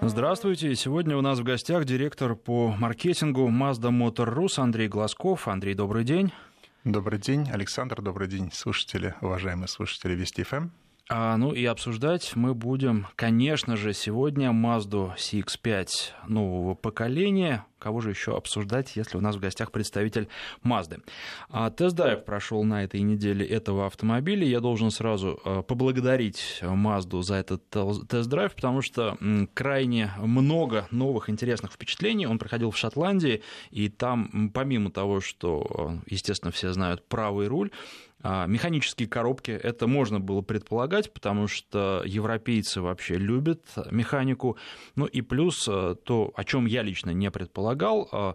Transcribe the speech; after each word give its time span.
Здравствуйте. 0.00 0.74
Сегодня 0.74 1.16
у 1.16 1.20
нас 1.20 1.38
в 1.38 1.44
гостях 1.44 1.84
директор 1.84 2.34
по 2.34 2.74
маркетингу 2.76 3.48
Mazda 3.48 3.90
Motor 3.90 4.34
Rus 4.34 4.58
Андрей 4.60 4.88
Глазков. 4.88 5.46
Андрей, 5.46 5.74
добрый 5.74 6.04
день. 6.04 6.32
Добрый 6.82 7.20
день, 7.20 7.48
Александр. 7.50 8.02
Добрый 8.02 8.26
день, 8.26 8.50
слушатели, 8.52 9.14
уважаемые 9.20 9.68
слушатели 9.68 10.14
Вести 10.14 10.42
ФМ. 10.42 10.70
А, 11.08 11.36
ну 11.36 11.52
и 11.52 11.64
обсуждать 11.64 12.34
мы 12.34 12.54
будем, 12.54 13.06
конечно 13.14 13.76
же, 13.76 13.92
сегодня 13.92 14.50
Mazda 14.50 15.14
CX-5 15.16 15.88
нового 16.26 16.74
поколения. 16.74 17.64
Кого 17.84 18.00
же 18.00 18.08
еще 18.08 18.34
обсуждать, 18.34 18.96
если 18.96 19.18
у 19.18 19.20
нас 19.20 19.36
в 19.36 19.40
гостях 19.40 19.70
представитель 19.70 20.28
Mazda? 20.64 21.02
А, 21.50 21.68
тест-драйв 21.68 22.24
прошел 22.24 22.64
на 22.64 22.82
этой 22.82 23.02
неделе 23.02 23.44
этого 23.46 23.84
автомобиля. 23.84 24.46
Я 24.46 24.60
должен 24.60 24.90
сразу 24.90 25.38
а, 25.44 25.60
поблагодарить 25.60 26.60
Mazda 26.62 27.20
за 27.20 27.34
этот 27.34 27.68
тест-драйв, 27.68 28.54
потому 28.54 28.80
что 28.80 29.18
крайне 29.52 30.12
много 30.16 30.88
новых 30.90 31.28
интересных 31.28 31.72
впечатлений. 31.72 32.26
Он 32.26 32.38
проходил 32.38 32.70
в 32.70 32.78
Шотландии, 32.78 33.42
и 33.70 33.90
там, 33.90 34.50
помимо 34.54 34.90
того, 34.90 35.20
что, 35.20 35.98
естественно, 36.06 36.52
все 36.52 36.72
знают 36.72 37.06
правый 37.06 37.48
руль, 37.48 37.70
а, 38.26 38.46
механические 38.46 39.06
коробки, 39.06 39.50
это 39.50 39.86
можно 39.86 40.18
было 40.18 40.40
предполагать, 40.40 41.12
потому 41.12 41.46
что 41.46 42.02
европейцы 42.06 42.80
вообще 42.80 43.16
любят 43.16 43.60
механику. 43.90 44.56
Ну 44.96 45.04
и 45.04 45.20
плюс 45.20 45.64
то, 45.64 46.32
о 46.34 46.44
чем 46.44 46.64
я 46.64 46.80
лично 46.82 47.10
не 47.10 47.30
предполагал, 47.30 47.73
э, 48.10 48.34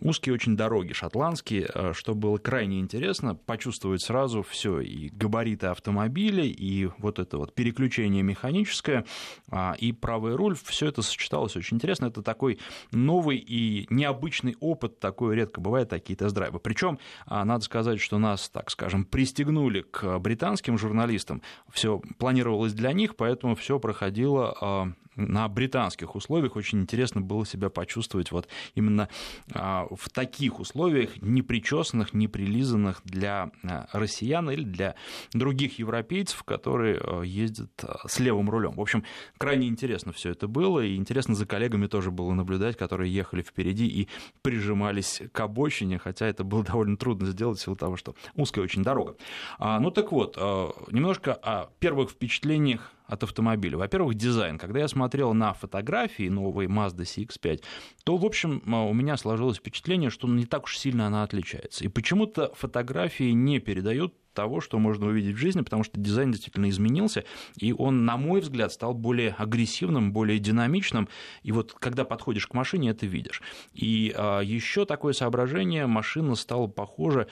узкие 0.00 0.34
очень 0.34 0.56
дороги 0.56 0.94
шотландские, 0.94 1.70
э, 1.74 1.92
что 1.94 2.14
было 2.14 2.38
крайне 2.38 2.80
интересно, 2.80 3.34
почувствовать 3.34 4.00
сразу 4.00 4.42
все 4.42 4.80
и 4.80 5.10
габариты 5.10 5.66
автомобиля, 5.66 6.44
и 6.44 6.88
вот 6.98 7.18
это 7.18 7.36
вот 7.36 7.54
переключение 7.54 8.22
механическое, 8.22 9.04
а, 9.50 9.74
и 9.78 9.92
правый 9.92 10.34
руль, 10.34 10.56
все 10.64 10.86
это 10.86 11.02
сочеталось 11.02 11.56
очень 11.56 11.76
интересно. 11.76 12.06
Это 12.06 12.22
такой 12.22 12.58
новый 12.90 13.36
и 13.36 13.86
необычный 13.90 14.56
опыт, 14.60 14.98
такое 14.98 15.36
редко 15.36 15.60
бывает, 15.60 15.90
такие 15.90 16.16
тест-драйвы. 16.16 16.58
Причем, 16.58 16.98
а, 17.26 17.44
надо 17.44 17.64
сказать, 17.64 18.00
что 18.00 18.18
нас, 18.18 18.48
так 18.48 18.70
скажем, 18.70 19.04
при 19.04 19.26
пристегнули 19.26 19.80
к 19.82 20.20
британским 20.20 20.78
журналистам. 20.78 21.42
Все 21.68 22.00
планировалось 22.18 22.74
для 22.74 22.92
них, 22.92 23.16
поэтому 23.16 23.56
все 23.56 23.80
проходило 23.80 24.56
а, 24.60 24.92
на 25.16 25.48
британских 25.48 26.14
условиях. 26.14 26.54
Очень 26.54 26.82
интересно 26.82 27.20
было 27.20 27.44
себя 27.44 27.68
почувствовать 27.68 28.30
вот 28.30 28.46
именно 28.76 29.08
а, 29.52 29.88
в 29.90 30.08
таких 30.10 30.60
условиях, 30.60 31.20
не 31.20 31.42
причесанных, 31.42 32.14
не 32.14 32.28
прилизанных 32.28 33.00
для 33.04 33.50
а, 33.64 33.88
россиян 33.92 34.48
или 34.50 34.62
для 34.62 34.94
других 35.32 35.78
европейцев, 35.78 36.44
которые 36.44 37.00
а, 37.02 37.22
ездят 37.22 37.70
с 38.06 38.20
левым 38.20 38.48
рулем. 38.48 38.72
В 38.72 38.80
общем, 38.80 39.04
крайне 39.38 39.66
интересно 39.66 40.12
все 40.12 40.30
это 40.30 40.46
было, 40.46 40.80
и 40.80 40.94
интересно 40.94 41.34
за 41.34 41.46
коллегами 41.46 41.86
тоже 41.86 42.10
было 42.10 42.32
наблюдать, 42.32 42.76
которые 42.76 43.12
ехали 43.12 43.42
впереди 43.42 43.86
и 43.86 44.08
прижимались 44.42 45.22
к 45.32 45.40
обочине, 45.40 45.98
хотя 45.98 46.26
это 46.26 46.44
было 46.44 46.62
довольно 46.62 46.96
трудно 46.96 47.26
сделать 47.26 47.58
в 47.58 47.62
силу 47.62 47.76
того, 47.76 47.96
что 47.96 48.14
узкая 48.34 48.64
очень 48.64 48.82
дорога. 48.82 49.16
Ну 49.58 49.90
так 49.90 50.12
вот, 50.12 50.36
немножко 50.36 51.32
о 51.32 51.70
первых 51.80 52.10
впечатлениях 52.10 52.92
от 53.06 53.22
автомобиля. 53.22 53.78
Во-первых, 53.78 54.14
дизайн. 54.14 54.58
Когда 54.58 54.80
я 54.80 54.88
смотрел 54.88 55.34
на 55.34 55.52
фотографии 55.52 56.28
новой 56.28 56.66
Mazda 56.66 57.02
CX-5, 57.02 57.62
то, 58.04 58.16
в 58.16 58.24
общем, 58.24 58.62
а, 58.66 58.84
у 58.84 58.92
меня 58.92 59.16
сложилось 59.16 59.58
впечатление, 59.58 60.10
что 60.10 60.28
не 60.28 60.46
так 60.46 60.64
уж 60.64 60.78
сильно 60.78 61.06
она 61.06 61.22
отличается. 61.22 61.84
И 61.84 61.88
почему-то 61.88 62.52
фотографии 62.54 63.30
не 63.30 63.58
передают 63.60 64.14
того, 64.36 64.60
что 64.60 64.78
можно 64.78 65.06
увидеть 65.06 65.34
в 65.34 65.38
жизни, 65.38 65.62
потому 65.62 65.82
что 65.82 65.98
дизайн 65.98 66.30
действительно 66.30 66.68
изменился, 66.68 67.24
и 67.56 67.72
он, 67.72 68.04
на 68.04 68.16
мой 68.16 68.40
взгляд, 68.40 68.72
стал 68.72 68.94
более 68.94 69.34
агрессивным, 69.36 70.12
более 70.12 70.38
динамичным, 70.38 71.08
и 71.42 71.50
вот 71.50 71.72
когда 71.72 72.04
подходишь 72.04 72.46
к 72.46 72.54
машине, 72.54 72.90
это 72.90 73.06
видишь. 73.06 73.42
И 73.72 74.14
а, 74.16 74.40
еще 74.40 74.84
такое 74.84 75.12
соображение, 75.12 75.86
машина 75.86 76.34
стала 76.34 76.66
похожа 76.66 77.26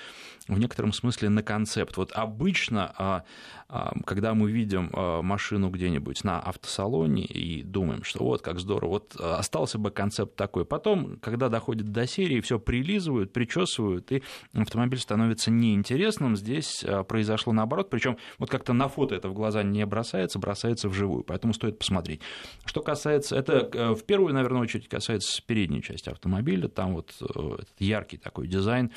в 0.48 0.58
некотором 0.58 0.92
смысле 0.92 1.28
на 1.28 1.42
концепт. 1.42 1.96
Вот 1.96 2.12
обычно, 2.12 2.92
а, 2.96 3.24
а, 3.68 3.92
когда 4.04 4.34
мы 4.34 4.50
видим 4.50 4.90
машину 5.24 5.68
где-нибудь 5.70 6.24
на 6.24 6.40
автосалоне 6.40 7.24
и 7.24 7.62
думаем, 7.62 8.02
что 8.04 8.24
вот 8.24 8.42
как 8.42 8.58
здорово, 8.58 8.90
вот 8.90 9.16
остался 9.16 9.78
бы 9.78 9.90
концепт 9.90 10.36
такой. 10.36 10.64
Потом, 10.64 11.18
когда 11.20 11.48
доходит 11.48 11.92
до 11.92 12.06
серии, 12.06 12.40
все 12.40 12.58
прилизывают, 12.58 13.32
причесывают, 13.32 14.10
и 14.12 14.22
автомобиль 14.54 14.98
становится 14.98 15.50
неинтересным. 15.50 16.36
Здесь 16.36 16.84
произошло 17.02 17.52
наоборот, 17.52 17.90
причем 17.90 18.18
вот 18.38 18.50
как-то 18.50 18.72
на 18.72 18.88
фото 18.88 19.14
это 19.14 19.28
в 19.28 19.34
глаза 19.34 19.62
не 19.62 19.84
бросается, 19.86 20.38
бросается 20.38 20.88
вживую, 20.88 21.24
поэтому 21.24 21.52
стоит 21.52 21.78
посмотреть. 21.78 22.20
Что 22.64 22.80
касается, 22.82 23.36
это 23.36 23.68
э, 23.72 23.94
в 23.94 24.04
первую, 24.04 24.34
наверное, 24.34 24.62
очередь 24.62 24.88
касается 24.88 25.42
передней 25.42 25.82
части 25.82 26.08
автомобиля, 26.08 26.68
там 26.68 26.94
вот 26.94 27.12
э, 27.20 27.54
этот 27.54 27.80
яркий 27.80 28.16
такой 28.16 28.46
дизайн, 28.46 28.92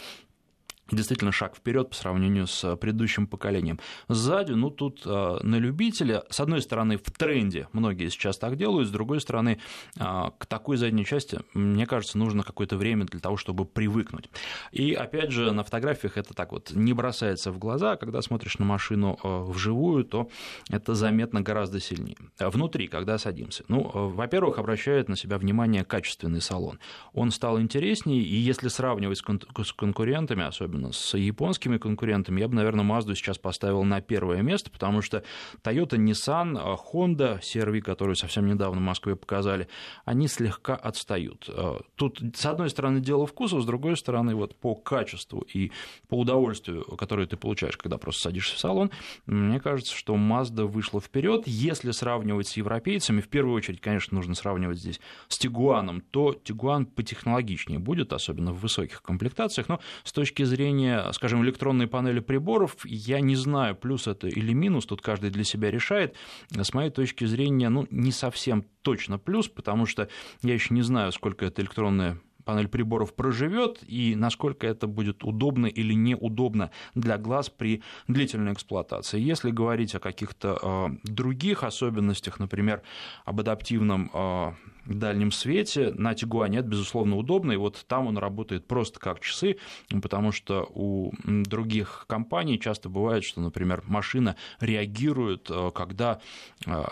действительно 0.91 1.31
шаг 1.31 1.55
вперед 1.55 1.89
по 1.89 1.95
сравнению 1.95 2.47
с 2.47 2.75
предыдущим 2.77 3.27
поколением. 3.27 3.79
Сзади, 4.07 4.53
ну 4.53 4.69
тут 4.69 5.01
э, 5.05 5.37
на 5.41 5.55
любителя, 5.55 6.23
с 6.29 6.39
одной 6.39 6.61
стороны, 6.61 6.97
в 6.97 7.11
тренде 7.11 7.67
многие 7.73 8.09
сейчас 8.09 8.37
так 8.37 8.57
делают, 8.57 8.87
с 8.87 8.91
другой 8.91 9.21
стороны, 9.21 9.59
э, 9.97 10.03
к 10.37 10.45
такой 10.45 10.77
задней 10.77 11.05
части, 11.05 11.39
мне 11.53 11.85
кажется, 11.85 12.17
нужно 12.17 12.43
какое-то 12.43 12.77
время 12.77 13.05
для 13.05 13.19
того, 13.19 13.37
чтобы 13.37 13.65
привыкнуть. 13.65 14.29
И 14.71 14.93
опять 14.93 15.31
же, 15.31 15.51
на 15.51 15.63
фотографиях 15.63 16.17
это 16.17 16.33
так 16.33 16.51
вот 16.51 16.71
не 16.71 16.93
бросается 16.93 17.51
в 17.51 17.57
глаза, 17.57 17.93
а 17.93 17.97
когда 17.97 18.21
смотришь 18.21 18.59
на 18.59 18.65
машину 18.65 19.19
э, 19.23 19.43
вживую, 19.43 20.05
то 20.05 20.29
это 20.69 20.95
заметно 20.95 21.41
гораздо 21.41 21.79
сильнее. 21.79 22.17
Внутри, 22.39 22.87
когда 22.87 23.17
садимся, 23.17 23.63
ну, 23.67 23.89
во-первых, 23.93 24.57
обращает 24.57 25.09
на 25.09 25.15
себя 25.15 25.37
внимание 25.37 25.83
качественный 25.83 26.41
салон. 26.41 26.79
Он 27.13 27.31
стал 27.31 27.59
интереснее, 27.59 28.21
и 28.21 28.35
если 28.35 28.67
сравнивать 28.67 29.17
с 29.17 29.73
конкурентами, 29.73 30.43
особенно 30.43 30.76
особенно 30.77 30.91
с 30.91 31.17
японскими 31.17 31.77
конкурентами, 31.77 32.39
я 32.39 32.47
бы, 32.47 32.55
наверное, 32.55 32.85
Mazda 32.85 33.15
сейчас 33.15 33.37
поставил 33.37 33.83
на 33.83 34.01
первое 34.01 34.41
место, 34.41 34.69
потому 34.69 35.01
что 35.01 35.23
Toyota, 35.63 35.97
Nissan, 35.97 36.77
Honda, 36.93 37.39
CRV, 37.39 37.81
которую 37.81 38.15
совсем 38.15 38.45
недавно 38.45 38.79
в 38.79 38.83
Москве 38.83 39.15
показали, 39.15 39.67
они 40.05 40.27
слегка 40.27 40.75
отстают. 40.75 41.49
Э, 41.49 41.79
тут, 41.95 42.21
с 42.35 42.45
одной 42.45 42.69
стороны, 42.69 42.99
дело 42.99 43.25
вкуса, 43.25 43.59
с 43.59 43.65
другой 43.65 43.97
стороны, 43.97 44.35
вот 44.35 44.55
по 44.55 44.75
качеству 44.75 45.41
и 45.41 45.71
по 46.07 46.19
удовольствию, 46.19 46.83
которое 46.97 47.27
ты 47.27 47.37
получаешь, 47.37 47.77
когда 47.77 47.97
просто 47.97 48.23
садишься 48.23 48.55
в 48.55 48.59
салон, 48.59 48.91
мне 49.25 49.59
кажется, 49.59 49.95
что 49.95 50.15
Mazda 50.15 50.65
вышла 50.65 51.01
вперед. 51.01 51.43
Если 51.45 51.91
сравнивать 51.91 52.47
с 52.47 52.57
европейцами, 52.57 53.21
в 53.21 53.27
первую 53.27 53.55
очередь, 53.55 53.81
конечно, 53.81 54.15
нужно 54.15 54.35
сравнивать 54.35 54.79
здесь 54.79 54.99
с 55.27 55.37
Тигуаном, 55.37 56.01
то 56.01 56.33
Тигуан 56.33 56.85
потехнологичнее 56.85 57.79
будет, 57.79 58.13
особенно 58.13 58.53
в 58.53 58.59
высоких 58.59 59.01
комплектациях, 59.01 59.69
но 59.69 59.79
с 60.03 60.11
точки 60.11 60.43
зрения 60.43 60.66
зрения, 60.67 61.11
скажем, 61.13 61.43
электронной 61.43 61.87
панели 61.87 62.19
приборов, 62.19 62.75
я 62.83 63.21
не 63.21 63.35
знаю, 63.35 63.75
плюс 63.75 64.07
это 64.07 64.27
или 64.27 64.53
минус, 64.53 64.85
тут 64.85 65.01
каждый 65.01 65.29
для 65.29 65.43
себя 65.43 65.71
решает. 65.71 66.15
С 66.49 66.73
моей 66.73 66.89
точки 66.89 67.25
зрения, 67.25 67.69
ну, 67.69 67.87
не 67.89 68.11
совсем 68.11 68.65
точно 68.81 69.17
плюс, 69.17 69.47
потому 69.47 69.85
что 69.85 70.09
я 70.41 70.53
еще 70.53 70.73
не 70.73 70.81
знаю, 70.81 71.11
сколько 71.11 71.45
эта 71.45 71.61
электронная 71.61 72.19
панель 72.43 72.67
приборов 72.67 73.13
проживет 73.13 73.79
и 73.87 74.15
насколько 74.15 74.67
это 74.67 74.87
будет 74.87 75.23
удобно 75.23 75.65
или 75.65 75.93
неудобно 75.93 76.71
для 76.95 77.17
глаз 77.17 77.49
при 77.49 77.81
длительной 78.07 78.53
эксплуатации. 78.53 79.19
Если 79.19 79.51
говорить 79.51 79.95
о 79.95 79.99
каких-то 79.99 80.57
э, 80.61 80.87
других 81.03 81.63
особенностях, 81.63 82.39
например, 82.39 82.81
об 83.25 83.39
адаптивном 83.41 84.09
э, 84.13 84.51
дальнем 84.87 85.31
свете. 85.31 85.91
На 85.93 86.13
Тигуане 86.13 86.59
это, 86.59 86.67
безусловно, 86.67 87.17
удобно, 87.17 87.51
и 87.51 87.57
вот 87.57 87.85
там 87.87 88.07
он 88.07 88.17
работает 88.17 88.67
просто 88.67 88.99
как 88.99 89.19
часы, 89.19 89.57
потому 90.01 90.31
что 90.31 90.69
у 90.73 91.11
других 91.25 92.05
компаний 92.07 92.59
часто 92.59 92.89
бывает, 92.89 93.23
что, 93.23 93.41
например, 93.41 93.83
машина 93.85 94.35
реагирует, 94.59 95.49
э, 95.49 95.71
когда 95.73 96.19
э, 96.65 96.83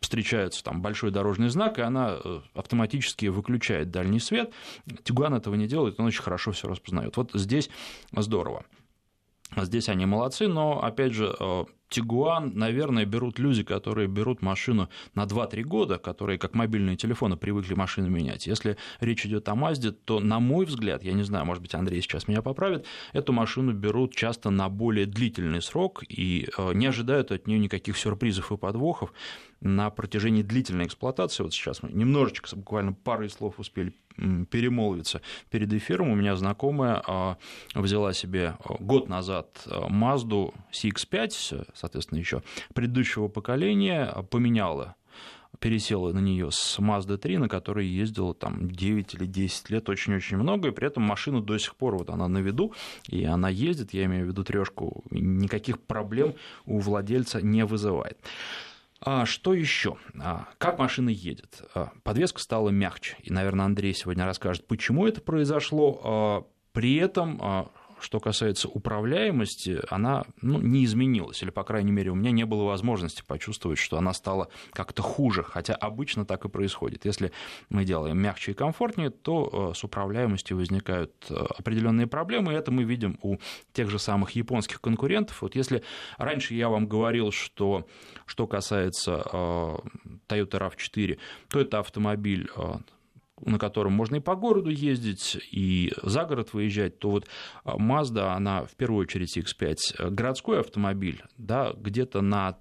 встречается 0.00 0.62
там 0.64 0.80
большой 0.80 1.10
дорожный 1.10 1.48
знак, 1.48 1.78
и 1.78 1.82
она 1.82 2.18
э, 2.22 2.40
автоматически 2.54 3.26
выключает 3.26 3.90
дальний 3.90 4.20
свет. 4.20 4.52
Тигуан 5.04 5.34
этого 5.34 5.54
не 5.54 5.66
делает, 5.66 5.98
он 5.98 6.06
очень 6.06 6.22
хорошо 6.22 6.52
все 6.52 6.68
распознает. 6.68 7.16
Вот 7.16 7.30
здесь 7.34 7.70
здорово. 8.12 8.64
Здесь 9.56 9.88
они 9.88 10.06
молодцы, 10.06 10.46
но, 10.46 10.82
опять 10.82 11.12
же, 11.12 11.34
Тигуан, 11.88 12.52
наверное, 12.54 13.06
берут 13.06 13.38
люди, 13.38 13.62
которые 13.62 14.08
берут 14.08 14.42
машину 14.42 14.88
на 15.14 15.24
2-3 15.24 15.62
года, 15.62 15.98
которые 15.98 16.38
как 16.38 16.54
мобильные 16.54 16.96
телефоны 16.96 17.36
привыкли 17.36 17.74
машину 17.74 18.10
менять. 18.10 18.46
Если 18.46 18.76
речь 19.00 19.24
идет 19.24 19.48
о 19.48 19.54
Мазде, 19.54 19.92
то, 19.92 20.20
на 20.20 20.38
мой 20.38 20.66
взгляд, 20.66 21.02
я 21.02 21.12
не 21.12 21.22
знаю, 21.22 21.46
может 21.46 21.62
быть, 21.62 21.74
Андрей 21.74 22.02
сейчас 22.02 22.28
меня 22.28 22.42
поправит, 22.42 22.84
эту 23.12 23.32
машину 23.32 23.72
берут 23.72 24.14
часто 24.14 24.50
на 24.50 24.68
более 24.68 25.06
длительный 25.06 25.62
срок 25.62 26.02
и 26.08 26.48
э, 26.56 26.72
не 26.74 26.86
ожидают 26.86 27.32
от 27.32 27.46
нее 27.46 27.58
никаких 27.58 27.96
сюрпризов 27.96 28.52
и 28.52 28.56
подвохов 28.56 29.12
на 29.60 29.90
протяжении 29.90 30.42
длительной 30.42 30.86
эксплуатации. 30.86 31.42
Вот 31.42 31.52
сейчас 31.52 31.82
мы 31.82 31.90
немножечко, 31.90 32.54
буквально 32.56 32.92
парой 32.92 33.30
слов 33.30 33.58
успели 33.58 33.92
перемолвиться 34.50 35.20
перед 35.50 35.72
эфиром. 35.72 36.10
У 36.10 36.14
меня 36.14 36.34
знакомая 36.36 37.02
а, 37.06 37.38
взяла 37.74 38.12
себе 38.12 38.56
а, 38.64 38.74
год 38.80 39.08
назад 39.08 39.60
Mazda 39.66 40.52
CX-5, 40.72 41.68
соответственно, 41.74 42.18
еще 42.18 42.42
предыдущего 42.74 43.28
поколения, 43.28 44.12
поменяла 44.30 44.96
пересел 45.60 46.12
на 46.12 46.18
нее 46.18 46.50
с 46.50 46.78
Mazda 46.78 47.16
3, 47.16 47.38
на 47.38 47.48
которой 47.48 47.86
ездила 47.86 48.34
там 48.34 48.70
9 48.70 49.14
или 49.14 49.26
10 49.26 49.70
лет, 49.70 49.88
очень-очень 49.88 50.36
много, 50.36 50.68
и 50.68 50.72
при 50.72 50.86
этом 50.86 51.02
машина 51.02 51.42
до 51.42 51.58
сих 51.58 51.74
пор 51.76 51.96
вот 51.96 52.10
она 52.10 52.28
на 52.28 52.38
виду, 52.38 52.74
и 53.08 53.24
она 53.24 53.48
ездит, 53.48 53.92
я 53.92 54.04
имею 54.04 54.26
в 54.26 54.28
виду 54.28 54.44
трешку, 54.44 55.04
никаких 55.10 55.80
проблем 55.80 56.34
у 56.66 56.78
владельца 56.78 57.42
не 57.42 57.64
вызывает. 57.64 58.18
А 59.00 59.26
что 59.26 59.54
еще? 59.54 59.96
А, 60.20 60.48
как 60.58 60.78
машина 60.78 61.10
едет? 61.10 61.62
А, 61.74 61.92
подвеска 62.02 62.40
стала 62.40 62.70
мягче. 62.70 63.16
И, 63.22 63.32
наверное, 63.32 63.66
Андрей 63.66 63.94
сегодня 63.94 64.24
расскажет, 64.24 64.66
почему 64.66 65.06
это 65.06 65.20
произошло. 65.20 66.00
А, 66.02 66.44
при 66.72 66.96
этом 66.96 67.70
что 68.00 68.20
касается 68.20 68.68
управляемости, 68.68 69.80
она 69.90 70.24
ну, 70.40 70.60
не 70.60 70.84
изменилась, 70.84 71.42
или, 71.42 71.50
по 71.50 71.64
крайней 71.64 71.92
мере, 71.92 72.10
у 72.10 72.14
меня 72.14 72.30
не 72.30 72.44
было 72.44 72.64
возможности 72.64 73.22
почувствовать, 73.26 73.78
что 73.78 73.98
она 73.98 74.12
стала 74.12 74.48
как-то 74.72 75.02
хуже, 75.02 75.42
хотя 75.42 75.74
обычно 75.74 76.24
так 76.24 76.44
и 76.44 76.48
происходит. 76.48 77.04
Если 77.04 77.32
мы 77.70 77.84
делаем 77.84 78.18
мягче 78.18 78.52
и 78.52 78.54
комфортнее, 78.54 79.10
то 79.10 79.70
э, 79.72 79.74
с 79.76 79.84
управляемостью 79.84 80.56
возникают 80.56 81.12
э, 81.30 81.34
определенные 81.34 82.06
проблемы, 82.06 82.52
и 82.52 82.56
это 82.56 82.70
мы 82.70 82.84
видим 82.84 83.18
у 83.22 83.36
тех 83.72 83.90
же 83.90 83.98
самых 83.98 84.32
японских 84.32 84.80
конкурентов. 84.80 85.42
Вот 85.42 85.54
если 85.54 85.82
раньше 86.16 86.54
я 86.54 86.68
вам 86.68 86.86
говорил, 86.86 87.32
что 87.32 87.86
что 88.26 88.46
касается 88.46 89.22
э, 89.32 89.76
Toyota 90.28 90.58
RAV4, 90.58 91.18
то 91.48 91.60
это 91.60 91.78
автомобиль 91.78 92.48
на 93.44 93.58
котором 93.58 93.92
можно 93.92 94.16
и 94.16 94.20
по 94.20 94.36
городу 94.36 94.70
ездить, 94.70 95.38
и 95.50 95.92
за 96.02 96.24
город 96.24 96.52
выезжать, 96.52 96.98
то 96.98 97.10
вот 97.10 97.26
а, 97.64 97.76
Mazda, 97.76 98.34
она 98.34 98.64
в 98.64 98.74
первую 98.76 99.02
очередь 99.02 99.36
X5 99.36 99.76
э, 99.98 100.10
городской 100.10 100.60
автомобиль, 100.60 101.22
да, 101.36 101.72
где-то 101.76 102.20
на 102.20 102.58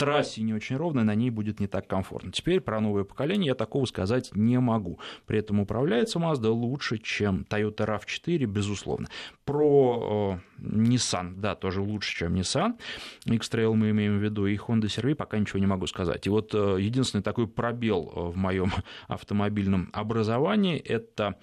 трассе 0.00 0.40
не 0.40 0.54
очень 0.54 0.76
ровная, 0.76 1.04
на 1.04 1.14
ней 1.14 1.28
будет 1.28 1.60
не 1.60 1.66
так 1.66 1.86
комфортно. 1.86 2.32
Теперь 2.32 2.60
про 2.60 2.80
новое 2.80 3.04
поколение 3.04 3.48
я 3.48 3.54
такого 3.54 3.84
сказать 3.84 4.30
не 4.34 4.58
могу. 4.58 4.98
При 5.26 5.38
этом 5.38 5.60
управляется 5.60 6.18
Mazda 6.18 6.48
лучше, 6.48 6.96
чем 6.96 7.46
Toyota 7.50 7.86
RAV4, 7.86 8.46
безусловно. 8.46 9.08
Про 9.44 10.40
э, 10.58 10.64
Nissan, 10.66 11.34
да, 11.36 11.54
тоже 11.54 11.82
лучше, 11.82 12.16
чем 12.16 12.34
Nissan. 12.34 12.78
X-Trail 13.26 13.74
мы 13.74 13.90
имеем 13.90 14.18
в 14.18 14.22
виду, 14.22 14.46
и 14.46 14.56
Honda 14.56 14.84
CR-V 14.84 15.14
пока 15.16 15.38
ничего 15.38 15.58
не 15.58 15.66
могу 15.66 15.86
сказать. 15.86 16.26
И 16.26 16.30
вот 16.30 16.54
э, 16.54 16.78
единственный 16.80 17.22
такой 17.22 17.46
пробел 17.46 18.10
э, 18.14 18.20
в 18.30 18.36
моем 18.36 18.72
автомобильном 19.08 19.90
образовании– 19.92 20.78
это 20.78 21.36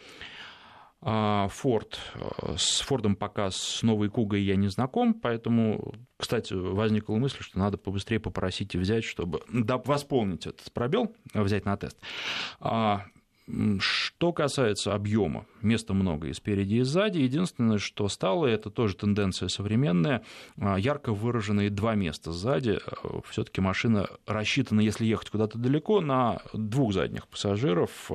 Форд. 1.02 2.00
А, 2.16 2.56
с 2.58 2.82
Фордом 2.82 3.16
пока 3.16 3.52
с 3.52 3.84
новой 3.84 4.10
Кугой 4.10 4.42
я 4.42 4.56
не 4.56 4.68
знаком, 4.68 5.14
поэтому, 5.14 5.94
кстати, 6.18 6.54
возникла 6.54 7.16
мысль, 7.16 7.42
что 7.42 7.60
надо 7.60 7.78
побыстрее 7.78 8.20
попросить 8.20 8.74
и 8.76 8.78
взять, 8.78 9.04
чтобы 9.04 9.42
восполнить 9.48 10.48
этот 10.48 10.72
пробел, 10.74 11.16
взять 11.34 11.66
на 11.66 11.78
тест. 11.78 11.98
А, 12.60 13.06
что 13.80 14.34
касается 14.34 14.94
объема, 14.94 15.46
места 15.62 15.94
много 15.94 16.28
и 16.28 16.34
спереди, 16.34 16.76
и 16.76 16.82
сзади. 16.82 17.20
Единственное, 17.20 17.78
что 17.78 18.10
стало, 18.10 18.46
это 18.46 18.70
тоже 18.70 18.96
тенденция 18.96 19.48
современная, 19.48 20.24
а, 20.60 20.78
ярко 20.78 21.14
выраженные 21.14 21.70
два 21.70 21.96
места 21.96 22.32
сзади. 22.32 22.80
Все-таки 23.30 23.62
машина 23.62 24.08
рассчитана, 24.26 24.82
если 24.82 25.06
ехать 25.06 25.30
куда-то 25.30 25.58
далеко, 25.58 26.02
на 26.02 26.42
двух 26.54 26.94
задних 26.94 27.28
пассажиров 27.28 28.12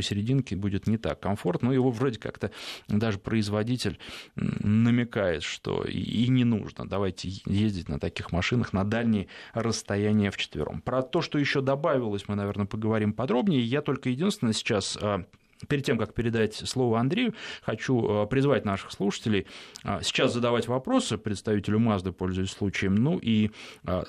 посерединке 0.00 0.56
будет 0.56 0.86
не 0.86 0.96
так 0.96 1.20
комфортно. 1.20 1.68
Но 1.68 1.74
его 1.74 1.90
вроде 1.90 2.18
как-то 2.18 2.50
даже 2.88 3.18
производитель 3.18 3.98
намекает, 4.34 5.42
что 5.42 5.84
и 5.84 6.26
не 6.28 6.44
нужно. 6.44 6.88
Давайте 6.88 7.28
ездить 7.44 7.90
на 7.90 7.98
таких 8.00 8.32
машинах 8.32 8.72
на 8.72 8.84
дальние 8.84 9.28
расстояния 9.52 10.30
вчетвером. 10.30 10.80
Про 10.80 11.02
то, 11.02 11.20
что 11.20 11.38
еще 11.38 11.60
добавилось, 11.60 12.28
мы, 12.28 12.34
наверное, 12.34 12.64
поговорим 12.64 13.12
подробнее. 13.12 13.60
Я 13.60 13.82
только 13.82 14.08
единственное 14.08 14.54
сейчас 14.54 14.98
а, 15.00 15.24
Перед 15.68 15.84
тем, 15.84 15.98
как 15.98 16.14
передать 16.14 16.54
слово 16.54 17.00
Андрею, 17.00 17.34
хочу 17.60 18.22
а, 18.22 18.26
призвать 18.26 18.64
наших 18.64 18.92
слушателей 18.92 19.46
а, 19.84 20.00
сейчас 20.02 20.32
задавать 20.32 20.68
вопросы 20.68 21.18
представителю 21.18 21.78
Мазды, 21.78 22.12
пользуясь 22.12 22.52
случаем, 22.52 22.94
ну 22.94 23.18
и 23.18 23.50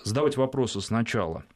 задавать 0.06 0.38
вопросы 0.38 0.80
сначала– 0.80 1.44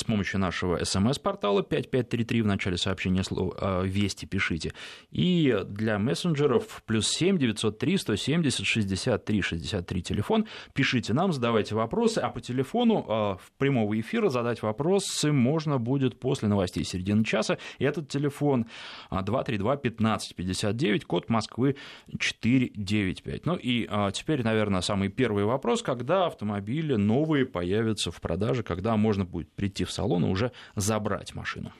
с 0.00 0.04
помощью 0.04 0.40
нашего 0.40 0.82
смс-портала 0.84 1.62
5533 1.62 2.42
в 2.42 2.46
начале 2.46 2.76
сообщения 2.76 3.22
слова 3.22 3.84
«Вести» 3.84 4.26
пишите. 4.26 4.72
И 5.10 5.56
для 5.66 5.98
мессенджеров 5.98 6.82
плюс 6.86 7.08
7 7.08 7.38
903 7.38 7.96
170 7.98 8.66
63 8.66 9.42
63 9.42 10.02
телефон. 10.02 10.46
Пишите 10.72 11.12
нам, 11.12 11.32
задавайте 11.32 11.74
вопросы, 11.74 12.18
а 12.18 12.30
по 12.30 12.40
телефону 12.40 13.04
а, 13.08 13.36
в 13.36 13.52
прямого 13.58 13.98
эфира 13.98 14.28
задать 14.28 14.62
вопросы 14.62 15.32
можно 15.32 15.78
будет 15.78 16.18
после 16.18 16.48
новостей 16.48 16.84
середины 16.84 17.24
часа. 17.24 17.58
Этот 17.78 18.08
телефон 18.08 18.66
232 19.10 19.76
15 19.76 20.34
59, 20.34 21.04
код 21.04 21.28
Москвы 21.28 21.76
495. 22.18 23.46
Ну 23.46 23.56
и 23.56 23.86
а, 23.90 24.10
теперь, 24.10 24.42
наверное, 24.42 24.80
самый 24.80 25.08
первый 25.08 25.44
вопрос, 25.44 25.82
когда 25.82 26.26
автомобили 26.26 26.94
новые 26.94 27.46
появятся 27.46 28.10
в 28.10 28.20
продаже, 28.20 28.62
когда 28.62 28.96
можно 28.96 29.24
будет 29.24 29.52
прийти 29.52 29.84
в 29.84 29.89
в 29.90 29.92
салон 29.92 30.24
и 30.24 30.28
уже 30.28 30.52
забрать 30.76 31.34
машину? 31.34 31.72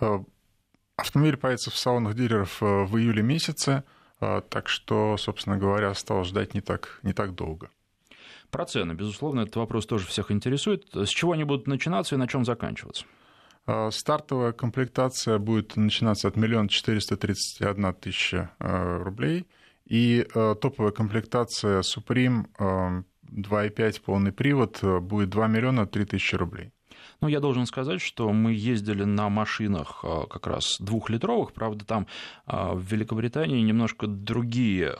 Э, 0.00 0.18
автомобиль 0.96 1.36
появится 1.36 1.70
в 1.70 1.76
салонах 1.76 2.14
дилеров 2.14 2.62
э, 2.62 2.84
в 2.84 2.96
июле 2.98 3.22
месяце, 3.22 3.84
э, 4.20 4.42
так 4.48 4.68
что, 4.68 5.16
собственно 5.16 5.56
говоря, 5.56 5.90
осталось 5.90 6.28
ждать 6.28 6.54
не 6.54 6.60
так, 6.60 6.98
не 7.02 7.12
так 7.12 7.34
долго. 7.34 7.70
Про 8.50 8.64
цены, 8.64 8.92
безусловно, 8.92 9.40
этот 9.42 9.56
вопрос 9.56 9.86
тоже 9.86 10.06
всех 10.06 10.30
интересует. 10.32 10.84
С 10.92 11.08
чего 11.08 11.32
они 11.32 11.44
будут 11.44 11.68
начинаться 11.68 12.16
и 12.16 12.18
на 12.18 12.26
чем 12.26 12.44
заканчиваться? 12.44 13.04
Стартовая 13.90 14.50
комплектация 14.50 15.38
будет 15.38 15.76
начинаться 15.76 16.26
от 16.26 16.36
1 16.36 16.66
431 16.66 17.94
тысяча 17.94 18.50
рублей, 18.58 19.46
и 19.84 20.26
топовая 20.34 20.90
комплектация 20.90 21.82
Supreme 21.82 23.04
2,5 23.32 24.00
полный 24.04 24.32
привод 24.32 24.78
э, 24.82 24.98
будет 25.00 25.30
2 25.30 25.46
миллиона 25.46 25.86
3 25.86 26.04
тысячи 26.04 26.34
рублей. 26.34 26.70
Ну, 27.20 27.28
я 27.28 27.40
должен 27.40 27.66
сказать, 27.66 28.00
что 28.00 28.32
мы 28.32 28.52
ездили 28.52 29.04
на 29.04 29.28
машинах 29.28 30.00
э, 30.02 30.22
как 30.30 30.46
раз 30.46 30.76
двухлитровых, 30.80 31.52
правда, 31.52 31.84
там 31.84 32.06
э, 32.46 32.72
в 32.72 32.82
Великобритании 32.82 33.60
немножко 33.60 34.06
другие 34.06 34.96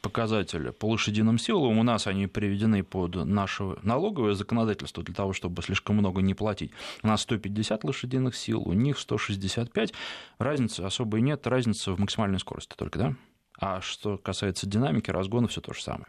показатели 0.00 0.70
по 0.70 0.86
лошадиным 0.86 1.38
силам. 1.38 1.78
У 1.78 1.82
нас 1.82 2.06
они 2.06 2.26
приведены 2.26 2.82
под 2.82 3.16
наше 3.16 3.76
налоговое 3.82 4.34
законодательство 4.34 5.02
для 5.02 5.14
того, 5.14 5.32
чтобы 5.32 5.62
слишком 5.62 5.96
много 5.96 6.22
не 6.22 6.34
платить. 6.34 6.70
У 7.02 7.08
нас 7.08 7.22
150 7.22 7.84
лошадиных 7.84 8.36
сил, 8.36 8.62
у 8.62 8.72
них 8.72 8.98
165. 8.98 9.92
Разницы 10.38 10.80
особой 10.80 11.20
нет, 11.20 11.46
разница 11.46 11.92
в 11.92 11.98
максимальной 11.98 12.38
скорости 12.38 12.74
только, 12.76 12.98
да? 12.98 13.14
А 13.58 13.80
что 13.80 14.18
касается 14.18 14.66
динамики, 14.66 15.10
разгона, 15.10 15.48
все 15.48 15.60
то 15.60 15.72
же 15.72 15.82
самое. 15.82 16.06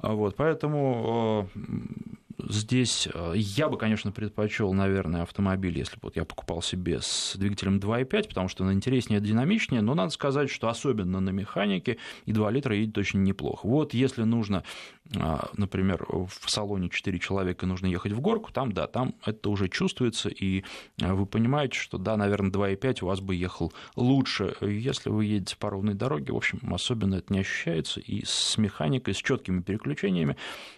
Вот, 0.00 0.36
поэтому 0.36 1.48
Здесь 2.38 3.08
э, 3.12 3.32
я 3.36 3.68
бы, 3.68 3.78
конечно, 3.78 4.10
предпочел, 4.10 4.72
наверное, 4.72 5.22
автомобиль, 5.22 5.78
если 5.78 5.94
бы 5.94 6.00
вот 6.04 6.16
я 6.16 6.24
покупал 6.24 6.62
себе 6.62 7.00
с 7.00 7.36
двигателем 7.36 7.78
2.5, 7.78 8.28
потому 8.28 8.48
что 8.48 8.64
он 8.64 8.72
интереснее, 8.72 9.20
динамичнее, 9.20 9.82
но 9.82 9.94
надо 9.94 10.10
сказать, 10.10 10.50
что 10.50 10.68
особенно 10.68 11.20
на 11.20 11.30
механике 11.30 11.98
и 12.26 12.32
2 12.32 12.50
литра 12.50 12.74
едет 12.74 12.98
очень 12.98 13.22
неплохо. 13.22 13.66
Вот 13.66 13.94
если 13.94 14.24
нужно, 14.24 14.64
а, 15.03 15.03
например, 15.12 16.06
в 16.08 16.50
салоне 16.50 16.88
4 16.88 17.18
человека 17.18 17.66
нужно 17.66 17.86
ехать 17.86 18.12
в 18.12 18.20
горку, 18.20 18.52
там, 18.52 18.72
да, 18.72 18.86
там 18.86 19.14
это 19.24 19.50
уже 19.50 19.68
чувствуется, 19.68 20.30
и 20.30 20.64
а, 21.02 21.14
вы 21.14 21.26
понимаете, 21.26 21.78
что, 21.78 21.98
да, 21.98 22.16
наверное, 22.16 22.50
2.5 22.50 23.04
у 23.04 23.06
вас 23.06 23.20
бы 23.20 23.34
ехал 23.34 23.72
лучше. 23.96 24.56
Если 24.62 25.10
вы 25.10 25.26
едете 25.26 25.56
по 25.56 25.70
ровной 25.70 25.94
дороге, 25.94 26.32
в 26.32 26.36
общем, 26.36 26.60
особенно 26.72 27.16
это 27.16 27.32
не 27.32 27.40
ощущается, 27.40 28.00
и 28.00 28.24
с 28.24 28.56
механикой, 28.56 29.14
с 29.14 29.18
четкими 29.18 29.60
переключениями 29.60 30.36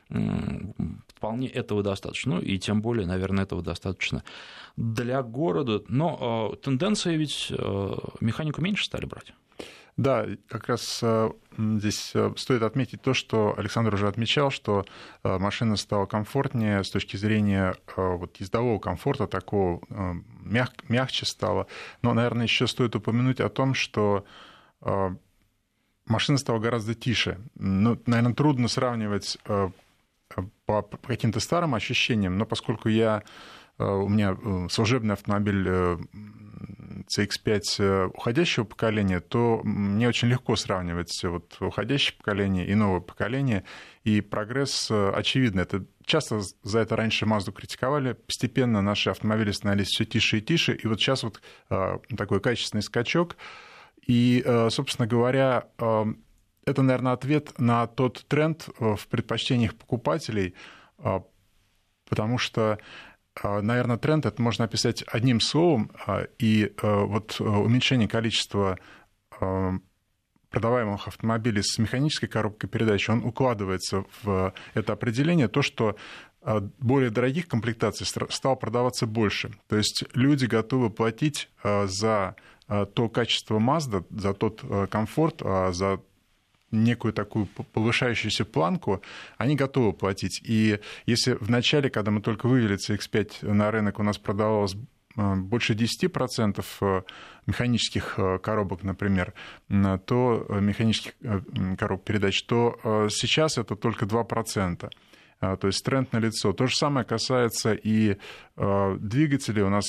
вполне 0.09 1.49
этого 1.49 1.83
достаточно. 1.83 2.37
Ну 2.37 2.41
и 2.41 2.59
тем 2.59 2.83
более, 2.83 3.07
наверное, 3.07 3.45
этого 3.45 3.63
достаточно 3.63 4.25
для 4.77 5.23
города. 5.23 5.83
Но 5.89 6.53
э, 6.53 6.57
тенденция 6.57 7.17
ведь 7.17 7.51
механику 8.21 8.61
меньше 8.61 8.85
стали 8.85 9.05
брать. 9.05 9.33
Да, 9.97 10.27
как 10.49 10.69
раз 10.69 11.01
э, 11.03 11.31
здесь 11.57 12.11
э, 12.15 12.31
стоит 12.37 12.63
отметить 12.63 13.01
то, 13.01 13.15
что 13.15 13.55
Александр 13.57 13.95
уже 13.95 14.09
отмечал, 14.09 14.51
что 14.51 14.85
э, 15.25 15.39
машина 15.39 15.77
стала 15.77 16.05
комфортнее 16.05 16.85
с 16.85 16.91
точки 16.91 17.17
зрения 17.17 17.75
вот, 17.97 18.37
ездового 18.37 18.79
комфорта, 18.79 19.27
такого 19.27 19.81
мяг, 20.43 20.73
мягче 20.89 21.25
стала. 21.25 21.67
Но, 22.03 22.13
наверное, 22.13 22.45
еще 22.45 22.67
стоит 22.67 22.95
упомянуть 22.95 23.41
о 23.41 23.49
том, 23.49 23.73
что 23.73 24.27
машина 26.05 26.39
стала 26.39 26.59
гораздо 26.59 26.95
тише. 26.95 27.41
Ну, 27.55 27.99
наверное, 28.05 28.35
трудно 28.35 28.69
сравнивать 28.69 29.39
по 30.67 30.83
каким-то 31.07 31.41
старым 31.41 31.75
ощущениям, 31.75 32.37
но 32.37 32.45
поскольку 32.45 32.91
я, 32.91 33.23
у 33.79 34.09
меня 34.09 34.37
служебный 34.69 35.15
автомобиль 35.15 35.99
CX-5 37.09 38.09
уходящего 38.15 38.65
поколения, 38.65 39.21
то 39.21 39.61
мне 39.65 40.09
очень 40.09 40.29
легко 40.29 40.57
сравнивать 40.57 41.13
вот 41.25 41.57
уходящее 41.61 42.17
поколение 42.17 42.67
и 42.67 42.75
новое 42.75 43.01
поколение, 43.01 43.65
и 44.05 44.21
прогресс 44.21 44.91
очевидно. 44.91 45.61
Это 45.61 45.85
часто 46.05 46.41
за 46.63 46.79
это 46.81 46.97
раньше 46.97 47.27
Мазду 47.27 47.53
критиковали, 47.53 48.15
постепенно 48.15 48.83
наши 48.83 49.11
автомобили 49.11 49.51
становились 49.53 49.89
все 49.89 50.05
тише 50.05 50.39
и 50.39 50.41
тише, 50.41 50.75
и 50.75 50.87
вот 50.87 51.01
сейчас 51.01 51.23
вот 51.23 51.41
такой 51.69 52.41
качественный 52.41 52.83
скачок. 52.83 53.37
И, 54.07 54.45
собственно 54.71 55.07
говоря, 55.09 55.69
это, 56.65 56.83
наверное, 56.83 57.13
ответ 57.13 57.59
на 57.59 57.87
тот 57.87 58.25
тренд 58.29 58.69
в 58.79 59.07
предпочтениях 59.09 59.75
покупателей, 59.75 60.55
потому 62.09 62.39
что 62.39 62.79
наверное, 63.43 63.99
тренд 63.99 64.27
это 64.27 64.41
можно 64.41 64.65
описать 64.65 65.05
одним 65.07 65.41
словом, 65.41 65.91
и 66.39 66.73
вот 66.83 67.41
уменьшение 67.41 68.09
количества 68.09 68.79
продаваемых 70.51 71.07
автомобилей 71.07 71.63
с 71.63 71.79
механической 71.79 72.29
коробкой 72.29 72.71
передач, 72.71 73.11
он 73.11 73.25
укладывается 73.25 74.05
в 74.23 74.55
это 74.75 74.93
определение, 74.95 75.49
то, 75.49 75.61
что 75.61 75.97
а, 76.47 76.61
более 76.79 77.11
дорогих 77.11 77.49
комплектаций 77.49 78.07
стало 78.07 78.55
продаваться 78.55 79.07
больше. 79.07 79.51
То 79.69 79.77
есть 79.77 80.05
люди 80.15 80.47
готовы 80.47 80.91
платить 80.91 81.51
а, 81.63 81.87
за 81.89 82.37
а, 82.69 82.87
то 82.87 83.09
качество 83.09 83.59
Mazda, 83.59 84.05
за 84.11 84.33
тот 84.33 84.63
комфорт, 84.89 85.41
за 85.41 86.01
некую 86.71 87.13
такую 87.13 87.47
повышающуюся 87.47 88.45
планку, 88.45 89.03
они 89.39 89.57
готовы 89.57 89.93
платить. 89.93 90.41
И 90.45 90.81
если 91.07 91.35
в 91.35 91.51
начале, 91.51 91.91
когда 91.91 92.11
мы 92.11 92.21
только 92.21 92.47
вывели 92.49 92.77
CX-5 92.77 93.53
на 93.53 93.71
рынок, 93.71 93.99
у 93.99 94.03
нас 94.03 94.19
продавалось 94.19 94.77
Э, 95.17 95.35
больше 95.35 95.75
10% 95.75 96.65
э, 96.81 97.03
механических 97.47 98.19
э, 98.19 98.39
коробок, 98.39 98.83
например, 98.83 99.33
то 99.69 100.47
механических 100.61 101.15
коробок 101.79 102.05
передач, 102.05 102.43
то 102.45 103.09
сейчас 103.11 103.59
это 103.59 103.77
только 103.77 104.05
2%. 104.05 104.91
То 105.41 105.67
есть 105.67 105.85
тренд 105.85 106.13
на 106.13 106.19
лицо. 106.19 106.53
То 106.53 106.67
же 106.67 106.77
самое 106.77 107.05
касается 107.05 107.75
и 107.75 108.17
двигателей. 108.57 109.63
У 109.63 109.69
нас 109.69 109.87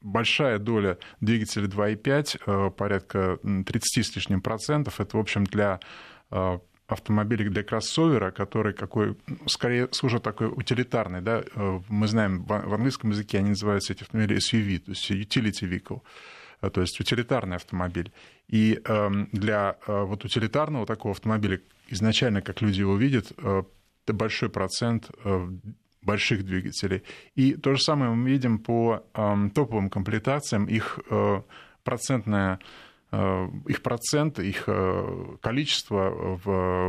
большая 0.00 0.58
доля 0.58 0.98
двигателей 1.20 1.68
2.5, 1.68 2.70
порядка 2.72 3.38
30 3.42 4.06
с 4.06 4.16
лишним 4.16 4.40
процентов. 4.40 5.00
Это, 5.00 5.16
в 5.16 5.20
общем, 5.20 5.44
для 5.44 5.80
автомобиль 6.92 7.48
для 7.48 7.62
кроссовера, 7.62 8.30
который 8.30 8.72
какой, 8.72 9.16
скорее 9.46 9.88
служит 9.92 10.22
такой 10.22 10.48
утилитарный. 10.48 11.20
Да? 11.20 11.42
Э, 11.54 11.80
мы 11.88 12.08
знаем, 12.08 12.44
в 12.44 12.74
английском 12.74 13.10
языке 13.10 13.38
они 13.38 13.50
называются 13.50 13.92
эти 13.92 14.02
автомобили 14.02 14.38
SUV, 14.38 14.78
то 14.78 14.90
есть 14.90 15.10
utility 15.10 15.68
vehicle, 15.68 16.02
э, 16.62 16.70
то 16.70 16.80
есть 16.80 17.00
утилитарный 17.00 17.56
автомобиль. 17.56 18.12
И 18.48 18.80
эм, 18.84 19.28
для 19.32 19.76
э, 19.86 20.02
вот 20.02 20.24
утилитарного 20.24 20.86
такого 20.86 21.12
автомобиля 21.12 21.60
изначально, 21.88 22.42
как 22.42 22.60
люди 22.62 22.80
его 22.80 22.96
видят, 22.96 23.32
большой 24.06 24.48
процент 24.48 25.08
больших 26.02 26.44
двигателей. 26.44 27.02
И 27.34 27.54
то 27.54 27.74
же 27.74 27.80
самое 27.80 28.12
мы 28.12 28.30
видим 28.30 28.58
по 28.58 29.04
эм, 29.14 29.50
топовым 29.50 29.90
комплектациям, 29.90 30.66
их 30.66 30.98
процентная 31.84 32.58
Э, 33.12 33.48
их 33.66 33.82
процент, 33.82 34.38
их 34.38 34.64
э, 34.66 35.36
количество 35.40 36.10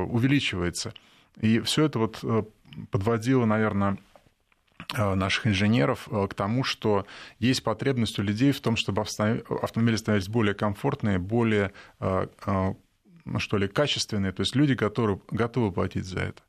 увеличивается. 0.06 0.94
И 1.39 1.60
все 1.62 1.86
это 1.86 2.00
вот 2.00 2.20
э, 2.24 2.44
подводило, 2.91 3.46
наверное, 3.46 3.98
наших 4.98 5.48
инженеров 5.48 6.10
к 6.10 6.34
тому, 6.34 6.63
что 6.63 7.06
есть 7.39 7.63
потребность 7.63 8.20
у 8.20 8.24
людей 8.24 8.51
в 8.51 8.60
том, 8.60 8.75
чтобы 8.75 9.03
автомобили 9.03 9.96
становились 9.96 10.27
более 10.27 10.53
комфортные, 10.53 11.18
более 11.18 11.72
ну, 12.00 12.75
что 13.38 13.58
ли, 13.58 13.70
качественные. 13.70 14.34
То 14.34 14.41
есть 14.41 14.56
люди 14.56 14.74
готовы, 14.74 15.22
готовы 15.30 15.72
платить 15.72 16.06
за 16.06 16.20
это. 16.20 16.41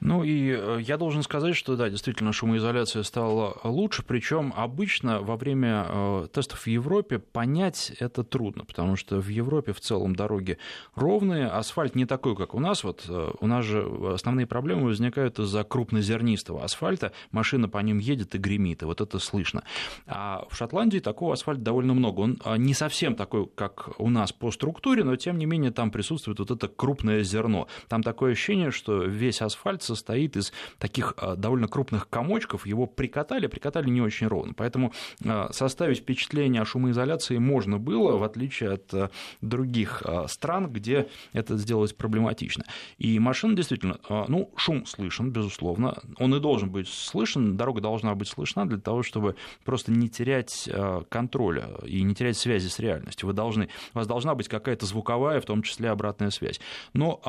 Ну 0.00 0.22
и 0.22 0.50
э, 0.50 0.78
я 0.82 0.96
должен 0.96 1.22
сказать, 1.22 1.56
что 1.56 1.76
да, 1.76 1.88
действительно 1.88 2.32
шумоизоляция 2.32 3.02
стала 3.02 3.56
лучше, 3.64 4.02
причем 4.02 4.52
обычно 4.56 5.20
во 5.20 5.36
время 5.36 5.86
э, 5.88 6.26
тестов 6.32 6.60
в 6.60 6.66
Европе 6.66 7.18
понять 7.18 7.92
это 7.98 8.22
трудно, 8.24 8.64
потому 8.64 8.96
что 8.96 9.20
в 9.20 9.28
Европе 9.28 9.72
в 9.72 9.80
целом 9.80 10.14
дороги 10.14 10.58
ровные, 10.94 11.46
асфальт 11.46 11.94
не 11.94 12.06
такой, 12.06 12.36
как 12.36 12.54
у 12.54 12.60
нас. 12.60 12.84
Вот 12.84 13.06
э, 13.08 13.30
у 13.40 13.46
нас 13.46 13.64
же 13.64 13.88
основные 14.12 14.46
проблемы 14.46 14.84
возникают 14.86 15.38
из-за 15.38 15.64
крупнозернистого 15.64 16.62
асфальта, 16.62 17.12
машина 17.30 17.68
по 17.68 17.78
ним 17.78 17.98
едет 17.98 18.34
и 18.34 18.38
гремит, 18.38 18.82
и 18.82 18.84
вот 18.84 19.00
это 19.00 19.18
слышно. 19.18 19.64
А 20.06 20.46
в 20.50 20.56
Шотландии 20.56 20.98
такого 20.98 21.32
асфальта 21.32 21.62
довольно 21.62 21.94
много. 21.94 22.20
Он 22.20 22.38
не 22.58 22.74
совсем 22.74 23.14
такой, 23.14 23.46
как 23.46 23.98
у 23.98 24.10
нас 24.10 24.32
по 24.32 24.50
структуре, 24.50 25.04
но 25.04 25.16
тем 25.16 25.38
не 25.38 25.46
менее 25.46 25.70
там 25.70 25.90
присутствует 25.90 26.38
вот 26.38 26.50
это 26.50 26.68
крупное 26.68 27.22
зерно. 27.22 27.68
Там 27.88 28.02
такое 28.02 28.32
ощущение, 28.32 28.70
что 28.70 29.02
весь 29.02 29.40
асфальт 29.40 29.85
состоит 29.86 30.36
из 30.36 30.52
таких 30.78 31.14
а, 31.16 31.36
довольно 31.36 31.68
крупных 31.68 32.08
комочков, 32.08 32.66
его 32.66 32.86
прикатали, 32.86 33.46
прикатали 33.46 33.88
не 33.88 34.00
очень 34.00 34.26
ровно. 34.26 34.52
Поэтому 34.54 34.92
а, 35.24 35.50
составить 35.52 35.98
впечатление 35.98 36.62
о 36.62 36.64
шумоизоляции 36.64 37.38
можно 37.38 37.78
было, 37.78 38.16
в 38.16 38.24
отличие 38.24 38.72
от 38.72 38.92
а, 38.92 39.10
других 39.40 40.02
стран, 40.28 40.70
где 40.70 41.08
это 41.32 41.56
сделать 41.56 41.96
проблематично. 41.96 42.64
И 42.98 43.18
машина 43.18 43.54
действительно, 43.54 43.98
ну, 44.28 44.50
шум 44.56 44.86
слышен, 44.86 45.30
безусловно, 45.30 46.02
он 46.18 46.34
и 46.34 46.40
должен 46.40 46.70
быть 46.70 46.88
слышен, 46.88 47.56
дорога 47.56 47.80
должна 47.80 48.14
быть 48.14 48.28
слышна 48.28 48.68
для 48.68 48.78
того, 48.78 49.02
чтобы 49.02 49.36
просто 49.64 49.92
не 49.92 50.08
терять 50.08 50.68
контроля 51.08 51.68
и 51.84 52.02
не 52.02 52.14
терять 52.14 52.36
связи 52.36 52.68
с 52.68 52.78
реальностью. 52.78 53.26
Вы 53.26 53.32
должны, 53.32 53.68
у 53.94 53.98
вас 53.98 54.06
должна 54.06 54.34
быть 54.34 54.48
какая-то 54.48 54.86
звуковая, 54.86 55.40
в 55.40 55.44
том 55.44 55.62
числе 55.62 55.90
обратная 55.90 56.30
связь. 56.30 56.60
Но 56.92 57.20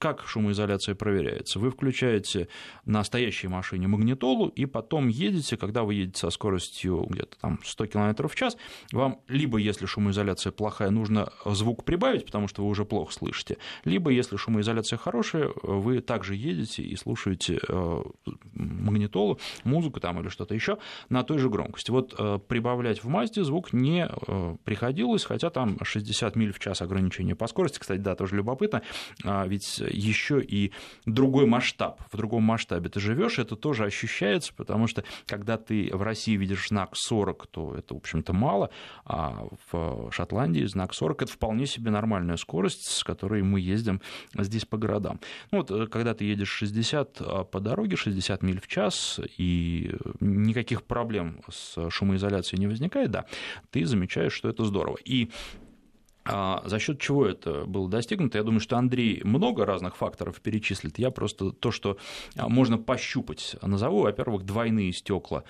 как 0.00 0.26
шумоизоляция 0.26 0.94
проверяется? 0.94 1.58
Вы 1.58 1.70
включаете 1.70 2.48
на 2.86 3.04
стоящей 3.04 3.48
машине 3.48 3.86
магнитолу 3.86 4.48
и 4.48 4.64
потом 4.64 5.08
едете, 5.08 5.58
когда 5.58 5.82
вы 5.82 5.92
едете 5.92 6.20
со 6.20 6.30
скоростью 6.30 7.06
где-то 7.10 7.38
там 7.38 7.60
100 7.62 7.86
км 7.86 8.26
в 8.26 8.34
час, 8.34 8.56
вам 8.92 9.20
либо, 9.28 9.58
если 9.58 9.84
шумоизоляция 9.84 10.52
плохая, 10.52 10.88
нужно 10.88 11.30
звук 11.44 11.84
прибавить, 11.84 12.24
потому 12.24 12.48
что 12.48 12.64
вы 12.64 12.70
уже 12.70 12.86
плохо 12.86 13.12
слышите, 13.12 13.58
либо, 13.84 14.10
если 14.10 14.36
шумоизоляция 14.36 14.96
хорошая, 14.96 15.50
вы 15.62 16.00
также 16.00 16.34
едете 16.34 16.82
и 16.82 16.96
слушаете 16.96 17.60
э, 17.68 18.02
магнитолу, 18.54 19.38
музыку 19.64 20.00
там 20.00 20.18
или 20.20 20.30
что-то 20.30 20.54
еще 20.54 20.78
на 21.10 21.24
той 21.24 21.36
же 21.36 21.50
громкости. 21.50 21.90
Вот 21.90 22.14
э, 22.18 22.38
прибавлять 22.48 23.04
в 23.04 23.08
Мазде 23.08 23.44
звук 23.44 23.74
не 23.74 24.08
э, 24.08 24.56
приходилось, 24.64 25.24
хотя 25.24 25.50
там 25.50 25.76
60 25.82 26.36
миль 26.36 26.54
в 26.54 26.58
час 26.58 26.80
ограничение 26.80 27.34
по 27.34 27.46
скорости, 27.46 27.78
кстати, 27.78 28.00
да, 28.00 28.14
тоже 28.14 28.36
любопытно, 28.36 28.80
а 29.24 29.46
ведь 29.46 29.82
еще 29.90 30.42
и 30.42 30.72
другой 31.06 31.46
масштаб. 31.46 32.00
В 32.10 32.16
другом 32.16 32.42
масштабе 32.42 32.88
ты 32.88 33.00
живешь, 33.00 33.38
это 33.38 33.56
тоже 33.56 33.84
ощущается, 33.84 34.52
потому 34.54 34.86
что 34.86 35.04
когда 35.26 35.56
ты 35.56 35.90
в 35.92 36.02
России 36.02 36.36
видишь 36.36 36.68
знак 36.68 36.90
40, 36.94 37.46
то 37.46 37.74
это, 37.74 37.94
в 37.94 37.98
общем-то, 37.98 38.32
мало, 38.32 38.70
а 39.04 39.46
в 39.70 40.10
Шотландии 40.10 40.64
знак 40.64 40.94
40 40.94 41.22
это 41.22 41.32
вполне 41.32 41.66
себе 41.66 41.90
нормальная 41.90 42.36
скорость, 42.36 42.86
с 42.86 43.04
которой 43.04 43.42
мы 43.42 43.60
ездим 43.60 44.00
здесь 44.36 44.64
по 44.64 44.76
городам. 44.76 45.20
Ну, 45.50 45.58
вот, 45.58 45.70
э, 45.70 45.86
когда 45.86 46.14
ты 46.14 46.24
едешь 46.24 46.50
60 46.50 47.16
а, 47.20 47.44
по 47.44 47.60
дороге, 47.60 47.96
60 47.96 48.42
миль 48.42 48.60
в 48.60 48.66
час, 48.66 49.20
и 49.36 49.94
никаких 50.20 50.82
проблем 50.84 51.40
с 51.50 51.90
шумоизоляцией 51.90 52.60
не 52.60 52.66
возникает, 52.66 53.10
да, 53.10 53.26
ты 53.70 53.84
замечаешь, 53.86 54.32
что 54.32 54.48
это 54.48 54.64
здорово. 54.64 54.98
И 55.04 55.30
за 56.30 56.78
счет 56.78 57.00
чего 57.00 57.26
это 57.26 57.64
было 57.64 57.88
достигнуто? 57.88 58.38
Я 58.38 58.44
думаю, 58.44 58.60
что 58.60 58.76
Андрей 58.76 59.20
много 59.24 59.64
разных 59.64 59.96
факторов 59.96 60.40
перечислит. 60.40 60.98
Я 60.98 61.10
просто 61.10 61.50
то, 61.52 61.70
что 61.70 61.96
а, 62.36 62.48
можно 62.48 62.78
пощупать, 62.78 63.56
назову. 63.62 64.02
Во-первых, 64.02 64.44
двойные 64.44 64.92
стекла 64.92 65.44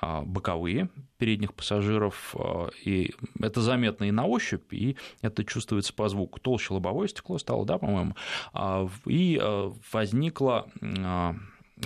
а, 0.00 0.22
боковые 0.22 0.88
передних 1.18 1.54
пассажиров, 1.54 2.34
и 2.84 3.14
это 3.40 3.60
заметно 3.60 4.04
и 4.04 4.10
на 4.10 4.26
ощупь, 4.26 4.72
и 4.72 4.96
это 5.20 5.44
чувствуется 5.44 5.94
по 5.94 6.08
звуку. 6.08 6.40
Толще 6.40 6.74
лобовое 6.74 7.06
стекло 7.06 7.38
стало, 7.38 7.64
да, 7.64 7.78
по-моему, 7.78 8.16
и 9.06 9.40
возникла 9.92 10.66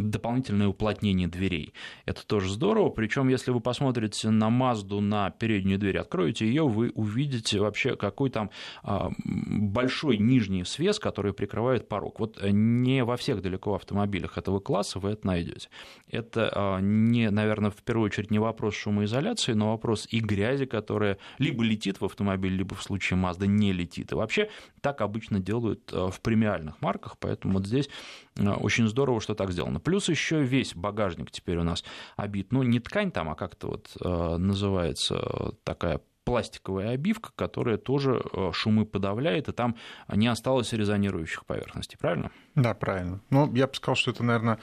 дополнительное 0.02 0.68
уплотнение 0.68 1.28
дверей. 1.28 1.72
Это 2.04 2.26
тоже 2.26 2.50
здорово. 2.50 2.90
Причем, 2.90 3.28
если 3.28 3.50
вы 3.50 3.60
посмотрите 3.60 4.30
на 4.30 4.50
Мазду 4.50 5.00
на 5.00 5.30
переднюю 5.30 5.78
дверь, 5.78 5.98
откроете 5.98 6.46
ее, 6.46 6.66
вы 6.66 6.90
увидите 6.90 7.60
вообще 7.60 7.96
какой 7.96 8.30
там 8.30 8.50
а, 8.82 9.10
большой 9.24 10.18
нижний 10.18 10.64
свес, 10.64 10.98
который 10.98 11.32
прикрывает 11.32 11.88
порог. 11.88 12.20
Вот 12.20 12.40
не 12.42 13.04
во 13.04 13.16
всех 13.16 13.42
далеко 13.42 13.74
автомобилях 13.74 14.38
этого 14.38 14.60
класса 14.60 14.98
вы 14.98 15.10
это 15.10 15.26
найдете. 15.26 15.68
Это 16.08 16.50
а, 16.54 16.80
не, 16.80 17.30
наверное, 17.30 17.70
в 17.70 17.82
первую 17.82 18.06
очередь 18.06 18.30
не 18.30 18.38
вопрос 18.38 18.74
шумоизоляции, 18.74 19.52
но 19.52 19.70
вопрос 19.70 20.06
и 20.10 20.20
грязи, 20.20 20.66
которая 20.66 21.18
либо 21.38 21.62
летит 21.64 22.00
в 22.00 22.04
автомобиль, 22.04 22.52
либо 22.52 22.74
в 22.74 22.82
случае 22.82 23.16
Мазды 23.16 23.46
не 23.46 23.72
летит. 23.72 24.12
И 24.12 24.14
вообще 24.14 24.50
так 24.80 25.00
обычно 25.00 25.40
делают 25.40 25.90
а, 25.92 26.10
в 26.10 26.20
премиальных 26.20 26.80
марках, 26.80 27.16
поэтому 27.18 27.54
вот 27.54 27.66
здесь 27.66 27.88
очень 28.38 28.86
здорово, 28.86 29.20
что 29.20 29.34
так 29.34 29.50
сделано. 29.50 29.80
Плюс 29.86 30.08
еще 30.08 30.42
весь 30.42 30.74
багажник 30.74 31.30
теперь 31.30 31.58
у 31.58 31.62
нас 31.62 31.84
обит. 32.16 32.50
Ну, 32.50 32.64
не 32.64 32.80
ткань 32.80 33.12
там, 33.12 33.28
а 33.28 33.36
как-то 33.36 33.68
вот 33.68 33.96
э, 34.00 34.36
называется 34.36 35.54
такая 35.62 36.00
пластиковая 36.24 36.90
обивка, 36.90 37.30
которая 37.36 37.76
тоже 37.76 38.20
шумы 38.52 38.84
подавляет, 38.84 39.48
и 39.48 39.52
там 39.52 39.76
не 40.12 40.26
осталось 40.26 40.72
резонирующих 40.72 41.46
поверхностей, 41.46 41.96
правильно? 41.96 42.32
Да, 42.56 42.74
правильно. 42.74 43.20
Ну, 43.30 43.54
я 43.54 43.68
бы 43.68 43.74
сказал, 43.76 43.94
что 43.94 44.10
это, 44.10 44.24
наверное, 44.24 44.58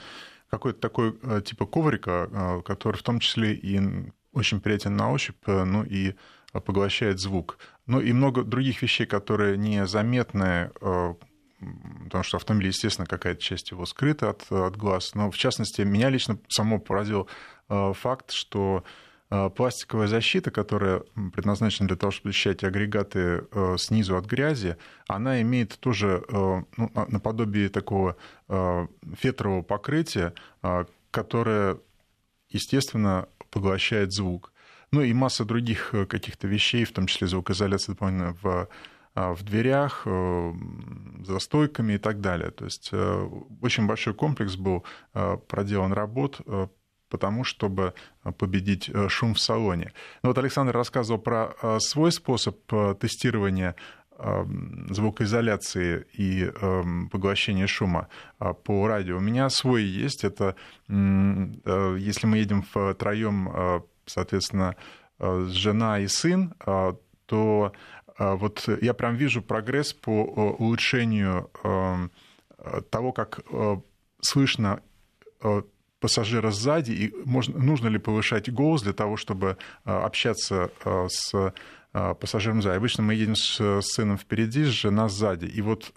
какой-то 0.50 0.78
такой 0.78 1.18
типа 1.40 1.64
коврика, 1.64 2.60
который 2.66 2.96
в 2.96 3.02
том 3.02 3.18
числе 3.18 3.54
и 3.54 3.80
очень 4.34 4.60
приятен 4.60 4.94
на 4.94 5.10
ощупь, 5.10 5.40
ну 5.46 5.84
и 5.84 6.16
поглощает 6.52 7.18
звук. 7.18 7.56
Ну 7.86 7.98
и 7.98 8.12
много 8.12 8.44
других 8.44 8.82
вещей, 8.82 9.06
которые 9.06 9.56
незаметны, 9.56 10.70
потому 12.04 12.24
что 12.24 12.36
автомобиль, 12.36 12.68
естественно, 12.68 13.06
какая-то 13.06 13.40
часть 13.40 13.70
его 13.70 13.86
скрыта 13.86 14.30
от, 14.30 14.50
от 14.50 14.76
глаз. 14.76 15.14
Но, 15.14 15.30
в 15.30 15.36
частности, 15.36 15.82
меня 15.82 16.10
лично 16.10 16.38
само 16.48 16.78
поразил 16.78 17.28
э, 17.68 17.92
факт, 17.94 18.30
что 18.32 18.84
э, 19.30 19.50
пластиковая 19.50 20.08
защита, 20.08 20.50
которая 20.50 21.02
предназначена 21.32 21.88
для 21.88 21.96
того, 21.96 22.10
чтобы 22.10 22.30
защищать 22.30 22.64
агрегаты 22.64 23.46
э, 23.50 23.76
снизу 23.78 24.16
от 24.16 24.26
грязи, 24.26 24.76
она 25.08 25.40
имеет 25.42 25.78
тоже 25.78 26.22
ну, 26.30 26.90
наподобие 27.08 27.68
такого 27.68 28.16
фетрового 28.48 29.62
покрытия, 29.62 30.34
которое, 31.10 31.78
естественно, 32.48 33.28
поглощает 33.50 34.12
звук. 34.12 34.52
Ну 34.90 35.02
и 35.02 35.12
масса 35.12 35.44
других 35.44 35.92
каких-то 36.08 36.46
вещей, 36.46 36.84
в 36.84 36.92
том 36.92 37.06
числе 37.06 37.26
звукоизоляция 37.26 37.94
дополнительно 37.94 38.36
в 38.42 38.68
в 39.14 39.42
дверях, 39.42 40.02
э, 40.06 40.52
за 41.24 41.38
стойками 41.38 41.94
и 41.94 41.98
так 41.98 42.20
далее. 42.20 42.50
То 42.50 42.64
есть 42.64 42.88
э, 42.92 43.28
очень 43.60 43.86
большой 43.86 44.14
комплекс 44.14 44.56
был 44.56 44.84
э, 45.14 45.36
проделан 45.48 45.92
работ 45.92 46.40
потому, 47.10 47.44
чтобы 47.44 47.94
победить 48.38 48.90
шум 49.08 49.34
в 49.34 49.40
салоне. 49.40 49.92
Ну, 50.22 50.30
вот 50.30 50.38
Александр 50.38 50.72
рассказывал 50.72 51.20
про 51.20 51.54
свой 51.78 52.10
способ 52.10 52.58
тестирования 52.98 53.76
звукоизоляции 54.90 56.06
и 56.12 56.50
поглощения 57.12 57.68
шума 57.68 58.08
по 58.64 58.88
радио. 58.88 59.18
У 59.18 59.20
меня 59.20 59.48
свой 59.48 59.84
есть. 59.84 60.24
Это 60.24 60.56
если 60.88 62.26
мы 62.26 62.38
едем 62.38 62.62
втроем, 62.62 63.84
соответственно, 64.06 64.74
жена 65.20 66.00
и 66.00 66.08
сын, 66.08 66.54
то 67.26 67.72
а 68.03 68.03
вот 68.18 68.68
я 68.80 68.94
прям 68.94 69.16
вижу 69.16 69.42
прогресс 69.42 69.92
по 69.92 70.22
улучшению 70.22 71.50
эм, 71.64 72.10
того, 72.90 73.12
как 73.12 73.40
э, 73.50 73.76
слышно 74.20 74.80
э, 75.42 75.62
пассажира 76.00 76.50
сзади, 76.50 76.92
и 76.92 77.14
можно, 77.24 77.58
нужно 77.58 77.88
ли 77.88 77.98
повышать 77.98 78.52
голос 78.52 78.82
для 78.82 78.92
того, 78.92 79.16
чтобы 79.16 79.56
э, 79.84 79.90
общаться 79.90 80.70
с 80.84 81.52
пассажиром 81.92 82.60
сзади. 82.60 82.76
Обычно 82.76 83.04
мы 83.04 83.14
едем 83.14 83.36
с 83.36 83.80
сыном 83.82 84.18
впереди, 84.18 84.64
жена 84.64 85.08
сзади. 85.08 85.46
И 85.46 85.62
вот 85.62 85.92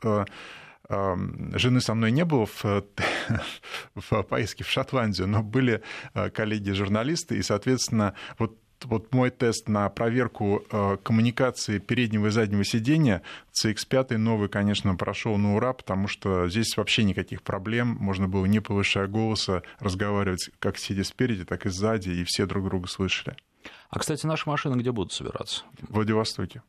эм, 0.89 1.57
жены 1.57 1.81
со 1.81 1.95
мной 1.95 2.11
не 2.11 2.23
было 2.23 2.45
в, 2.45 2.63
в 3.95 4.21
поездке 4.23 4.63
в 4.63 4.69
Шотландию, 4.69 5.27
но 5.27 5.41
были 5.41 5.81
коллеги-журналисты, 6.13 7.37
и, 7.37 7.41
соответственно, 7.41 8.13
вот 8.37 8.59
вот 8.85 9.13
мой 9.13 9.29
тест 9.29 9.67
на 9.67 9.89
проверку 9.89 10.63
э, 10.71 10.97
коммуникации 11.03 11.79
переднего 11.79 12.27
и 12.27 12.29
заднего 12.29 12.63
сидения 12.63 13.21
CX5 13.53 14.17
новый, 14.17 14.49
конечно, 14.49 14.95
прошел 14.95 15.37
на 15.37 15.55
ура, 15.55 15.73
потому 15.73 16.07
что 16.07 16.47
здесь 16.49 16.77
вообще 16.77 17.03
никаких 17.03 17.41
проблем. 17.41 17.97
Можно 17.99 18.27
было, 18.27 18.45
не 18.45 18.59
повышая 18.59 19.07
голоса, 19.07 19.63
разговаривать 19.79 20.49
как 20.59 20.77
сидя 20.77 21.03
спереди, 21.03 21.45
так 21.45 21.65
и 21.65 21.69
сзади, 21.69 22.09
и 22.09 22.23
все 22.23 22.45
друг 22.45 22.65
друга 22.65 22.87
слышали. 22.87 23.35
А, 23.89 23.99
кстати, 23.99 24.25
наши 24.25 24.49
машины 24.49 24.75
где 24.79 24.91
будут 24.91 25.11
собираться? 25.11 25.63
В 25.81 25.93
Владивостоке. 25.95 26.61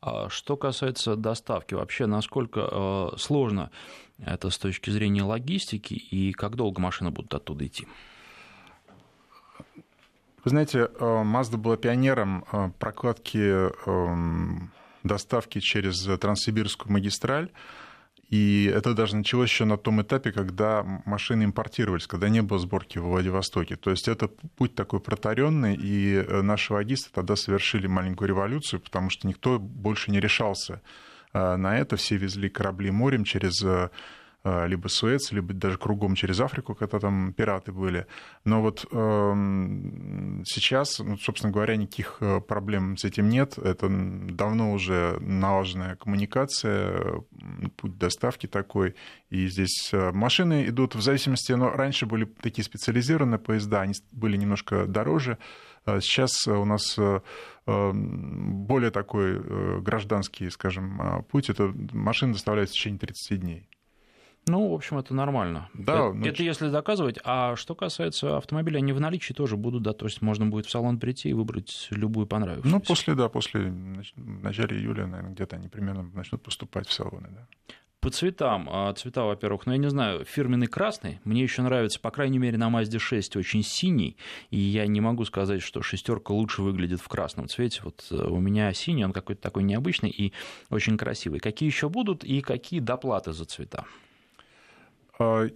А 0.00 0.28
что 0.28 0.56
касается 0.56 1.14
доставки, 1.14 1.74
вообще 1.74 2.06
насколько 2.06 2.68
э, 3.14 3.16
сложно 3.18 3.70
это 4.18 4.50
с 4.50 4.58
точки 4.58 4.90
зрения 4.90 5.22
логистики 5.22 5.94
и 5.94 6.32
как 6.32 6.56
долго 6.56 6.80
машины 6.80 7.10
будут 7.10 7.32
оттуда 7.34 7.66
идти? 7.66 7.86
Вы 10.44 10.50
знаете, 10.50 10.78
э, 10.80 11.22
Mazda 11.24 11.56
была 11.56 11.76
пионером 11.76 12.44
э, 12.50 12.70
прокладки 12.78 13.70
эм, 13.86 14.72
доставки 15.04 15.60
через 15.60 16.02
Транссибирскую 16.18 16.92
магистраль. 16.92 17.50
И 18.28 18.64
это 18.74 18.94
даже 18.94 19.14
началось 19.14 19.50
еще 19.50 19.66
на 19.66 19.76
том 19.76 20.02
этапе, 20.02 20.32
когда 20.32 20.82
машины 21.04 21.44
импортировались, 21.44 22.06
когда 22.06 22.28
не 22.28 22.42
было 22.42 22.58
сборки 22.58 22.98
в 22.98 23.02
Владивостоке. 23.02 23.76
То 23.76 23.90
есть 23.90 24.08
это 24.08 24.28
путь 24.28 24.74
такой 24.74 25.00
протаренный, 25.00 25.76
и 25.76 26.14
э, 26.14 26.42
наши 26.42 26.72
логисты 26.72 27.10
тогда 27.12 27.36
совершили 27.36 27.86
маленькую 27.86 28.28
революцию, 28.28 28.80
потому 28.80 29.10
что 29.10 29.28
никто 29.28 29.60
больше 29.60 30.10
не 30.10 30.18
решался 30.18 30.80
на 31.34 31.78
это. 31.78 31.96
Все 31.96 32.16
везли 32.16 32.50
корабли 32.50 32.90
морем 32.90 33.24
через 33.24 33.64
либо 34.44 34.88
Суэц, 34.88 35.30
либо 35.30 35.54
даже 35.54 35.78
кругом 35.78 36.14
через 36.16 36.40
Африку, 36.40 36.74
когда 36.74 36.98
там 36.98 37.32
пираты 37.32 37.70
были. 37.72 38.06
Но 38.44 38.60
вот 38.60 38.84
э, 38.90 39.32
сейчас, 40.44 40.98
ну, 40.98 41.16
собственно 41.16 41.52
говоря, 41.52 41.76
никаких 41.76 42.16
э, 42.20 42.40
проблем 42.40 42.96
с 42.96 43.04
этим 43.04 43.28
нет. 43.28 43.56
Это 43.58 43.88
давно 43.88 44.72
уже 44.72 45.18
налаженная 45.20 45.94
коммуникация, 45.96 47.22
путь 47.76 47.98
доставки 47.98 48.48
такой. 48.48 48.96
И 49.30 49.46
здесь 49.46 49.90
э, 49.92 50.10
машины 50.10 50.66
идут 50.66 50.96
в 50.96 51.00
зависимости, 51.00 51.52
но 51.52 51.70
раньше 51.70 52.06
были 52.06 52.24
такие 52.24 52.64
специализированные 52.64 53.38
поезда, 53.38 53.82
они 53.82 53.94
были 54.10 54.36
немножко 54.36 54.86
дороже. 54.86 55.38
Сейчас 55.84 56.46
у 56.46 56.64
нас 56.64 56.96
более 57.66 58.90
такой 58.92 59.80
гражданский, 59.80 60.48
скажем, 60.50 61.24
путь. 61.28 61.50
Это 61.50 61.74
машина 61.92 62.34
доставляется 62.34 62.74
в 62.74 62.78
течение 62.78 63.00
30 63.00 63.40
дней. 63.40 63.68
Ну, 64.46 64.68
в 64.68 64.74
общем, 64.74 64.98
это 64.98 65.14
нормально. 65.14 65.68
Да, 65.72 65.94
это, 65.94 66.12
ну... 66.12 66.26
это 66.26 66.42
если 66.42 66.68
доказывать. 66.68 67.18
А 67.24 67.54
что 67.54 67.74
касается 67.74 68.38
автомобиля, 68.38 68.78
они 68.78 68.92
в 68.92 69.00
наличии 69.00 69.32
тоже 69.32 69.56
будут, 69.56 69.82
да, 69.82 69.92
то 69.92 70.06
есть 70.06 70.20
можно 70.20 70.46
будет 70.46 70.66
в 70.66 70.70
салон 70.70 70.98
прийти 70.98 71.28
и 71.28 71.32
выбрать 71.32 71.88
любую 71.90 72.26
понравившуюся. 72.26 72.76
Ну, 72.76 72.80
после, 72.80 73.14
да, 73.14 73.28
после 73.28 73.70
в 73.70 74.42
начале 74.42 74.76
июля, 74.76 75.06
наверное, 75.06 75.32
где-то 75.32 75.56
они 75.56 75.68
примерно 75.68 76.02
начнут 76.14 76.42
поступать 76.42 76.88
в 76.88 76.92
салоны, 76.92 77.28
да. 77.30 77.46
По 78.02 78.10
цветам. 78.10 78.68
А, 78.68 78.92
цвета, 78.94 79.22
во-первых, 79.22 79.64
ну, 79.66 79.72
я 79.72 79.78
не 79.78 79.88
знаю, 79.88 80.24
фирменный 80.24 80.66
красный. 80.66 81.20
Мне 81.22 81.44
еще 81.44 81.62
нравится, 81.62 82.00
по 82.00 82.10
крайней 82.10 82.38
мере, 82.38 82.58
на 82.58 82.68
Mazda 82.68 82.98
6 82.98 83.36
очень 83.36 83.62
синий. 83.62 84.16
И 84.50 84.58
я 84.58 84.88
не 84.88 85.00
могу 85.00 85.24
сказать, 85.24 85.62
что 85.62 85.82
шестерка 85.82 86.34
лучше 86.34 86.62
выглядит 86.62 87.00
в 87.00 87.06
красном 87.06 87.46
цвете. 87.48 87.82
Вот 87.84 88.04
э, 88.10 88.16
у 88.16 88.40
меня 88.40 88.72
синий, 88.72 89.04
он 89.04 89.12
какой-то 89.12 89.40
такой 89.40 89.62
необычный 89.62 90.10
и 90.10 90.32
очень 90.68 90.98
красивый. 90.98 91.38
Какие 91.38 91.68
еще 91.68 91.88
будут 91.88 92.24
и 92.24 92.40
какие 92.40 92.80
доплаты 92.80 93.32
за 93.32 93.44
цвета? 93.44 93.84
А, 95.18 95.48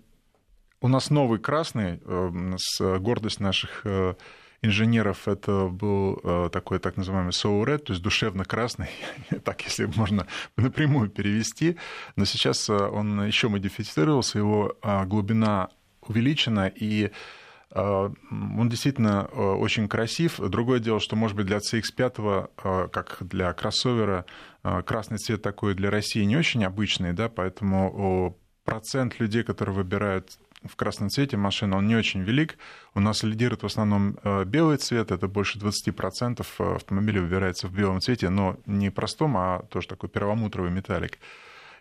у 0.81 0.89
нас 0.89 1.11
новый 1.11 1.39
красный, 1.39 2.01
э, 2.05 2.57
с 2.59 2.99
гордость 2.99 3.41
наших 3.41 3.81
э, 3.85 4.15
инженеров 4.63 5.27
это 5.27 5.69
был 5.69 6.21
э, 6.23 6.51
такой 6.53 6.79
так 6.79 6.97
называемый 6.97 7.33
soul 7.33 7.65
red, 7.65 7.79
то 7.79 7.93
есть 7.93 8.03
душевно 8.03 8.45
красный, 8.45 8.89
так 9.45 9.63
если 9.63 9.87
можно 9.87 10.27
напрямую 10.57 11.09
перевести. 11.09 11.77
Но 12.15 12.25
сейчас 12.25 12.69
он 12.69 13.25
еще 13.27 13.49
модифицировался, 13.49 14.39
его 14.39 14.77
а, 14.83 15.05
глубина 15.07 15.71
увеличена, 16.03 16.69
и 16.69 17.11
он 17.75 18.69
действительно 18.69 19.25
очень 19.25 19.89
красив. 19.89 20.39
Другое 20.39 20.79
дело, 20.79 21.01
что, 21.01 21.17
может 21.17 21.37
быть, 21.37 21.47
для 21.47 21.59
CX-5, 21.59 22.89
как 22.91 23.17
для 23.21 23.53
кроссовера, 23.53 24.25
красный 24.63 25.19
цвет 25.19 25.43
такой 25.43 25.75
для 25.75 25.91
России 25.91 26.23
не 26.23 26.37
очень 26.37 26.65
обычный, 26.65 27.13
да, 27.13 27.29
поэтому 27.29 28.39
процент 28.67 29.19
людей, 29.21 29.43
которые 29.43 29.75
выбирают 29.75 30.39
в 30.65 30.77
красном 30.77 31.09
цвете 31.09 31.37
машину, 31.37 31.77
он 31.79 31.87
не 31.87 31.97
очень 31.97 32.23
велик. 32.23 32.59
У 32.95 33.01
нас 33.01 33.23
лидирует 33.23 33.63
в 33.63 33.67
основном 33.67 34.19
э, 34.23 34.45
белый 34.45 34.77
цвет, 34.77 35.11
это 35.11 35.29
больше 35.29 35.59
20% 35.59 36.45
э, 36.59 36.75
автомобилей 36.75 37.21
выбирается 37.21 37.69
в 37.69 37.73
белом 37.73 38.01
цвете, 38.01 38.29
но 38.29 38.57
не 38.67 38.91
простом, 38.91 39.37
а 39.37 39.63
тоже 39.71 39.89
такой 39.89 40.09
перламутровый 40.09 40.71
металлик. 40.71 41.19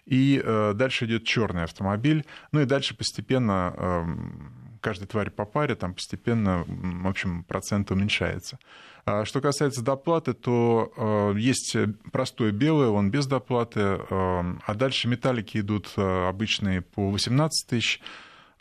И 0.05 0.41
э, 0.43 0.73
дальше 0.75 1.05
идет 1.05 1.23
черный 1.25 1.63
автомобиль. 1.63 2.25
Ну 2.51 2.61
и 2.61 2.65
дальше 2.65 2.95
постепенно 2.95 3.73
эм, 3.75 4.64
каждой 4.85 5.07
твари 5.07 5.29
по 5.29 5.45
паре, 5.45 5.73
там 5.73 5.95
постепенно, 5.95 6.63
в 6.67 7.07
общем, 7.07 7.43
процент 7.43 7.89
уменьшается. 7.89 8.59
А 9.03 9.25
что 9.25 9.41
касается 9.41 9.81
доплаты, 9.81 10.33
то 10.33 10.93
э, 10.95 11.39
есть 11.39 11.75
простой 12.11 12.51
белый, 12.51 12.89
он 12.89 13.09
без 13.09 13.25
доплаты, 13.25 13.79
э, 13.79 13.97
а 14.09 14.73
дальше 14.75 15.07
металлики 15.07 15.57
идут 15.57 15.91
э, 15.97 16.27
обычные 16.29 16.81
по 16.81 17.09
18 17.09 17.67
тысяч, 17.67 17.99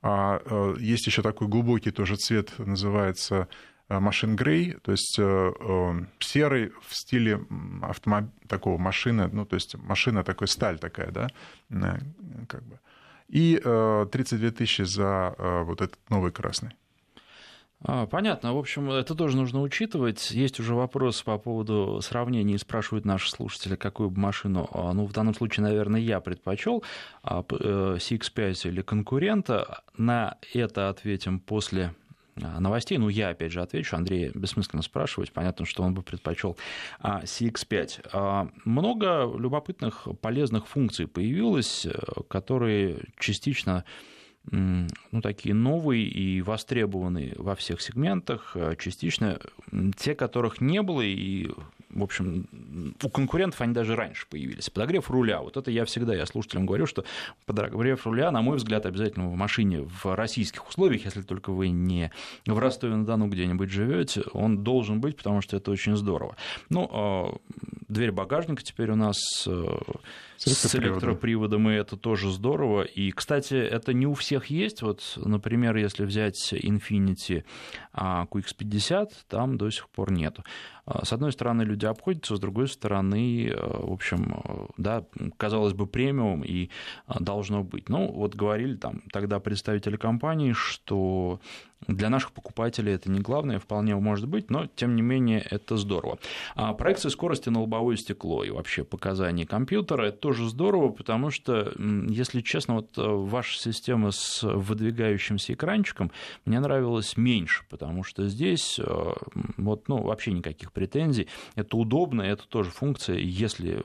а 0.00 0.40
есть 0.78 1.06
еще 1.06 1.20
такой 1.20 1.48
глубокий 1.48 1.90
тоже 1.90 2.16
цвет, 2.16 2.58
называется 2.58 3.48
машин 3.88 4.36
грей, 4.36 4.76
то 4.82 4.92
есть 4.92 5.14
серый 6.20 6.72
в 6.86 6.94
стиле 6.94 7.40
автомоб... 7.82 8.24
такого 8.48 8.76
машины, 8.76 9.28
ну, 9.32 9.46
то 9.46 9.56
есть 9.56 9.76
машина 9.76 10.24
такой 10.24 10.48
сталь 10.48 10.78
такая, 10.78 11.10
да, 11.10 11.28
как 12.48 12.62
бы. 12.64 12.78
И 13.34 13.56
32 13.58 14.50
тысячи 14.52 14.82
за 14.82 15.34
вот 15.38 15.80
этот 15.80 15.98
новый 16.08 16.30
красный. 16.30 16.70
А, 17.86 18.06
понятно. 18.06 18.54
В 18.54 18.58
общем, 18.58 18.90
это 18.90 19.14
тоже 19.14 19.36
нужно 19.36 19.60
учитывать. 19.60 20.30
Есть 20.30 20.58
уже 20.58 20.74
вопрос 20.74 21.22
по 21.22 21.36
поводу 21.36 22.00
сравнений. 22.02 22.56
Спрашивают 22.58 23.04
наши 23.04 23.30
слушатели, 23.30 23.76
какую 23.76 24.08
бы 24.08 24.18
машину, 24.20 24.68
а, 24.72 24.94
ну, 24.94 25.04
в 25.04 25.12
данном 25.12 25.34
случае, 25.34 25.64
наверное, 25.64 26.00
я 26.00 26.20
предпочел 26.20 26.82
CX-5 27.22 28.38
э, 28.38 28.68
или 28.68 28.80
конкурента. 28.80 29.82
На 29.98 30.38
это 30.54 30.88
ответим 30.88 31.40
после 31.40 31.84
а, 31.84 31.92
новостей. 32.36 32.98
Ну, 32.98 33.08
я 33.08 33.30
опять 33.30 33.52
же 33.52 33.62
отвечу. 33.62 33.96
Андрей 33.96 34.30
бессмысленно 34.34 34.82
спрашивать. 34.82 35.32
Понятно, 35.32 35.66
что 35.66 35.82
он 35.82 35.94
бы 35.94 36.02
предпочел 36.02 36.56
CX5. 37.02 38.50
Много 38.64 39.32
любопытных, 39.36 40.08
полезных 40.20 40.66
функций 40.66 41.06
появилось, 41.06 41.86
э, 41.86 41.92
которые 42.28 43.04
частично 43.18 43.84
ну, 44.50 45.22
такие 45.22 45.54
новые 45.54 46.04
и 46.04 46.42
востребованные 46.42 47.34
во 47.36 47.54
всех 47.54 47.80
сегментах, 47.80 48.52
э, 48.54 48.76
частично 48.78 49.38
те, 49.96 50.14
которых 50.14 50.60
не 50.60 50.82
было, 50.82 51.00
и 51.00 51.50
в 51.94 52.02
общем, 52.02 52.46
у 53.02 53.08
конкурентов 53.08 53.60
они 53.60 53.72
даже 53.72 53.94
раньше 53.94 54.26
появились. 54.28 54.68
Подогрев 54.70 55.10
руля. 55.10 55.40
Вот 55.40 55.56
это 55.56 55.70
я 55.70 55.84
всегда, 55.84 56.14
я 56.14 56.26
слушателям 56.26 56.66
говорю, 56.66 56.86
что 56.86 57.04
подогрев 57.46 58.06
руля, 58.06 58.30
на 58.30 58.42
мой 58.42 58.56
взгляд, 58.56 58.84
обязательно 58.86 59.28
в 59.28 59.36
машине 59.36 59.82
в 59.82 60.14
российских 60.14 60.68
условиях, 60.68 61.04
если 61.04 61.22
только 61.22 61.52
вы 61.52 61.68
не 61.68 62.10
в 62.46 62.58
Ростове-на-Дону 62.58 63.28
где-нибудь 63.28 63.70
живете, 63.70 64.22
он 64.32 64.64
должен 64.64 65.00
быть, 65.00 65.16
потому 65.16 65.40
что 65.40 65.56
это 65.56 65.70
очень 65.70 65.96
здорово. 65.96 66.36
Ну, 66.68 66.88
а, 66.92 67.36
дверь 67.88 68.12
багажника 68.12 68.62
теперь 68.62 68.90
у 68.90 68.96
нас 68.96 69.16
э, 69.46 69.64
с 70.36 70.74
электроприводом, 70.74 71.70
и 71.70 71.74
это 71.74 71.96
тоже 71.96 72.30
здорово. 72.30 72.82
И, 72.82 73.10
кстати, 73.12 73.54
это 73.54 73.92
не 73.92 74.06
у 74.06 74.14
всех 74.14 74.46
есть. 74.46 74.82
Вот, 74.82 75.02
например, 75.16 75.76
если 75.76 76.04
взять 76.04 76.52
Infiniti 76.52 77.44
а, 77.92 78.26
QX50, 78.30 79.10
там 79.28 79.56
до 79.56 79.70
сих 79.70 79.88
пор 79.88 80.12
нету. 80.12 80.44
А, 80.86 81.04
с 81.04 81.12
одной 81.12 81.32
стороны, 81.32 81.62
люди 81.62 81.86
обходятся, 81.86 82.36
с 82.36 82.40
другой 82.40 82.68
стороны, 82.68 83.48
э, 83.48 83.54
в 83.56 83.92
общем, 83.92 84.42
э, 84.44 84.66
да, 84.76 85.04
казалось 85.36 85.72
бы, 85.72 85.86
премиум 85.86 86.42
и 86.42 86.70
а, 87.06 87.20
должно 87.20 87.62
быть. 87.62 87.88
Ну, 87.88 88.12
вот 88.12 88.34
говорили 88.34 88.76
там 88.76 89.02
тогда 89.12 89.40
представители 89.40 89.96
компании, 89.96 90.52
что 90.52 91.40
для 91.86 92.10
наших 92.10 92.32
покупателей 92.32 92.92
это 92.92 93.10
не 93.10 93.20
главное, 93.20 93.58
вполне 93.58 93.94
может 93.96 94.28
быть, 94.28 94.50
но 94.50 94.66
тем 94.66 94.96
не 94.96 95.02
менее 95.02 95.40
это 95.40 95.76
здорово. 95.76 96.18
А 96.54 96.72
проекция 96.74 97.10
скорости 97.10 97.48
на 97.48 97.60
лобовое 97.60 97.96
стекло 97.96 98.44
и 98.44 98.50
вообще 98.50 98.84
показания 98.84 99.46
компьютера 99.46 100.06
это 100.06 100.18
тоже 100.18 100.48
здорово, 100.48 100.90
потому 100.90 101.30
что, 101.30 101.72
если 102.08 102.40
честно, 102.40 102.74
вот 102.74 102.98
э, 102.98 103.02
ваша 103.02 103.58
система 103.58 104.10
с 104.10 104.42
выдвигающимся 104.42 105.54
экранчиком 105.54 106.10
мне 106.44 106.60
нравилась 106.60 107.16
меньше, 107.16 107.64
потому 107.68 108.02
что 108.02 108.26
здесь 108.28 108.80
вот, 109.56 109.88
ну, 109.88 110.02
вообще 110.02 110.32
никаких 110.32 110.72
претензий. 110.72 111.28
Это 111.54 111.76
удобно, 111.76 112.22
это 112.22 112.46
тоже 112.46 112.70
функция. 112.70 113.16
Если 113.16 113.82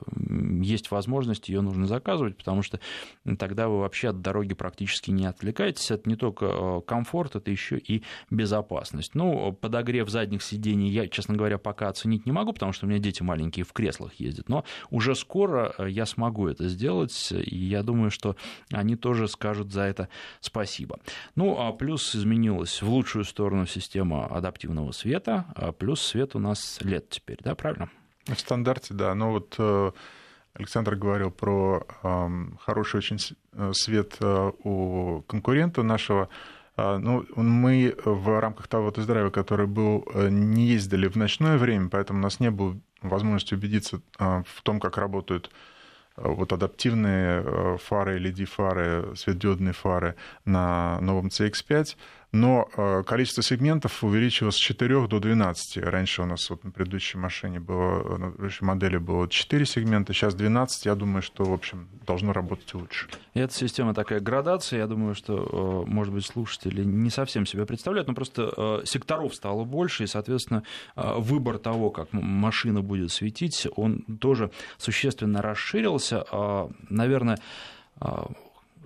есть 0.62 0.90
возможность, 0.90 1.48
ее 1.48 1.60
нужно 1.60 1.86
заказывать, 1.86 2.36
потому 2.36 2.62
что 2.62 2.80
тогда 3.38 3.68
вы 3.68 3.80
вообще 3.80 4.08
от 4.08 4.20
дороги 4.20 4.54
практически 4.54 5.10
не 5.10 5.26
отвлекаетесь. 5.26 5.90
Это 5.90 6.08
не 6.08 6.16
только 6.16 6.46
э, 6.46 6.80
комфорт, 6.86 7.36
это 7.36 7.50
еще 7.50 7.78
и 7.78 7.89
безопасность. 8.30 9.14
Ну, 9.14 9.52
подогрев 9.52 10.08
задних 10.08 10.42
сидений 10.42 10.90
я, 10.90 11.08
честно 11.08 11.34
говоря, 11.34 11.58
пока 11.58 11.88
оценить 11.88 12.26
не 12.26 12.32
могу, 12.32 12.52
потому 12.52 12.72
что 12.72 12.86
у 12.86 12.88
меня 12.88 12.98
дети 12.98 13.22
маленькие 13.22 13.64
в 13.64 13.72
креслах 13.72 14.14
ездят. 14.14 14.48
Но 14.48 14.64
уже 14.90 15.14
скоро 15.14 15.74
э, 15.78 15.90
я 15.90 16.06
смогу 16.06 16.48
это 16.48 16.68
сделать, 16.68 17.32
и 17.32 17.56
я 17.56 17.82
думаю, 17.82 18.10
что 18.10 18.36
они 18.72 18.96
тоже 18.96 19.28
скажут 19.28 19.72
за 19.72 19.82
это 19.82 20.08
спасибо. 20.40 20.98
Ну, 21.36 21.58
а 21.58 21.72
плюс 21.72 22.14
изменилась 22.14 22.82
в 22.82 22.88
лучшую 22.88 23.24
сторону 23.24 23.66
система 23.66 24.26
адаптивного 24.26 24.92
света, 24.92 25.46
а 25.54 25.72
плюс 25.72 26.00
свет 26.00 26.34
у 26.34 26.38
нас 26.38 26.78
лет 26.82 27.08
теперь, 27.08 27.38
да, 27.42 27.54
правильно? 27.54 27.90
В 28.26 28.38
стандарте, 28.38 28.94
да. 28.94 29.14
Но 29.14 29.32
вот 29.32 29.54
э, 29.58 29.92
Александр 30.54 30.96
говорил 30.96 31.30
про 31.30 31.86
хороший 32.60 32.96
очень 32.96 33.18
э, 33.52 33.72
свет 33.72 34.16
э, 34.20 34.52
у 34.64 35.22
конкурента 35.22 35.82
нашего. 35.82 36.28
А, 36.82 36.98
ну, 36.98 37.26
мы 37.36 37.94
в 38.04 38.40
рамках 38.40 38.66
того 38.66 38.90
тест-драйва, 38.90 39.28
который 39.30 39.66
был, 39.66 40.06
не 40.14 40.66
ездили 40.66 41.08
в 41.08 41.16
ночное 41.16 41.58
время, 41.58 41.90
поэтому 41.90 42.20
у 42.20 42.22
нас 42.22 42.40
не 42.40 42.50
было 42.50 42.78
возможности 43.02 43.54
убедиться 43.54 44.00
в 44.18 44.62
том, 44.62 44.80
как 44.80 44.96
работают 44.96 45.50
вот 46.16 46.52
адаптивные 46.52 47.78
фары, 47.78 48.18
LED-фары, 48.18 49.14
светодиодные 49.14 49.72
фары 49.72 50.16
на 50.44 50.98
новом 51.00 51.28
CX-5 51.28 51.96
но 52.32 52.68
э, 52.76 53.02
количество 53.04 53.42
сегментов 53.42 54.04
увеличилось 54.04 54.54
с 54.54 54.58
4 54.58 55.08
до 55.08 55.18
12. 55.18 55.78
Раньше 55.78 56.22
у 56.22 56.26
нас 56.26 56.48
вот 56.48 56.62
на 56.62 56.70
предыдущей 56.70 57.18
машине 57.18 57.58
было, 57.58 58.18
на 58.18 58.30
предыдущей 58.30 58.64
модели 58.64 58.98
было 58.98 59.28
4 59.28 59.66
сегмента, 59.66 60.12
сейчас 60.12 60.34
12. 60.34 60.86
Я 60.86 60.94
думаю, 60.94 61.22
что, 61.22 61.44
в 61.44 61.52
общем, 61.52 61.88
должно 62.06 62.32
работать 62.32 62.72
лучше. 62.74 63.08
И 63.34 63.40
эта 63.40 63.52
система 63.52 63.94
такая 63.94 64.20
градация. 64.20 64.78
Я 64.78 64.86
думаю, 64.86 65.14
что, 65.14 65.84
э, 65.86 65.90
может 65.90 66.14
быть, 66.14 66.24
слушатели 66.24 66.84
не 66.84 67.10
совсем 67.10 67.46
себя 67.46 67.66
представляют, 67.66 68.06
но 68.06 68.14
просто 68.14 68.52
э, 68.56 68.82
секторов 68.84 69.34
стало 69.34 69.64
больше, 69.64 70.04
и, 70.04 70.06
соответственно, 70.06 70.62
выбор 70.96 71.58
того, 71.58 71.90
как 71.90 72.12
машина 72.12 72.80
будет 72.80 73.10
светить, 73.10 73.66
он 73.76 74.02
тоже 74.20 74.50
существенно 74.78 75.42
расширился. 75.42 76.24
Наверное, 76.88 77.38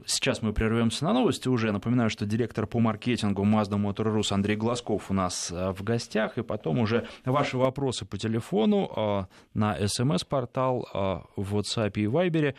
Сейчас 0.06 0.42
мы 0.42 0.52
прервемся 0.52 1.04
на 1.04 1.12
новости 1.12 1.48
уже. 1.48 1.72
Напоминаю, 1.72 2.10
что 2.10 2.26
директор 2.26 2.66
по 2.66 2.78
маркетингу 2.78 3.44
Mazda 3.44 3.80
Motor 3.80 4.14
Rus 4.14 4.32
Андрей 4.32 4.56
Глазков 4.56 5.10
у 5.10 5.14
нас 5.14 5.50
э, 5.50 5.72
в 5.72 5.82
гостях. 5.82 6.36
И 6.36 6.42
потом 6.42 6.78
уже 6.78 7.06
ваши 7.24 7.56
вопросы 7.56 8.04
по 8.04 8.18
телефону 8.18 8.90
э, 8.94 9.24
на 9.54 9.88
смс-портал 9.88 10.86
э, 10.92 11.40
в 11.40 11.56
WhatsApp 11.56 11.92
и 11.94 12.04
Viber 12.04 12.54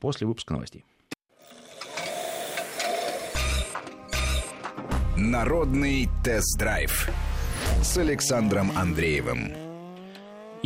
после 0.00 0.26
выпуска 0.26 0.54
новостей. 0.54 0.84
Народный 5.16 6.08
тест-драйв 6.24 7.10
с 7.82 7.98
Александром 7.98 8.70
Андреевым. 8.76 9.65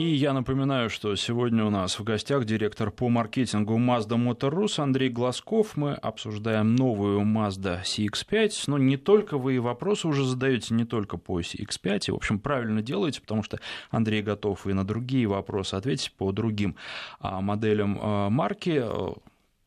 И 0.01 0.15
я 0.15 0.33
напоминаю, 0.33 0.89
что 0.89 1.15
сегодня 1.15 1.63
у 1.63 1.69
нас 1.69 1.99
в 1.99 2.05
гостях 2.05 2.47
директор 2.47 2.91
по 2.91 3.11
маркетингу 3.11 3.79
Mazda 3.79 4.17
Motor 4.17 4.51
Rus 4.51 4.83
Андрей 4.83 5.11
Глазков. 5.11 5.77
Мы 5.77 5.93
обсуждаем 5.93 6.75
новую 6.75 7.21
Mazda 7.21 7.83
CX-5. 7.83 8.65
Но 8.69 8.79
не 8.79 8.97
только 8.97 9.37
вы 9.37 9.61
вопросы 9.61 10.09
уже 10.09 10.25
задаете, 10.25 10.73
не 10.73 10.87
только 10.87 11.19
по 11.19 11.39
CX-5. 11.39 12.05
И, 12.09 12.11
в 12.13 12.15
общем, 12.15 12.39
правильно 12.39 12.81
делаете, 12.81 13.21
потому 13.21 13.43
что 13.43 13.61
Андрей 13.91 14.23
готов 14.23 14.67
и 14.67 14.73
на 14.73 14.85
другие 14.85 15.27
вопросы 15.27 15.75
ответить 15.75 16.15
по 16.17 16.33
другим 16.33 16.77
а, 17.19 17.43
моделям 17.43 17.99
а, 18.01 18.31
марки 18.31 18.83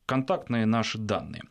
контактные 0.07 0.65
наши 0.65 0.97
данные. 0.97 1.43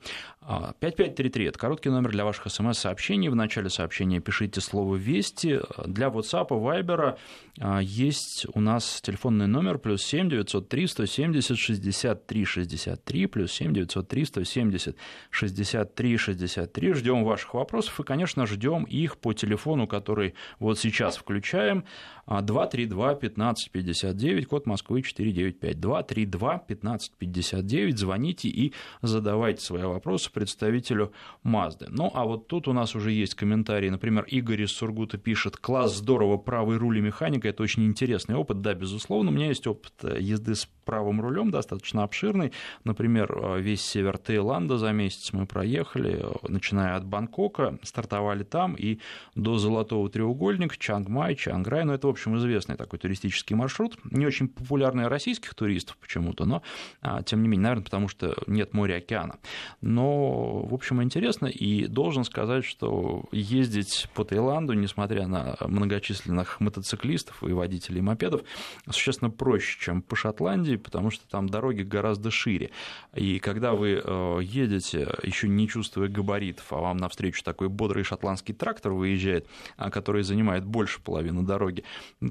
5533– 0.44 1.44
это 1.46 1.59
короткий 1.59 1.88
номер 1.88 2.11
для 2.11 2.24
ваших 2.24 2.50
смс-сообщений. 2.50 3.28
В 3.28 3.37
начале 3.37 3.70
сообщения 3.70 4.20
пишите 4.20 4.61
слово 4.61 4.96
«Вести». 4.96 5.61
Для 5.87 6.09
WhatsApp 6.09 6.48
и 6.50 6.83
Viber 6.83 7.16
а, 7.61 7.81
есть 7.81 8.46
у 8.52 8.61
нас 8.61 9.00
телефонный 9.02 9.46
номер 9.46 9.78
плюс 9.78 10.02
7 10.02 10.28
903 10.31 10.87
170 10.88 11.57
63 11.57 12.44
63 12.44 13.26
плюс 13.26 13.52
7 13.52 13.72
903 13.72 14.24
170 14.24 14.96
63 15.31 16.16
63. 16.16 16.92
Ждем 16.94 17.24
ваших 17.24 17.55
вопросов 17.55 18.00
и, 18.00 18.02
конечно, 18.02 18.44
ждем 18.46 18.83
их 18.85 19.18
по 19.18 19.33
телефону, 19.35 19.87
который 19.87 20.35
вот 20.59 20.78
сейчас 20.78 21.16
включаем. 21.16 21.85
232 22.26 23.14
15 23.14 23.70
59, 23.70 24.46
код 24.46 24.66
Москвы 24.66 25.02
495. 25.02 25.81
232 25.81 26.59
15 26.59 27.12
59. 27.16 27.98
Звоните 27.98 28.48
и 28.48 28.72
задавайте 29.02 29.61
свои 29.61 29.83
вопросы 29.83 30.32
представителю 30.33 31.12
Мазды. 31.42 31.87
Ну, 31.88 32.11
а 32.14 32.25
вот 32.25 32.49
тут 32.49 32.68
у 32.68 32.73
нас 32.73 32.95
уже 32.95 33.12
есть 33.12 33.35
комментарии. 33.35 33.88
Например, 33.88 34.25
Игорь 34.25 34.62
из 34.62 34.73
Сургута 34.73 35.18
пишет, 35.18 35.57
класс 35.57 35.97
здорово, 35.97 36.37
правый 36.37 36.79
руль 36.79 36.99
и 36.99 37.01
механика, 37.01 37.49
это 37.49 37.62
очень 37.62 37.85
интересный 37.85 38.35
опыт. 38.35 38.61
Да, 38.61 38.75
безусловно, 38.75 39.31
у 39.31 39.35
меня 39.35 39.49
есть 39.49 39.66
опыт 39.66 39.92
э, 40.03 40.18
езды 40.21 40.55
с 40.55 40.68
правым 40.85 41.21
рулем 41.21 41.51
достаточно 41.51 42.03
обширный. 42.03 42.53
Например, 42.85 43.33
э, 43.33 43.61
весь 43.61 43.85
север 43.85 44.18
Таиланда 44.18 44.79
за 44.79 44.92
месяц 44.92 45.33
мы 45.33 45.47
проехали, 45.47 46.21
э, 46.23 46.33
начиная 46.49 46.97
от 46.97 47.05
Бангкока, 47.05 47.79
стартовали 47.83 48.45
там 48.45 48.75
и 48.75 48.99
до 49.35 49.59
Золотого 49.59 50.09
треугольника, 50.09 50.77
Чангмай, 50.77 51.37
Чанграй. 51.37 51.85
Ну, 51.85 51.92
это, 51.92 52.07
в 52.07 52.11
общем, 52.11 52.37
известный 52.37 52.77
такой 52.77 52.99
туристический 52.99 53.57
маршрут. 53.57 53.99
Не 54.05 54.27
очень 54.27 54.49
популярный 54.49 55.09
российских 55.09 55.55
туристов 55.55 55.97
почему-то, 55.99 56.45
но, 56.45 56.62
а, 57.01 57.23
тем 57.23 57.42
не 57.42 57.49
менее, 57.49 57.64
наверное, 57.64 57.85
потому 57.85 58.09
что 58.09 58.37
нет 58.47 58.75
моря, 58.75 58.97
океана. 58.97 59.37
Но, 59.81 60.62
в 60.62 60.75
общем, 60.75 61.03
интересно, 61.03 61.47
и 61.47 61.87
должен 61.87 62.25
сказать, 62.25 62.64
что 62.64 63.25
ездить 63.33 64.09
по 64.14 64.25
Таиланду, 64.25 64.73
несмотря 64.75 65.27
на 65.27 65.57
многочисленных 65.61 66.61
мотоциклистов 66.61 67.42
и 67.42 67.53
водителей 67.53 68.01
мопедов, 68.01 68.42
существенно 68.90 69.31
проще, 69.31 69.79
чем 69.81 70.03
по 70.03 70.16
Шотландии, 70.16 70.72
ездить, 70.73 70.83
потому 70.83 71.11
что 71.11 71.27
там 71.29 71.49
дороги 71.49 71.83
гораздо 71.83 72.31
шире. 72.31 72.71
И 73.15 73.39
когда 73.39 73.73
вы 73.75 74.01
э, 74.03 74.39
едете, 74.43 75.09
еще 75.23 75.49
не 75.49 75.69
чувствуя 75.69 76.09
габаритов, 76.09 76.73
а 76.73 76.77
вам 76.77 76.97
навстречу 76.97 77.43
такой 77.45 77.69
бодрый 77.69 78.05
шотландский 78.05 78.55
трактор 78.55 78.93
выезжает, 78.93 79.47
а, 79.77 79.91
который 79.91 80.23
занимает 80.23 80.65
больше 80.65 81.01
половины 81.01 81.43
дороги, 81.43 81.85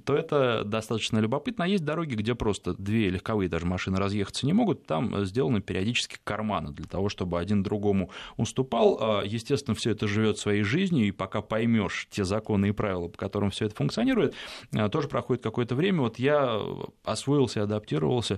то 0.06 0.16
это 0.16 0.64
достаточно 0.66 1.20
любопытно. 1.20 1.66
А 1.66 1.68
есть 1.68 1.86
дороги, 1.86 2.16
где 2.16 2.36
просто 2.36 2.74
две 2.74 3.10
легковые 3.10 3.50
даже 3.50 3.66
машины 3.66 3.98
разъехаться 3.98 4.46
не 4.46 4.54
могут, 4.54 4.86
там 4.86 5.26
сделаны 5.26 5.62
периодически 5.62 6.18
карманы 6.24 6.72
для 6.72 6.86
того, 6.86 7.10
чтобы 7.10 7.40
один 7.40 7.64
другому 7.64 8.10
уступал. 8.38 8.98
А, 9.00 9.24
естественно, 9.24 9.76
все 9.76 9.92
это 9.92 10.08
живет 10.08 10.38
своей 10.38 10.64
жизнью, 10.64 11.08
и 11.08 11.12
пока 11.12 11.42
поймешь 11.42 12.08
те 12.10 12.24
законы 12.24 12.70
и 12.70 12.72
правила, 12.72 13.08
по 13.08 13.18
которым 13.18 13.52
все 13.52 13.66
это 13.66 13.76
функционирует, 13.76 14.34
а, 14.76 14.90
тоже 14.90 15.08
проходит 15.08 15.44
какое-то 15.44 15.76
время. 15.76 16.02
Вот 16.02 16.20
я 16.20 16.60
освоился, 17.04 17.64
адаптировался, 17.64 18.31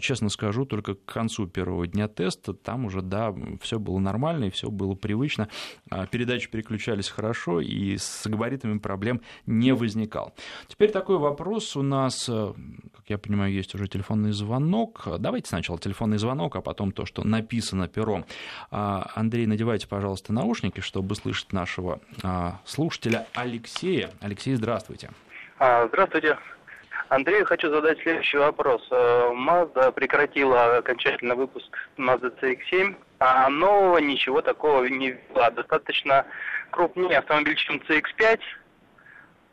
честно 0.00 0.28
скажу, 0.28 0.64
только 0.64 0.94
к 0.94 1.04
концу 1.04 1.46
первого 1.46 1.86
дня 1.86 2.08
теста, 2.08 2.54
там 2.54 2.86
уже, 2.86 3.02
да, 3.02 3.34
все 3.60 3.78
было 3.78 3.98
нормально, 3.98 4.44
и 4.44 4.50
все 4.50 4.70
было 4.70 4.94
привычно, 4.94 5.48
передачи 6.10 6.48
переключались 6.50 7.08
хорошо, 7.08 7.60
и 7.60 7.96
с 7.96 8.26
габаритами 8.26 8.78
проблем 8.78 9.20
не 9.46 9.72
возникал. 9.74 10.34
Теперь 10.68 10.90
такой 10.90 11.18
вопрос 11.18 11.76
у 11.76 11.82
нас, 11.82 12.28
э, 12.28 12.52
как 12.96 13.04
я 13.08 13.18
понимаю, 13.18 13.52
есть 13.52 13.74
уже 13.74 13.88
телефонный 13.88 14.32
звонок. 14.32 15.06
Давайте 15.18 15.48
сначала 15.48 15.78
телефонный 15.78 16.18
звонок, 16.18 16.56
а 16.56 16.60
потом 16.60 16.92
то, 16.92 17.04
что 17.04 17.24
написано 17.24 17.88
пером. 17.88 18.24
А, 18.70 19.10
Андрей, 19.14 19.46
надевайте, 19.46 19.88
пожалуйста, 19.88 20.32
наушники, 20.32 20.80
чтобы 20.80 21.14
слышать 21.14 21.52
нашего 21.52 22.00
а, 22.22 22.60
слушателя 22.64 23.26
Алексея. 23.34 24.10
Алексей, 24.20 24.54
здравствуйте. 24.54 25.10
А, 25.58 25.88
здравствуйте. 25.88 26.38
Андрею 27.08 27.44
хочу 27.44 27.68
задать 27.68 28.00
следующий 28.00 28.38
вопрос. 28.38 28.86
Э, 28.90 29.30
Mazda 29.34 29.92
прекратила 29.92 30.78
окончательно 30.78 31.34
выпуск 31.34 31.76
Mazda 31.98 32.32
CX-7, 32.40 32.96
а 33.18 33.48
нового 33.48 33.98
ничего 33.98 34.40
такого 34.40 34.84
не 34.84 35.10
ввела. 35.10 35.50
Достаточно 35.50 36.24
крупнее 36.70 37.18
автомобиль, 37.18 37.56
чем 37.56 37.76
CX-5. 37.88 38.40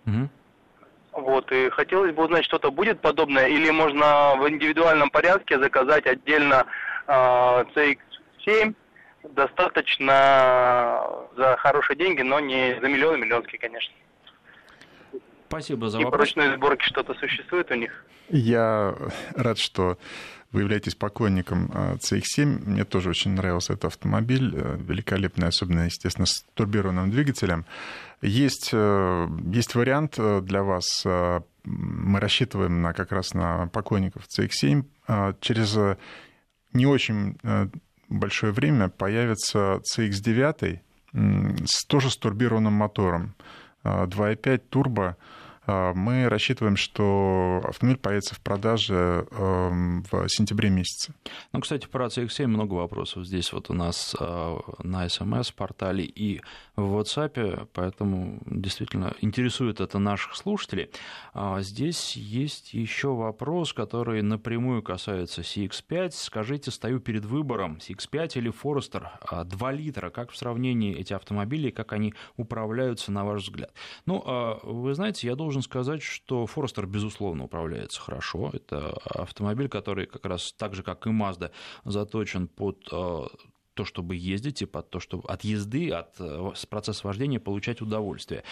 Угу. 0.07 0.29
Вот, 1.13 1.51
и 1.51 1.69
хотелось 1.71 2.13
бы 2.13 2.23
узнать, 2.23 2.45
что-то 2.45 2.71
будет 2.71 3.01
подобное, 3.01 3.47
или 3.47 3.69
можно 3.69 4.35
в 4.37 4.49
индивидуальном 4.49 5.09
порядке 5.09 5.59
заказать 5.59 6.07
отдельно 6.07 6.65
э, 7.07 7.11
CX-7, 7.75 8.73
достаточно 9.23 11.05
за 11.35 11.57
хорошие 11.57 11.97
деньги, 11.97 12.21
но 12.21 12.39
не 12.39 12.79
за 12.79 12.87
миллионы, 12.87 13.17
миллионские, 13.17 13.59
конечно. 13.59 13.93
Спасибо 15.51 15.89
за 15.89 15.99
и 15.99 16.03
вопрос. 16.05 16.29
И 16.29 16.33
прочной 16.33 16.55
сборки 16.55 16.83
что-то 16.85 17.13
существует 17.15 17.69
у 17.71 17.75
них? 17.75 18.05
Я 18.29 18.95
рад, 19.35 19.57
что 19.57 19.97
вы 20.51 20.61
являетесь 20.61 20.95
поклонником 20.95 21.67
CX-7. 21.67 22.69
Мне 22.69 22.85
тоже 22.85 23.09
очень 23.09 23.31
нравился 23.31 23.73
этот 23.73 23.85
автомобиль. 23.85 24.53
Э, 24.55 24.77
великолепный, 24.77 25.47
особенно, 25.47 25.85
естественно, 25.85 26.25
с 26.25 26.45
турбированным 26.53 27.11
двигателем. 27.11 27.65
Есть, 28.21 28.69
э, 28.73 29.27
есть 29.51 29.75
вариант 29.75 30.15
э, 30.17 30.41
для 30.41 30.63
вас. 30.63 31.03
Мы 31.63 32.19
рассчитываем 32.19 32.81
на, 32.81 32.93
как 32.93 33.11
раз 33.11 33.33
на 33.33 33.67
поклонников 33.67 34.23
CX-7. 34.27 35.35
Через 35.41 35.77
не 36.73 36.87
очень 36.87 37.37
большое 38.09 38.51
время 38.51 38.89
появится 38.89 39.81
CX-9 39.95 40.79
с, 41.65 41.85
тоже 41.85 42.09
с 42.09 42.17
турбированным 42.17 42.73
мотором. 42.73 43.35
2.5 43.83 44.57
турбо 44.69 45.03
а, 45.03 45.15
мы 45.67 46.27
рассчитываем, 46.27 46.75
что 46.75 47.61
автомобиль 47.63 47.99
появится 47.99 48.35
в 48.35 48.39
продаже 48.41 49.27
эм, 49.31 50.03
в 50.11 50.27
сентябре 50.27 50.69
месяце. 50.69 51.13
Ну, 51.53 51.61
кстати, 51.61 51.85
про 51.85 52.07
CX-7 52.07 52.47
много 52.47 52.73
вопросов 52.73 53.25
здесь 53.25 53.53
вот 53.53 53.69
у 53.69 53.73
нас 53.73 54.15
а, 54.19 54.59
на 54.83 55.07
смс-портале 55.07 56.03
и 56.03 56.41
в 56.75 56.99
WhatsApp, 56.99 57.67
поэтому 57.73 58.41
действительно 58.45 59.13
интересует 59.21 59.81
это 59.81 59.99
наших 59.99 60.35
слушателей. 60.35 60.89
А, 61.33 61.61
здесь 61.61 62.15
есть 62.15 62.73
еще 62.73 63.13
вопрос, 63.13 63.73
который 63.73 64.21
напрямую 64.21 64.81
касается 64.81 65.41
CX-5. 65.41 66.11
Скажите, 66.11 66.71
стою 66.71 66.99
перед 66.99 67.25
выбором 67.25 67.77
CX-5 67.77 68.37
или 68.37 68.51
Forester 68.51 69.07
2 69.45 69.71
литра. 69.73 70.09
Как 70.09 70.31
в 70.31 70.37
сравнении 70.37 70.95
эти 70.95 71.13
автомобили, 71.13 71.71
как 71.71 71.93
они 71.93 72.13
управляются, 72.37 73.11
на 73.11 73.25
ваш 73.25 73.43
взгляд? 73.43 73.73
Ну, 74.05 74.59
вы 74.63 74.93
знаете, 74.93 75.27
я 75.27 75.35
должен 75.35 75.61
сказать, 75.61 76.01
что 76.01 76.45
Форестер, 76.45 76.85
безусловно, 76.87 77.45
управляется 77.45 77.99
хорошо. 77.99 78.49
Это 78.53 78.91
автомобиль, 79.03 79.67
который 79.67 80.05
как 80.05 80.25
раз 80.25 80.53
так 80.53 80.73
же, 80.75 80.83
как 80.83 81.05
и 81.07 81.09
Mazda, 81.09 81.51
заточен 81.83 82.47
под 82.47 82.89
то, 83.81 83.85
чтобы 83.85 84.15
ездить, 84.15 84.61
и 84.61 84.67
под 84.67 84.91
то, 84.91 84.99
чтобы 84.99 85.27
от 85.27 85.43
езды, 85.43 85.89
от 85.89 86.13
э, 86.19 86.51
процесса 86.69 87.07
вождения 87.07 87.39
получать 87.39 87.81
удовольствие. 87.81 88.43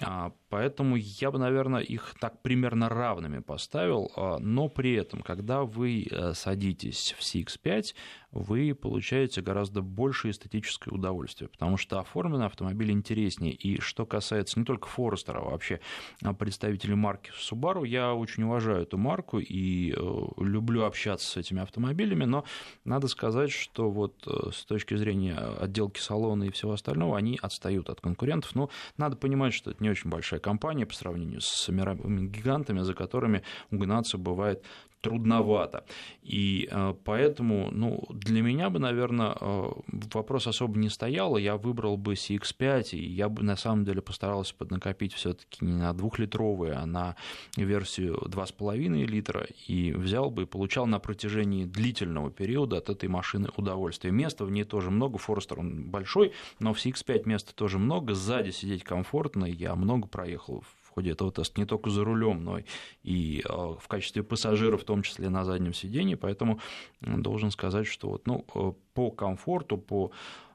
А, 0.00 0.30
поэтому 0.48 0.94
я 0.94 1.32
бы, 1.32 1.38
наверное, 1.40 1.80
их 1.80 2.14
так 2.20 2.40
примерно 2.40 2.88
равными 2.88 3.40
поставил, 3.40 4.12
а, 4.14 4.38
но 4.38 4.68
при 4.68 4.94
этом, 4.94 5.22
когда 5.22 5.62
вы 5.62 6.06
э, 6.08 6.34
садитесь 6.34 7.16
в 7.18 7.22
CX-5, 7.22 7.94
вы 8.36 8.74
получаете 8.74 9.40
гораздо 9.40 9.82
больше 9.82 10.30
эстетическое 10.30 10.92
удовольствие, 10.92 11.48
потому 11.48 11.76
что 11.76 11.98
оформленный 11.98 12.46
автомобиль 12.46 12.90
интереснее. 12.90 13.52
И 13.52 13.80
что 13.80 14.06
касается 14.06 14.58
не 14.58 14.64
только 14.64 14.88
Форестера, 14.88 15.38
а 15.38 15.50
вообще 15.50 15.80
а, 16.22 16.34
представителей 16.34 16.94
марки 16.94 17.32
Subaru, 17.38 17.86
я 17.86 18.14
очень 18.14 18.42
уважаю 18.44 18.82
эту 18.82 18.98
марку 18.98 19.38
и 19.38 19.92
э, 19.92 19.96
люблю 20.38 20.84
общаться 20.84 21.28
с 21.28 21.36
этими 21.36 21.62
автомобилями, 21.62 22.24
но 22.24 22.44
надо 22.84 23.08
сказать, 23.08 23.50
что 23.50 23.90
вот 23.90 24.26
э, 24.26 24.50
с 24.52 24.64
точки 24.64 24.94
зрения 24.96 25.34
отделки 25.34 26.00
салона 26.00 26.44
и 26.44 26.50
всего 26.50 26.72
остального, 26.72 27.16
они 27.16 27.38
отстают 27.40 27.88
от 27.90 28.00
конкурентов, 28.00 28.54
но 28.54 28.70
надо 28.96 29.16
понимать, 29.16 29.54
что 29.54 29.70
это 29.70 29.82
не 29.82 29.90
очень 29.90 30.10
большая 30.10 30.40
компания 30.40 30.86
по 30.86 30.94
сравнению 30.94 31.40
с 31.40 31.68
мировыми 31.68 32.28
гигантами, 32.28 32.80
за 32.80 32.94
которыми 32.94 33.42
угнаться 33.70 34.18
бывает 34.18 34.64
трудновато. 35.06 35.84
И 36.22 36.68
э, 36.70 36.94
поэтому 37.04 37.70
ну, 37.70 38.04
для 38.10 38.42
меня 38.42 38.70
бы, 38.70 38.80
наверное, 38.80 39.36
э, 39.40 39.68
вопрос 40.12 40.48
особо 40.48 40.78
не 40.78 40.88
стоял. 40.88 41.36
Я 41.36 41.56
выбрал 41.56 41.96
бы 41.96 42.14
CX5, 42.14 42.90
и 42.96 43.06
я 43.06 43.28
бы 43.28 43.44
на 43.44 43.56
самом 43.56 43.84
деле 43.84 44.02
постарался 44.02 44.54
поднакопить 44.54 45.12
все-таки 45.14 45.64
не 45.64 45.74
на 45.74 45.92
двухлитровые, 45.92 46.72
а 46.72 46.86
на 46.86 47.14
версию 47.56 48.16
2,5 48.26 49.06
литра, 49.06 49.46
и 49.68 49.92
взял 49.92 50.30
бы 50.30 50.42
и 50.42 50.46
получал 50.46 50.86
на 50.86 50.98
протяжении 50.98 51.64
длительного 51.64 52.30
периода 52.30 52.78
от 52.78 52.90
этой 52.90 53.08
машины 53.08 53.48
удовольствие. 53.56 54.12
Места 54.12 54.44
в 54.44 54.50
ней 54.50 54.64
тоже 54.64 54.90
много, 54.90 55.18
Форестер 55.18 55.60
он 55.60 55.84
большой, 55.84 56.32
но 56.58 56.74
в 56.74 56.84
CX5 56.84 57.28
места 57.28 57.54
тоже 57.54 57.78
много, 57.78 58.14
сзади 58.14 58.50
сидеть 58.50 58.82
комфортно, 58.82 59.44
я 59.44 59.76
много 59.76 60.08
проехал 60.08 60.64
ходе 60.96 61.10
этого 61.12 61.30
теста 61.30 61.60
не 61.60 61.66
только 61.66 61.90
за 61.90 62.04
рулем, 62.04 62.42
но 62.42 62.58
и 63.02 63.42
а, 63.44 63.76
в 63.76 63.86
качестве 63.86 64.22
пассажира, 64.22 64.76
в 64.78 64.84
том 64.84 65.02
числе 65.02 65.28
на 65.28 65.44
заднем 65.44 65.74
сидении. 65.74 66.14
Поэтому 66.14 66.58
должен 67.00 67.50
сказать, 67.50 67.86
что 67.86 68.08
вот, 68.08 68.26
ну, 68.26 68.44
э, 68.54 68.72
по 68.94 69.10
комфорту, 69.10 69.76
по 69.76 70.10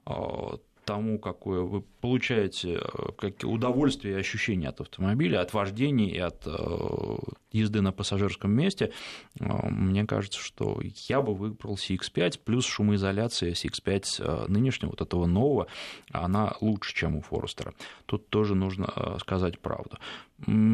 а, 0.05 0.57
тому, 0.85 1.19
какое 1.19 1.61
вы 1.61 1.81
получаете 1.81 2.79
э, 2.81 3.11
как 3.17 3.43
удовольствие 3.43 4.15
и 4.15 4.19
ощущение 4.19 4.69
от 4.69 4.81
автомобиля, 4.81 5.41
от 5.41 5.53
вождения 5.53 6.09
и 6.09 6.17
от 6.17 6.43
э, 6.45 7.17
езды 7.51 7.81
на 7.81 7.91
пассажирском 7.91 8.51
месте, 8.51 8.91
э, 9.39 9.69
мне 9.69 10.05
кажется, 10.05 10.39
что 10.39 10.79
я 11.07 11.21
бы 11.21 11.33
выбрал 11.33 11.75
CX-5, 11.75 12.39
плюс 12.43 12.65
шумоизоляция 12.65 13.51
CX-5 13.51 14.49
нынешнего, 14.49 14.91
вот 14.91 15.01
этого 15.01 15.25
нового, 15.25 15.67
она 16.11 16.55
лучше, 16.61 16.95
чем 16.95 17.15
у 17.15 17.21
Форестера. 17.21 17.73
Тут 18.05 18.29
тоже 18.29 18.55
нужно 18.55 19.17
сказать 19.19 19.59
правду. 19.59 19.97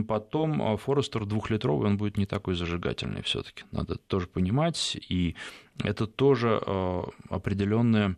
Потом 0.07 0.77
Форестер 0.77 1.25
двухлитровый, 1.25 1.89
он 1.89 1.97
будет 1.97 2.17
не 2.17 2.25
такой 2.25 2.55
зажигательный 2.55 3.21
все 3.21 3.41
таки 3.43 3.63
надо 3.71 3.97
тоже 3.97 4.27
понимать, 4.27 4.97
и 5.09 5.35
это 5.83 6.07
тоже 6.07 6.61
определенная 7.29 8.15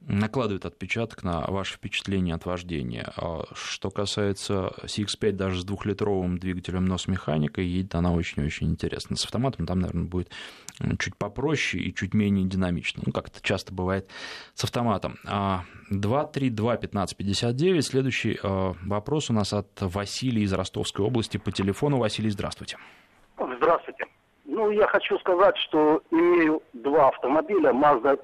накладывает 0.00 0.64
отпечаток 0.64 1.22
на 1.22 1.42
ваше 1.42 1.74
впечатление 1.74 2.34
от 2.34 2.46
вождения. 2.46 3.12
А 3.16 3.44
что 3.54 3.90
касается 3.90 4.72
CX-5 4.84 5.32
даже 5.32 5.60
с 5.60 5.64
двухлитровым 5.64 6.38
двигателем, 6.38 6.86
но 6.86 6.96
с 6.98 7.06
механикой, 7.06 7.66
едет 7.66 7.94
она 7.94 8.12
очень-очень 8.12 8.70
интересно. 8.70 9.16
С 9.16 9.24
автоматом 9.24 9.66
там, 9.66 9.80
наверное, 9.80 10.06
будет 10.06 10.30
чуть 10.98 11.16
попроще 11.16 11.82
и 11.82 11.94
чуть 11.94 12.14
менее 12.14 12.46
динамично. 12.46 13.02
Ну, 13.04 13.12
как 13.12 13.28
это 13.28 13.42
часто 13.42 13.74
бывает 13.74 14.08
с 14.54 14.64
автоматом. 14.64 15.18
232-1559. 15.92 17.78
А 17.78 17.82
Следующий 17.82 18.38
а, 18.42 18.74
вопрос 18.86 19.30
у 19.30 19.32
нас 19.32 19.52
от 19.52 19.68
Василия 19.80 20.42
из 20.42 20.52
Ростовской 20.52 21.04
области 21.04 21.36
по 21.36 21.52
телефону. 21.52 21.98
Василий, 21.98 22.30
здравствуйте. 22.30 22.78
Здравствуйте. 23.36 24.06
Ну, 24.44 24.70
я 24.70 24.86
хочу 24.86 25.18
сказать, 25.18 25.56
что 25.58 26.02
имею 26.10 26.62
два 26.72 27.08
автомобиля, 27.08 27.70
Mazda 27.70 28.18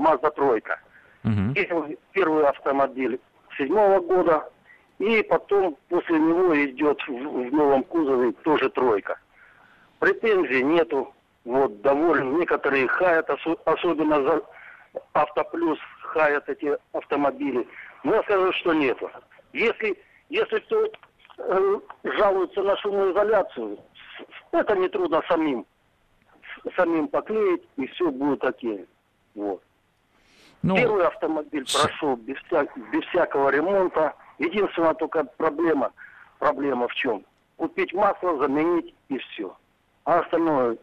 Мазда 0.00 0.30
тройка. 0.30 0.80
Угу. 1.24 1.54
Первый, 1.54 1.98
первый 2.12 2.46
автомобиль 2.46 3.20
седьмого 3.56 4.00
года, 4.00 4.50
и 4.98 5.22
потом 5.22 5.76
после 5.88 6.18
него 6.18 6.54
идет 6.64 7.00
в, 7.06 7.12
в 7.12 7.52
новом 7.52 7.84
кузове 7.84 8.32
тоже 8.42 8.70
тройка. 8.70 9.18
Претензий 9.98 10.62
нету. 10.64 11.12
Вот, 11.44 11.80
доволен. 11.82 12.38
Некоторые 12.38 12.86
хаят, 12.88 13.30
особенно 13.64 14.22
за 14.22 14.42
Автоплюс 15.12 15.78
хаят 16.02 16.48
эти 16.48 16.76
автомобили. 16.92 17.66
Но 18.02 18.16
я 18.16 18.22
скажу, 18.22 18.52
что 18.54 18.72
нету. 18.72 19.10
Если, 19.52 19.96
если 20.28 20.58
кто 20.60 20.86
э, 21.38 21.80
жалуется 22.04 22.62
на 22.62 22.76
шумоизоляцию, 22.76 23.78
это 24.52 24.76
нетрудно 24.76 25.22
самим, 25.28 25.66
самим 26.76 27.08
поклеить, 27.08 27.62
и 27.76 27.86
все 27.88 28.10
будет 28.10 28.44
окей. 28.44 28.86
Вот. 29.34 29.62
Ну... 30.62 30.76
Первый 30.76 31.06
автомобиль 31.06 31.64
прошел 31.64 32.16
без, 32.16 32.36
без 32.92 33.04
всякого 33.06 33.48
ремонта. 33.48 34.14
Единственная 34.38 34.94
только 34.94 35.24
проблема, 35.24 35.92
проблема 36.38 36.88
в 36.88 36.94
чем? 36.94 37.24
Купить 37.56 37.92
масло, 37.92 38.36
заменить 38.38 38.94
и 39.08 39.18
все. 39.18 39.56
А 40.04 40.20
остальное 40.20 40.76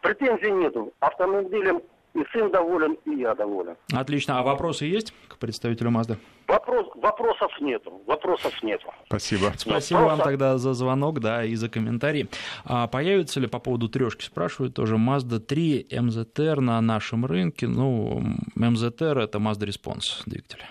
претензий 0.00 0.50
нету. 0.50 0.92
Автомобилем 1.00 1.82
и 2.14 2.24
сын 2.32 2.50
доволен, 2.50 2.96
и 3.06 3.20
я 3.20 3.34
доволен. 3.34 3.76
Отлично. 3.92 4.38
А 4.38 4.42
вопросы 4.42 4.84
есть 4.84 5.14
к 5.28 5.36
представителю 5.38 5.90
Мазды? 5.90 6.18
Вопрос, 6.48 6.86
вопросов 6.96 7.52
нету. 7.60 8.02
Вопросов 8.06 8.52
нету. 8.62 8.88
Спасибо. 9.06 9.52
Спасибо 9.56 10.00
Вопрос... 10.00 10.18
вам 10.18 10.26
тогда 10.26 10.58
за 10.58 10.74
звонок, 10.74 11.20
да, 11.20 11.44
и 11.44 11.54
за 11.54 11.68
комментарий. 11.68 12.28
А 12.64 12.88
появится 12.88 13.38
ли 13.40 13.46
по 13.46 13.60
поводу 13.60 13.88
трешки, 13.88 14.24
спрашивают 14.24 14.74
тоже, 14.74 14.96
Mazda 14.96 15.38
3 15.38 15.86
MZR 15.90 16.60
на 16.60 16.80
нашем 16.80 17.24
рынке? 17.26 17.68
Ну, 17.68 18.22
MZR 18.56 19.20
это 19.20 19.38
Mazda 19.38 19.68
Response 19.68 20.22
двигатель. 20.26 20.64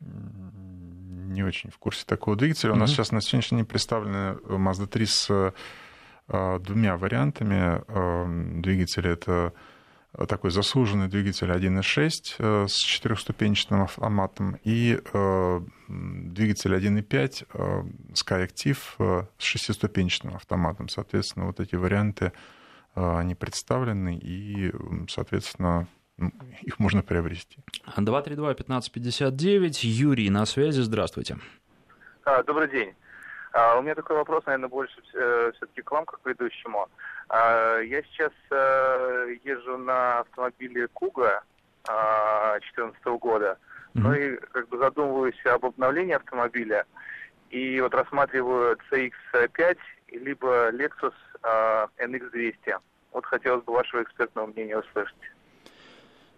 Не 0.00 1.44
очень 1.44 1.70
в 1.70 1.78
курсе 1.78 2.04
такого 2.04 2.36
двигателя. 2.36 2.72
У 2.72 2.76
нас 2.76 2.90
сейчас 2.90 3.10
на 3.10 3.22
сегодняшний 3.22 3.58
день 3.58 3.66
представлены 3.66 4.36
Mazda 4.44 4.86
3 4.86 5.06
с 5.06 5.54
двумя 6.28 6.96
вариантами 6.96 7.82
эм, 7.88 8.62
двигателя. 8.62 9.12
Это 9.12 9.52
такой 10.28 10.50
заслуженный 10.50 11.08
двигатель 11.08 11.50
1.6 11.50 12.10
э, 12.38 12.66
с 12.68 12.74
четырехступенчатым 12.74 13.82
автоматом 13.82 14.58
и 14.62 15.00
э, 15.12 15.60
двигатель 15.88 16.74
1.5 16.74 17.46
э, 17.52 17.82
SkyActiv 18.12 19.26
с 19.38 19.42
шестиступенчатым 19.42 20.34
автоматом. 20.34 20.88
Соответственно, 20.88 21.46
вот 21.46 21.60
эти 21.60 21.76
варианты, 21.76 22.32
они 22.94 23.34
представлены, 23.34 24.18
и, 24.18 24.70
соответственно, 25.08 25.88
их 26.60 26.78
можно 26.78 27.02
приобрести. 27.02 27.60
232-1559. 27.96 29.78
Юрий 29.82 30.28
на 30.28 30.44
связи. 30.44 30.82
Здравствуйте. 30.82 31.38
А, 32.24 32.42
добрый 32.42 32.70
день. 32.70 32.92
А, 33.52 33.78
у 33.78 33.82
меня 33.82 33.94
такой 33.94 34.16
вопрос, 34.16 34.44
наверное, 34.46 34.68
больше 34.68 35.02
э, 35.14 35.52
все-таки 35.56 35.82
к 35.82 35.90
вам, 35.90 36.06
как 36.06 36.22
к 36.22 36.26
ведущему. 36.26 36.88
А, 37.28 37.78
я 37.80 38.02
сейчас 38.02 38.32
э, 38.50 39.36
езжу 39.44 39.76
на 39.76 40.20
автомобиле 40.20 40.88
Куга 40.88 41.42
2014 41.84 42.98
а, 43.04 43.10
года, 43.10 43.58
mm-hmm. 43.94 44.00
ну 44.00 44.14
и 44.14 44.36
как 44.36 44.68
бы 44.68 44.78
задумываюсь 44.78 45.46
об 45.46 45.66
обновлении 45.66 46.14
автомобиля, 46.14 46.86
и 47.50 47.80
вот 47.80 47.94
рассматриваю 47.94 48.78
CX-5 48.90 49.78
либо 50.12 50.70
Lexus 50.70 51.14
NX200. 51.98 52.76
Вот 53.12 53.26
хотелось 53.26 53.64
бы 53.64 53.74
вашего 53.74 54.02
экспертного 54.02 54.46
мнения 54.46 54.78
услышать. 54.78 55.16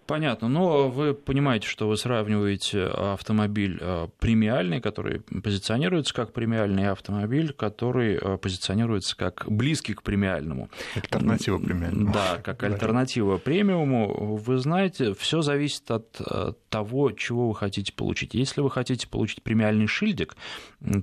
Понятно. 0.07 0.49
Но 0.49 0.89
вы 0.89 1.15
понимаете, 1.15 1.67
что 1.67 1.89
вы 1.89 1.97
сравниваете 1.97 2.85
автомобиль 2.85 3.79
э, 3.81 4.09
премиальный, 4.19 4.81
который 4.81 5.21
позиционируется 5.21 6.13
как 6.13 6.33
премиальный, 6.33 6.91
автомобиль, 6.91 7.53
который 7.53 8.17
э, 8.17 8.37
позиционируется 8.37 9.17
как 9.17 9.47
близкий 9.49 9.95
к 9.95 10.03
премиальному. 10.03 10.69
Альтернатива 10.95 11.59
премиальному. 11.59 12.13
Да, 12.13 12.39
как 12.43 12.63
альтернатива 12.63 13.39
премиуму. 13.39 14.37
Вы 14.37 14.59
знаете, 14.59 15.15
все 15.15 15.41
зависит 15.41 15.91
от 15.91 16.21
э, 16.21 16.53
того, 16.69 17.13
чего 17.13 17.49
вы 17.49 17.55
хотите 17.55 17.93
получить. 17.93 18.35
Если 18.35 18.61
вы 18.61 18.71
хотите 18.71 19.09
получить 19.09 19.43
премиальный 19.43 19.87
шильдик, 19.87 20.37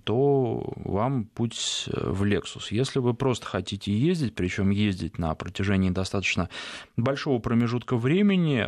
то 0.04 0.74
вам 0.76 1.26
путь 1.26 1.90
в 1.92 2.24
Lexus. 2.24 2.68
Если 2.70 3.00
вы 3.00 3.14
просто 3.16 3.48
хотите 3.48 3.92
ездить, 3.92 4.36
причем 4.36 4.70
ездить 4.70 5.18
на 5.18 5.34
протяжении 5.34 5.90
достаточно 5.90 6.50
большого 6.98 7.40
промежутка 7.40 7.96
времени, 7.96 8.66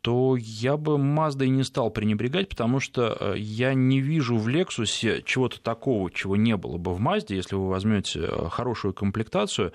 то 0.00 0.36
я 0.38 0.76
бы 0.76 0.96
Маздой 0.96 1.48
не 1.48 1.64
стал 1.64 1.90
пренебрегать, 1.90 2.48
потому 2.48 2.78
что 2.78 3.16
э, 3.18 3.34
я 3.36 3.74
не 3.74 4.00
вижу 4.00 4.36
в 4.36 4.48
Lexus 4.48 5.22
чего-то 5.24 5.60
такого, 5.60 6.10
чего 6.10 6.36
не 6.36 6.56
было 6.56 6.78
бы 6.78 6.94
в 6.94 7.00
Мазде, 7.00 7.34
если 7.34 7.56
вы 7.56 7.68
возьмете 7.68 8.20
э, 8.20 8.48
хорошую 8.48 8.94
комплектацию. 8.94 9.72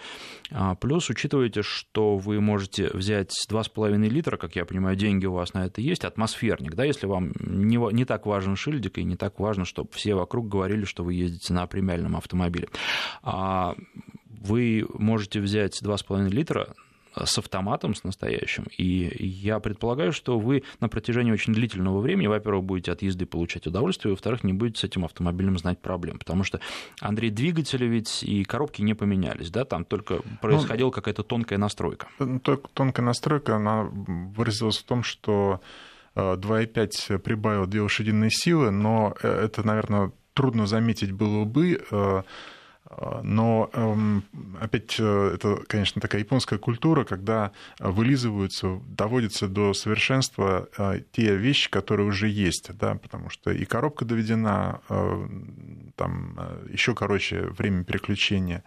А, 0.50 0.76
плюс 0.76 1.10
учитывайте, 1.10 1.62
что 1.62 2.18
вы 2.18 2.40
можете 2.40 2.90
взять 2.94 3.34
2,5 3.50 3.98
литра, 4.08 4.38
как 4.38 4.56
я 4.56 4.66
понимаю, 4.66 4.96
деньги 4.96 5.26
у 5.26 5.34
вас 5.34 5.54
на 5.54 5.66
это 5.66 5.82
есть, 5.82 6.06
атмосферник, 6.06 6.74
да, 6.74 6.86
если 6.86 7.06
вам 7.06 7.34
не, 7.40 7.78
не 7.94 8.06
так 8.06 8.26
важен 8.26 8.56
шильдик 8.56 8.98
и 8.98 9.04
не 9.04 9.18
так 9.18 9.40
важно, 9.40 9.66
чтобы 9.66 9.90
все 9.92 10.16
вокруг 10.16 10.48
говорили, 10.48 10.86
что 10.86 11.04
вы 11.04 11.16
ездите 11.16 11.54
на 11.54 11.68
премиальном 11.68 12.16
автомобиле. 12.16 12.70
А, 13.24 13.76
вы 14.30 14.88
можете 14.94 15.42
взять 15.42 15.82
2,5 15.82 16.30
литра 16.30 16.74
с 17.16 17.38
автоматом, 17.38 17.96
с 17.96 18.04
настоящим. 18.04 18.66
И 18.78 19.26
я 19.26 19.60
предполагаю, 19.60 20.12
что 20.12 20.40
вы 20.40 20.64
на 20.80 20.90
протяжении 20.90 21.32
очень 21.32 21.54
длительного 21.54 22.00
времени, 22.00 22.28
во-первых, 22.28 22.64
будете 22.64 22.92
от 22.92 23.02
езды 23.02 23.26
получать 23.26 23.68
удовольствие, 23.68 24.12
во-вторых, 24.12 24.44
не 24.44 24.54
будете 24.54 24.80
с 24.80 24.84
этим 24.84 25.06
автомобилем 25.06 25.58
знать 25.58 25.80
проблем. 25.80 26.20
Потому 26.20 26.44
что, 26.44 26.60
Андрей, 27.00 27.30
двигатели 27.30 27.86
ведь 27.86 28.24
и 28.24 28.44
коробки 28.44 28.82
не 28.82 28.94
поменялись, 28.94 29.50
да, 29.50 29.66
там 29.66 29.86
только 29.86 30.22
происходила 30.42 30.88
ну, 30.88 30.92
какая-то 30.92 31.24
тонкая 31.24 31.60
настройка. 31.60 32.08
Ну, 32.20 32.40
тонкая 32.40 33.06
настройка, 33.06 33.56
она 33.56 33.84
выразилась 33.84 34.78
в 34.78 34.84
том, 34.84 35.04
что 35.04 35.62
2,5 36.16 36.90
э, 37.10 37.20
прибавил 37.20 37.66
две 37.66 37.82
лошадиные 37.82 38.30
силы, 38.32 38.72
но 38.72 39.16
э, 39.22 39.46
это, 39.46 39.66
наверное, 39.66 40.12
трудно 40.34 40.68
заметить 40.68 41.12
было 41.12 41.46
бы, 41.46 41.82
э, 41.90 42.24
но 43.24 43.70
эм, 43.74 44.24
опять 44.60 44.96
э, 45.00 45.32
это, 45.36 45.58
конечно, 45.68 46.02
такая 46.02 46.22
японская 46.22 46.60
культура, 46.60 47.04
когда 47.04 47.52
вылизываются, 47.80 48.80
доводятся 48.88 49.48
до 49.48 49.74
совершенства 49.74 50.68
э, 50.78 51.02
те 51.12 51.36
вещи, 51.36 51.70
которые 51.70 52.08
уже 52.08 52.28
есть, 52.28 52.76
да, 52.78 52.96
потому 52.96 53.30
что 53.30 53.52
и 53.52 53.66
коробка 53.66 54.06
доведена, 54.06 54.82
э, 54.90 55.28
там 55.96 56.40
еще 56.70 56.96
короче 56.96 57.48
время 57.48 57.84
переключения 57.84 58.64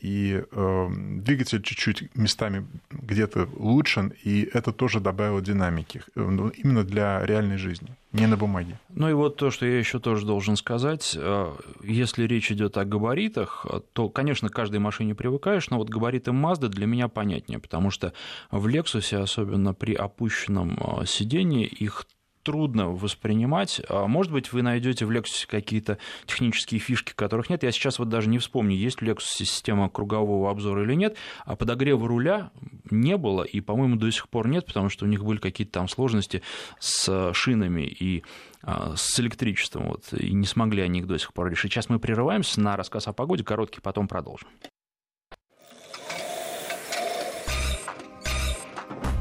и 0.00 0.42
эм, 0.52 1.22
двигатель 1.22 1.62
чуть-чуть 1.62 2.14
местами 2.14 2.66
где-то 2.90 3.48
улучшен, 3.56 4.12
и 4.22 4.48
это 4.52 4.72
тоже 4.72 5.00
добавило 5.00 5.40
динамики 5.40 6.02
э, 6.14 6.20
ну, 6.20 6.48
именно 6.48 6.84
для 6.84 7.24
реальной 7.24 7.56
жизни, 7.56 7.88
не 8.12 8.26
на 8.26 8.36
бумаге. 8.36 8.78
Ну 8.88 9.08
и 9.08 9.12
вот 9.12 9.36
то, 9.36 9.50
что 9.50 9.66
я 9.66 9.78
еще 9.78 9.98
тоже 9.98 10.26
должен 10.26 10.56
сказать, 10.56 11.16
э, 11.18 11.56
если 11.82 12.24
речь 12.24 12.50
идет 12.52 12.76
о 12.76 12.84
габаритах, 12.84 13.66
то, 13.92 14.08
конечно, 14.08 14.48
к 14.48 14.54
каждой 14.54 14.80
машине 14.80 15.14
привыкаешь, 15.14 15.70
но 15.70 15.78
вот 15.78 15.88
габариты 15.90 16.30
Mazda 16.30 16.68
для 16.68 16.86
меня 16.86 17.08
понятнее, 17.08 17.58
потому 17.58 17.90
что 17.90 18.12
в 18.50 18.66
Lexus, 18.66 19.14
особенно 19.14 19.74
при 19.74 19.94
опущенном 19.94 20.78
э, 20.78 21.06
сидении, 21.06 21.66
их 21.66 22.06
трудно 22.42 22.90
воспринимать. 22.90 23.80
А, 23.88 24.06
может 24.06 24.32
быть, 24.32 24.52
вы 24.52 24.62
найдете 24.62 25.04
в 25.06 25.10
Lexus 25.10 25.46
какие-то 25.46 25.98
технические 26.26 26.80
фишки, 26.80 27.12
которых 27.14 27.50
нет. 27.50 27.62
Я 27.62 27.72
сейчас 27.72 27.98
вот 27.98 28.08
даже 28.08 28.28
не 28.28 28.38
вспомню, 28.38 28.76
есть 28.76 29.00
в 29.00 29.02
Lexus 29.02 29.24
система 29.36 29.88
кругового 29.88 30.50
обзора 30.50 30.82
или 30.84 30.94
нет. 30.94 31.16
А 31.44 31.56
подогрева 31.56 32.06
руля 32.06 32.50
не 32.90 33.16
было, 33.16 33.42
и, 33.42 33.60
по-моему, 33.60 33.96
до 33.96 34.10
сих 34.10 34.28
пор 34.28 34.48
нет, 34.48 34.66
потому 34.66 34.88
что 34.88 35.04
у 35.04 35.08
них 35.08 35.24
были 35.24 35.38
какие-то 35.38 35.72
там 35.72 35.88
сложности 35.88 36.42
с 36.78 37.32
шинами 37.34 37.82
и 37.82 38.24
а, 38.62 38.94
с 38.96 39.18
электричеством, 39.20 39.88
вот, 39.88 40.12
и 40.12 40.32
не 40.32 40.46
смогли 40.46 40.82
они 40.82 41.00
их 41.00 41.06
до 41.06 41.18
сих 41.18 41.32
пор 41.32 41.50
решить. 41.50 41.72
Сейчас 41.72 41.88
мы 41.88 41.98
прерываемся 41.98 42.60
на 42.60 42.76
рассказ 42.76 43.08
о 43.08 43.12
погоде, 43.12 43.44
короткий, 43.44 43.80
потом 43.80 44.08
продолжим. 44.08 44.48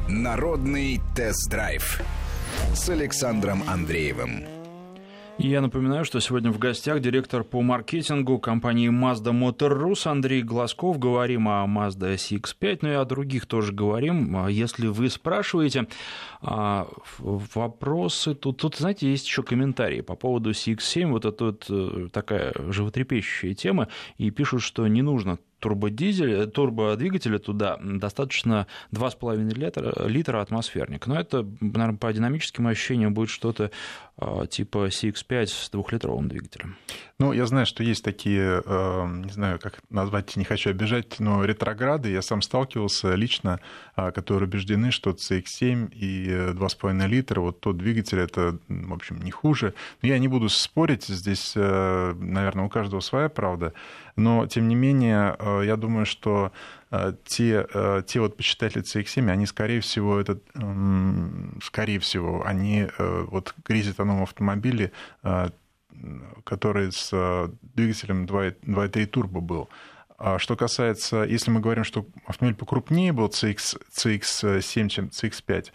Народный 0.08 0.99
тест-драйв 1.15 2.01
с 2.73 2.89
Александром 2.89 3.63
Андреевым. 3.67 4.43
Я 5.38 5.62
напоминаю, 5.62 6.03
что 6.03 6.19
сегодня 6.19 6.51
в 6.51 6.60
гостях 6.60 6.99
директор 6.99 7.45
по 7.45 7.62
маркетингу 7.62 8.39
компании 8.39 8.89
Mazda 8.89 9.32
Motor 9.32 9.71
Rus 9.71 10.05
Андрей 10.05 10.43
Глазков. 10.43 10.99
Говорим 10.99 11.47
о 11.47 11.65
Mazda 11.65 12.15
CX-5, 12.15 12.79
но 12.82 12.91
и 12.91 12.95
о 12.95 13.05
других 13.05 13.45
тоже 13.45 13.71
говорим. 13.71 14.36
А 14.36 14.51
если 14.51 14.88
вы 14.88 15.09
спрашиваете 15.09 15.88
а, 16.41 16.89
вопросы, 17.20 18.36
тут, 18.36 18.57
тут, 18.57 18.76
знаете, 18.76 19.09
есть 19.09 19.28
еще 19.28 19.41
комментарии 19.41 20.01
по 20.01 20.15
поводу 20.15 20.51
CX-7. 20.51 21.07
Вот 21.07 21.24
это 21.24 21.45
вот 21.45 21.67
э, 21.70 22.09
такая 22.11 22.53
животрепещущая 22.67 23.53
тема. 23.53 23.88
И 24.17 24.32
пишут, 24.32 24.61
что 24.61 24.86
не 24.88 25.01
нужно 25.01 25.39
турбодизеля, 25.60 26.47
турбодвигателя 26.47 27.39
туда 27.39 27.78
достаточно 27.82 28.68
2,5 28.91 29.53
литра, 29.53 30.07
литра 30.07 30.41
атмосферник. 30.41 31.07
Но 31.07 31.20
это, 31.20 31.45
наверное, 31.62 31.97
по 31.97 32.12
динамическим 32.12 32.68
ощущениям 32.68 33.14
будет 33.14 33.30
что-то 33.30 33.72
а, 34.22 34.45
типа 34.45 34.88
CX-5 34.88 35.47
с 35.47 35.70
двухлитровым 35.70 36.28
двигателем. 36.28 36.76
Ну, 37.20 37.32
я 37.32 37.45
знаю, 37.45 37.66
что 37.66 37.84
есть 37.84 38.03
такие, 38.03 38.62
э, 38.66 39.07
не 39.26 39.32
знаю, 39.32 39.60
как 39.60 39.80
назвать, 39.89 40.36
не 40.36 40.43
хочу 40.43 40.70
обижать, 40.70 41.20
но 41.20 41.45
ретрограды. 41.45 42.10
Я 42.10 42.22
сам 42.22 42.41
сталкивался 42.41 43.16
лично, 43.16 43.62
а, 43.95 44.12
которые 44.12 44.47
убеждены, 44.47 44.91
что 44.91 45.12
CX-7 45.12 45.93
и 45.93 46.53
2,5 46.53 47.07
литра, 47.07 47.39
вот 47.39 47.62
тот 47.62 47.78
двигатель, 47.78 48.20
это, 48.20 48.57
в 48.68 48.93
общем, 48.93 49.22
не 49.22 49.32
хуже. 49.32 49.74
Но 50.01 50.10
я 50.10 50.20
не 50.20 50.28
буду 50.28 50.49
спорить, 50.49 51.05
здесь, 51.05 51.53
э, 51.55 52.14
наверное, 52.18 52.66
у 52.66 52.70
каждого 52.70 52.99
своя 52.99 53.30
правда. 53.30 53.74
Но, 54.20 54.47
тем 54.47 54.67
не 54.67 54.76
менее, 54.76 55.36
э, 55.39 55.63
я 55.65 55.76
думаю, 55.76 56.05
что 56.05 56.51
те, 57.24 57.67
те 58.07 58.20
вот 58.20 58.36
почитатели 58.36 58.82
CX7, 58.82 59.30
они, 59.30 59.45
скорее 59.45 59.80
всего, 59.80 60.20
это, 60.20 60.39
скорее 61.61 61.99
всего, 61.99 62.43
они 62.43 62.88
вот 62.97 63.53
грезят 63.63 63.99
о 63.99 64.05
новом 64.05 64.24
автомобиле 64.24 64.91
который 66.43 66.91
с 66.91 67.09
э, 67.11 67.49
двигателем 67.76 68.26
2.3 68.26 69.05
турбо 69.07 69.41
был. 69.41 69.70
А 70.17 70.38
что 70.38 70.55
касается, 70.55 71.24
если 71.24 71.51
мы 71.51 71.61
говорим, 71.61 71.84
что 71.84 72.05
автомобиль 72.26 72.57
покрупнее 72.57 73.13
был 73.13 73.28
CX, 73.28 73.82
CX7, 73.95 74.89
чем 74.89 75.05
CX5, 75.07 75.67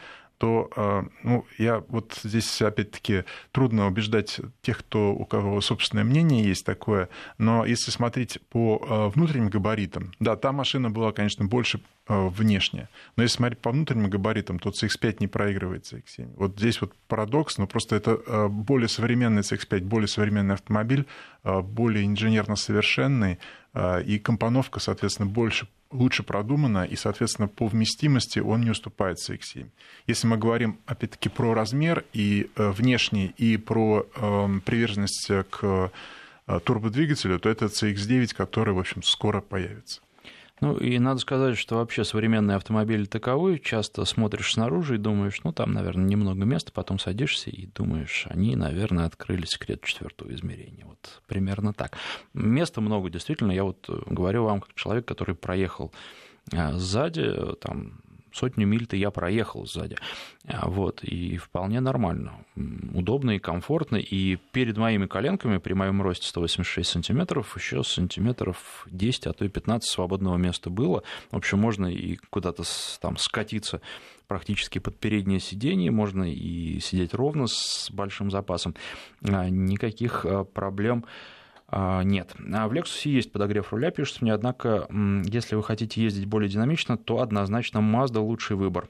то 0.45 0.69
э, 0.77 1.03
ну, 1.23 1.47
я 1.57 1.83
вот 1.89 2.21
здесь 2.23 2.61
опять-таки 2.61 3.25
трудно 3.51 3.87
убеждать 3.87 4.43
тех, 4.61 4.81
кто, 4.81 5.15
у 5.15 5.25
кого 5.25 5.59
собственное 5.63 6.05
мнение 6.05 6.45
есть 6.45 6.67
такое, 6.67 7.09
но 7.39 7.65
если 7.65 7.91
смотреть 7.91 8.39
по 8.51 8.77
э, 8.87 9.09
внутренним 9.15 9.49
габаритам, 9.49 10.13
да, 10.21 10.37
та 10.37 10.53
машина 10.53 10.91
была, 10.91 11.13
конечно, 11.13 11.47
больше 11.47 11.81
э, 12.09 12.29
внешне, 12.29 12.91
но 13.17 13.23
если 13.23 13.37
смотреть 13.37 13.61
по 13.61 13.71
внутренним 13.71 14.11
габаритам, 14.11 14.59
то 14.59 14.69
CX-5 14.69 15.17
не 15.21 15.29
проигрывает 15.29 15.91
CX-7. 15.91 16.35
Вот 16.37 16.59
здесь 16.59 16.79
вот 16.83 16.93
парадокс, 17.09 17.57
но 17.57 17.67
просто 17.67 17.97
это 17.97 18.51
более 18.51 18.89
современный 18.89 19.41
CX-5, 19.41 19.81
более 19.81 20.09
современный 20.09 20.57
автомобиль, 20.57 21.07
более 21.43 22.05
инженерно 22.05 22.57
совершенный, 22.57 23.39
и 24.05 24.19
компоновка, 24.19 24.79
соответственно, 24.79 25.27
больше 25.27 25.69
лучше 25.95 26.23
продумано, 26.23 26.85
и, 26.85 26.97
соответственно, 26.97 27.49
по 27.49 27.67
вместимости 27.67 28.41
он 28.41 28.63
не 28.63 28.71
уступает 28.71 29.19
CX-7. 29.19 29.69
Если 30.07 30.27
мы 30.27 30.37
говорим, 30.37 30.79
опять-таки, 30.87 31.29
про 31.29 31.55
размер 31.55 32.05
и 32.13 32.51
э, 32.57 32.71
внешний, 32.71 33.33
и 33.39 33.57
про 33.57 34.07
эм, 34.17 34.61
приверженность 34.61 35.31
к 35.51 35.91
э, 36.47 36.61
турбодвигателю, 36.65 37.39
то 37.39 37.49
это 37.49 37.67
CX-9, 37.67 38.35
который, 38.35 38.75
в 38.75 38.79
общем, 38.79 39.03
скоро 39.03 39.41
появится. 39.41 40.01
Ну 40.61 40.77
и 40.77 40.99
надо 40.99 41.19
сказать, 41.21 41.59
что 41.59 41.77
вообще 41.77 42.05
современные 42.05 42.57
автомобили 42.57 43.05
таковы. 43.05 43.59
Часто 43.59 44.05
смотришь 44.05 44.53
снаружи 44.53 44.95
и 44.95 44.99
думаешь, 44.99 45.41
ну 45.43 45.53
там, 45.53 45.73
наверное, 45.73 46.07
немного 46.07 46.45
места, 46.45 46.73
потом 46.73 46.99
садишься 46.99 47.51
и 47.51 47.67
думаешь, 47.67 48.27
они, 48.31 48.55
наверное, 48.55 49.07
открыли 49.07 49.47
секрет 49.47 49.83
четвертого 49.83 50.33
измерения. 50.33 50.87
Вот 50.87 51.23
примерно 51.27 51.73
так. 51.73 51.97
Места 52.35 52.81
много, 52.81 53.11
действительно. 53.11 53.53
Я 53.53 53.65
вот 53.65 53.89
говорю 54.07 54.45
вам 54.45 54.61
как 54.61 54.75
человек, 54.75 55.07
который 55.07 55.35
проехал 55.35 55.93
а, 56.53 56.73
сзади, 56.73 57.35
там 57.61 58.01
сотню 58.35 58.67
миль-то 58.67 58.97
я 58.97 59.11
проехал 59.11 59.65
сзади. 59.67 59.97
А, 60.47 60.69
вот, 60.69 61.03
и 61.05 61.37
вполне 61.37 61.81
нормально. 61.81 62.45
Удобно 62.93 63.33
и 63.33 63.39
комфортно. 63.39 63.97
И 63.97 64.37
перед 64.53 64.77
моими 64.77 65.07
коленками, 65.07 65.59
при 65.59 65.73
моем 65.73 66.03
росте 66.03 66.27
186 66.27 66.89
сантиметров, 66.91 67.57
еще 67.57 67.85
сантиметров 67.85 68.87
10, 68.91 69.29
а 69.29 69.33
то 69.33 69.45
и 69.45 69.49
15 69.49 69.89
свободного 69.89 70.37
места 70.37 70.69
было. 70.69 71.03
В 71.31 71.37
общем, 71.37 71.61
можно 71.61 71.87
и 71.87 72.17
куда-то 72.31 72.65
там 73.01 73.17
скатиться 73.17 73.81
практически 74.27 74.79
под 74.79 74.99
переднее 74.99 75.41
сиденье, 75.41 75.91
можно 75.91 76.25
и 76.25 76.81
сидеть 76.81 77.15
ровно 77.15 77.47
с 77.47 77.89
большим 77.91 78.31
запасом. 78.31 78.75
А, 79.23 79.49
никаких 79.49 80.25
а, 80.25 80.45
проблем 80.45 81.05
нет. 82.05 82.35
А 82.53 82.69
в 82.69 82.73
Lexus 82.73 83.09
есть 83.09 83.33
подогрев 83.33 83.73
руля, 83.73 83.91
пишется 83.91 84.21
мне, 84.23 84.33
однако, 84.33 84.87
если 85.25 85.57
вы 85.57 85.63
хотите 85.63 86.03
ездить 86.03 86.27
более 86.27 86.49
динамично, 86.49 86.97
то 86.97 87.21
однозначно 87.21 87.79
Mazda 87.79 88.21
лучший 88.21 88.57
выбор. 88.57 88.89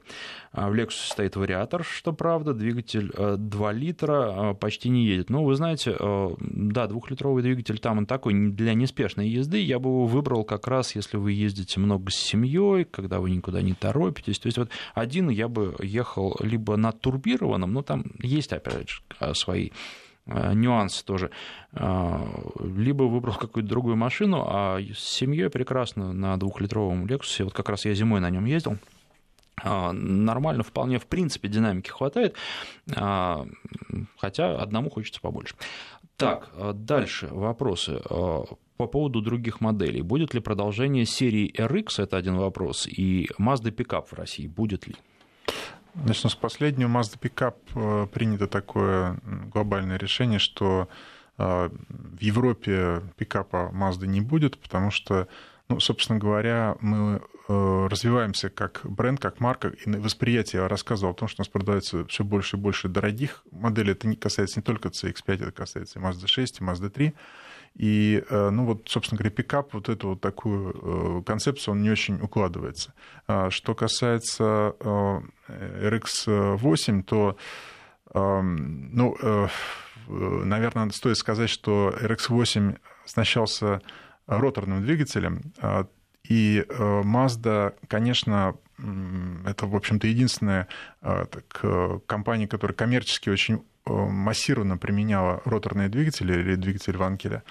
А 0.51 0.69
в 0.69 0.73
Lexus 0.73 1.11
стоит 1.11 1.35
вариатор, 1.35 1.83
что 1.83 2.13
правда, 2.13 2.53
двигатель 2.53 3.11
2 3.11 3.71
э, 3.71 3.75
литра 3.75 4.53
почти 4.53 4.89
не 4.89 5.05
едет. 5.05 5.29
Но 5.29 5.43
вы 5.43 5.55
знаете, 5.55 5.95
э, 5.99 6.29
да, 6.39 6.87
двухлитровый 6.87 7.43
двигатель 7.43 7.79
там 7.79 7.97
он 7.97 8.05
такой 8.05 8.33
для 8.51 8.73
неспешной 8.73 9.27
езды. 9.27 9.59
Я 9.59 9.79
бы 9.79 9.89
его 9.89 10.05
выбрал 10.05 10.43
как 10.43 10.67
раз, 10.67 10.95
если 10.95 11.17
вы 11.17 11.31
ездите 11.31 11.79
много 11.79 12.11
с 12.11 12.15
семьей, 12.15 12.85
когда 12.85 13.19
вы 13.19 13.31
никуда 13.31 13.61
не 13.61 13.73
торопитесь. 13.73 14.39
То 14.39 14.47
есть 14.47 14.57
вот 14.57 14.69
один 14.93 15.29
я 15.29 15.47
бы 15.47 15.75
ехал 15.81 16.37
либо 16.39 16.77
на 16.77 16.91
турбированном, 16.91 17.73
но 17.73 17.81
там 17.81 18.05
есть, 18.21 18.53
опять 18.53 18.89
же, 18.89 19.01
свои 19.33 19.71
нюансы 20.25 21.05
тоже. 21.05 21.31
Э, 21.73 22.19
либо 22.59 23.03
выбрал 23.03 23.35
какую-то 23.35 23.69
другую 23.69 23.95
машину, 23.95 24.43
а 24.47 24.79
с 24.79 24.99
семьей 24.99 25.49
прекрасно 25.49 26.13
на 26.13 26.37
двухлитровом 26.37 27.05
Lexus, 27.05 27.43
вот 27.43 27.53
как 27.53 27.69
раз 27.69 27.85
я 27.85 27.93
зимой 27.93 28.19
на 28.19 28.29
нем 28.29 28.45
ездил, 28.45 28.77
э, 29.63 29.91
нормально, 29.91 30.63
вполне, 30.63 30.99
в 30.99 31.05
принципе, 31.05 31.47
динамики 31.47 31.89
хватает, 31.89 32.35
хотя 34.17 34.57
одному 34.57 34.89
хочется 34.89 35.21
побольше. 35.21 35.55
Так, 36.17 36.49
дальше 36.73 37.27
вопросы 37.29 38.01
по 38.77 38.87
поводу 38.87 39.21
других 39.21 39.61
моделей. 39.61 40.01
Будет 40.01 40.33
ли 40.33 40.39
продолжение 40.39 41.05
серии 41.05 41.53
RX, 41.57 42.03
это 42.03 42.17
один 42.17 42.37
вопрос, 42.37 42.87
и 42.87 43.29
Mazda 43.39 43.71
Pickup 43.71 44.07
в 44.07 44.13
России, 44.13 44.47
будет 44.47 44.87
ли? 44.87 44.95
Начну 46.03 46.29
с 46.29 46.35
последнего. 46.35 46.89
Mazda 46.89 47.17
Pickup 47.19 47.55
э, 47.73 48.07
принято 48.07 48.47
такое 48.47 49.17
глобальное 49.51 49.97
решение, 49.97 50.39
что 50.39 50.89
э, 51.37 51.69
в 51.69 52.21
Европе 52.21 53.01
пикапа 53.17 53.71
Mazda 53.73 54.05
не 54.05 54.19
будет, 54.19 54.57
потому 54.57 54.91
что, 54.91 55.29
ну, 55.69 55.79
собственно 55.79 56.19
говоря, 56.19 56.75
мы 56.81 57.21
э, 57.47 57.87
развиваемся 57.89 58.49
как 58.49 58.81
бренд, 58.83 59.21
как 59.21 59.39
марка, 59.39 59.69
и 59.69 59.89
восприятие, 59.89 60.63
я 60.63 60.67
рассказывал 60.67 61.13
о 61.13 61.15
том, 61.15 61.29
что 61.29 61.41
у 61.41 61.43
нас 61.43 61.47
продается 61.47 62.05
все 62.07 62.25
больше 62.25 62.57
и 62.57 62.59
больше 62.59 62.89
дорогих 62.89 63.43
моделей. 63.51 63.93
Это 63.93 64.07
не 64.07 64.17
касается 64.17 64.59
не 64.59 64.63
только 64.63 64.89
CX-5, 64.89 65.33
это 65.33 65.51
касается 65.51 65.99
и 65.99 66.01
Mazda 66.01 66.27
6, 66.27 66.59
и 66.59 66.63
Mazda 66.63 66.89
3. 66.89 67.13
И, 67.75 68.23
э, 68.29 68.49
ну 68.51 68.65
вот, 68.65 68.87
собственно 68.87 69.17
говоря, 69.17 69.35
пикап, 69.35 69.73
вот 69.73 69.89
эту 69.89 70.09
вот 70.09 70.21
такую 70.21 71.19
э, 71.19 71.23
концепцию, 71.23 71.73
он 71.73 71.81
не 71.81 71.89
очень 71.89 72.21
укладывается. 72.21 72.93
А 73.27 73.49
что 73.49 73.75
касается 73.75 74.75
RX-8, 75.49 76.99
э, 76.99 77.03
то, 77.03 77.37
эм, 78.13 78.95
ну, 78.95 79.17
наверное, 80.07 80.89
стоит 80.91 81.17
сказать, 81.17 81.49
что 81.49 81.93
RX-8 82.01 82.77
оснащался 83.03 83.81
роторным 84.25 84.81
двигателем, 84.83 85.41
а, 85.59 85.87
и 86.27 86.65
Mazda, 86.69 87.75
конечно, 87.87 88.55
это, 89.45 89.67
в 89.67 89.75
общем-то, 89.75 90.07
единственная 90.07 90.67
так, 91.01 91.63
компания, 92.07 92.47
которая 92.47 92.75
коммерчески 92.75 93.29
очень 93.29 93.61
массированно 93.85 94.77
применяла 94.77 95.41
роторные 95.45 95.89
двигатели 95.89 96.33
или 96.33 96.55
двигатель 96.55 96.97
Ванкеля. 96.97 97.43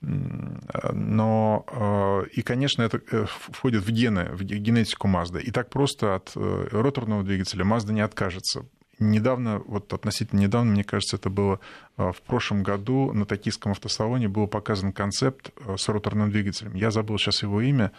Но, 0.00 1.64
э, 1.66 2.24
и, 2.32 2.42
конечно, 2.42 2.82
это 2.82 3.00
э, 3.10 3.24
входит 3.26 3.82
в 3.84 3.90
гены, 3.90 4.28
в 4.32 4.42
генетику 4.42 5.08
Mazda. 5.08 5.40
И 5.40 5.50
так 5.50 5.70
просто 5.70 6.16
от 6.16 6.32
роторного 6.34 7.22
двигателя 7.22 7.64
Mazda 7.64 7.92
не 7.92 8.02
откажется. 8.02 8.66
Недавно, 8.98 9.60
вот 9.66 9.92
относительно 9.92 10.40
недавно, 10.40 10.72
мне 10.72 10.84
кажется, 10.84 11.16
это 11.16 11.28
было 11.28 11.58
в 11.96 12.16
прошлом 12.26 12.62
году 12.62 13.12
на 13.12 13.26
токийском 13.26 13.72
автосалоне 13.72 14.28
был 14.28 14.46
показан 14.46 14.92
концепт 14.92 15.50
с 15.76 15.88
роторным 15.88 16.30
двигателем. 16.30 16.74
Я 16.74 16.92
забыл 16.92 17.18
сейчас 17.18 17.42
его 17.42 17.60
имя, 17.60 17.90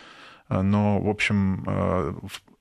но, 0.47 1.01
в 1.01 1.09
общем, 1.09 1.65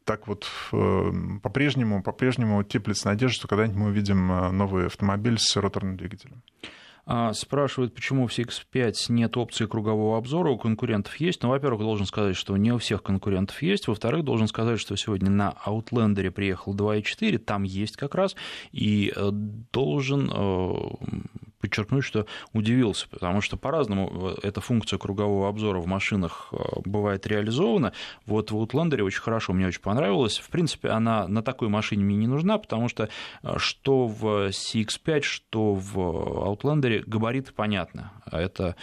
так 0.05 0.26
вот 0.26 0.46
эм, 0.72 1.40
по-прежнему, 1.40 2.02
по-прежнему 2.02 2.62
теплится 2.62 3.09
надежда, 3.09 3.34
что 3.34 3.48
когда-нибудь 3.48 3.76
мы 3.76 3.86
увидим 3.88 4.30
э, 4.30 4.50
новый 4.50 4.86
автомобиль 4.86 5.38
с 5.38 5.57
роторным 5.57 5.96
двигателем. 5.96 6.42
А, 7.07 7.34
спрашивают, 7.34 7.94
почему 7.94 8.26
в 8.26 8.30
CX5 8.30 8.94
нет 9.11 9.36
опции 9.36 9.66
кругового 9.66 10.16
обзора, 10.16 10.50
у 10.50 10.59
конкурентов 10.59 11.16
есть. 11.16 11.42
Ну, 11.42 11.50
во-первых, 11.50 11.82
должен 11.82 12.07
сказать, 12.07 12.34
что 12.34 12.57
не 12.57 12.72
у 12.72 12.78
всех 12.78 13.02
конкурентов 13.02 13.61
есть. 13.61 13.88
Во-вторых, 13.88 14.24
должен 14.24 14.48
сказать, 14.48 14.80
что 14.80 14.96
сегодня 14.96 15.30
на 15.30 15.55
Outlander 15.66 16.30
приехал 16.30 16.74
2.4, 16.74 17.38
там 17.38 17.62
есть 17.62 17.96
как 17.96 18.14
раз, 18.14 18.34
и 18.72 19.12
э, 19.14 19.30
должен 19.32 20.30
э, 20.32 20.74
подчеркнуть, 21.64 22.04
что 22.04 22.26
удивился, 22.52 23.08
потому 23.08 23.40
что 23.40 23.56
по-разному 23.56 24.34
эта 24.42 24.60
функция 24.60 24.98
кругового 24.98 25.48
обзора 25.48 25.80
в 25.80 25.86
машинах 25.86 26.48
э, 26.52 26.56
бывает 26.84 27.26
реализована. 27.26 27.94
Вот 28.26 28.50
в 28.50 28.56
Outlander 28.56 29.00
очень 29.00 29.22
хорошо, 29.22 29.54
мне 29.54 29.66
очень 29.66 29.80
понравилось. 29.80 30.38
В 30.38 30.50
принципе, 30.50 30.90
она 30.90 31.26
на 31.26 31.42
такой 31.42 31.68
машине 31.68 32.04
мне 32.04 32.16
не 32.16 32.26
нужна, 32.26 32.58
потому 32.58 32.88
что 32.88 33.08
э, 33.42 33.54
что 33.56 34.06
в 34.06 34.48
CX-5, 34.48 35.22
что 35.22 35.72
в 35.74 35.96
Outlander 35.98 37.02
габариты 37.06 37.52
понятно. 37.54 38.12
Это 38.30 38.76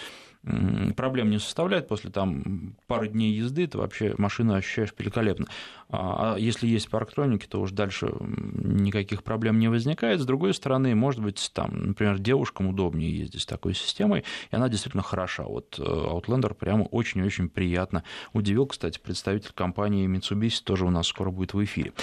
проблем 0.96 1.30
не 1.30 1.40
составляет. 1.40 1.88
После 1.88 2.10
там 2.10 2.76
пары 2.88 3.08
дней 3.08 3.34
езды 3.34 3.68
ты 3.68 3.78
вообще 3.78 4.16
машину 4.18 4.54
ощущаешь 4.54 4.94
великолепно. 4.98 5.48
А, 5.90 6.34
а 6.34 6.40
если 6.40 6.68
есть 6.68 6.90
парктроники, 6.90 7.46
то 7.46 7.62
уж 7.62 7.72
дальше 7.72 8.12
никаких 8.20 9.24
проблем 9.24 9.60
не 9.60 9.68
возникает. 9.68 10.20
С 10.20 10.26
другой 10.26 10.54
стороны, 10.54 10.96
может 10.96 11.22
быть, 11.22 11.52
там, 11.54 11.88
например, 11.90 12.20
девушкам 12.20 12.68
удобнее 12.68 13.16
ездить 13.16 13.42
с 13.42 13.46
такой 13.46 13.74
системой, 13.74 14.24
и 14.52 14.56
она 14.56 14.70
действительно 14.70 15.04
хороша. 15.04 15.44
Вот 15.44 15.78
э, 15.78 15.84
Outlander 15.84 16.54
прямо 16.54 16.84
очень-очень 16.84 17.50
приятно 17.50 18.04
удивил. 18.34 18.66
Кстати, 18.66 19.00
представитель 19.00 19.52
компании 19.54 20.08
Mitsubishi 20.08 20.64
тоже 20.64 20.86
у 20.86 20.90
нас 20.90 21.08
скоро 21.08 21.30
будет 21.30 21.54
в 21.54 21.64
эфире. 21.64 21.94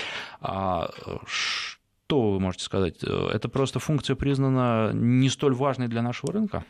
А 0.41 0.91
что 1.26 2.32
вы 2.32 2.41
можете 2.41 2.64
сказать? 2.64 3.03
Э, 3.03 3.30
это 3.32 3.49
просто 3.49 3.80
функция 3.80 4.14
признана 4.14 4.93
не 4.93 5.28
столь 5.28 5.55
важной 5.55 5.89
для 5.89 6.03
нашего 6.03 6.32
рынка? 6.32 6.64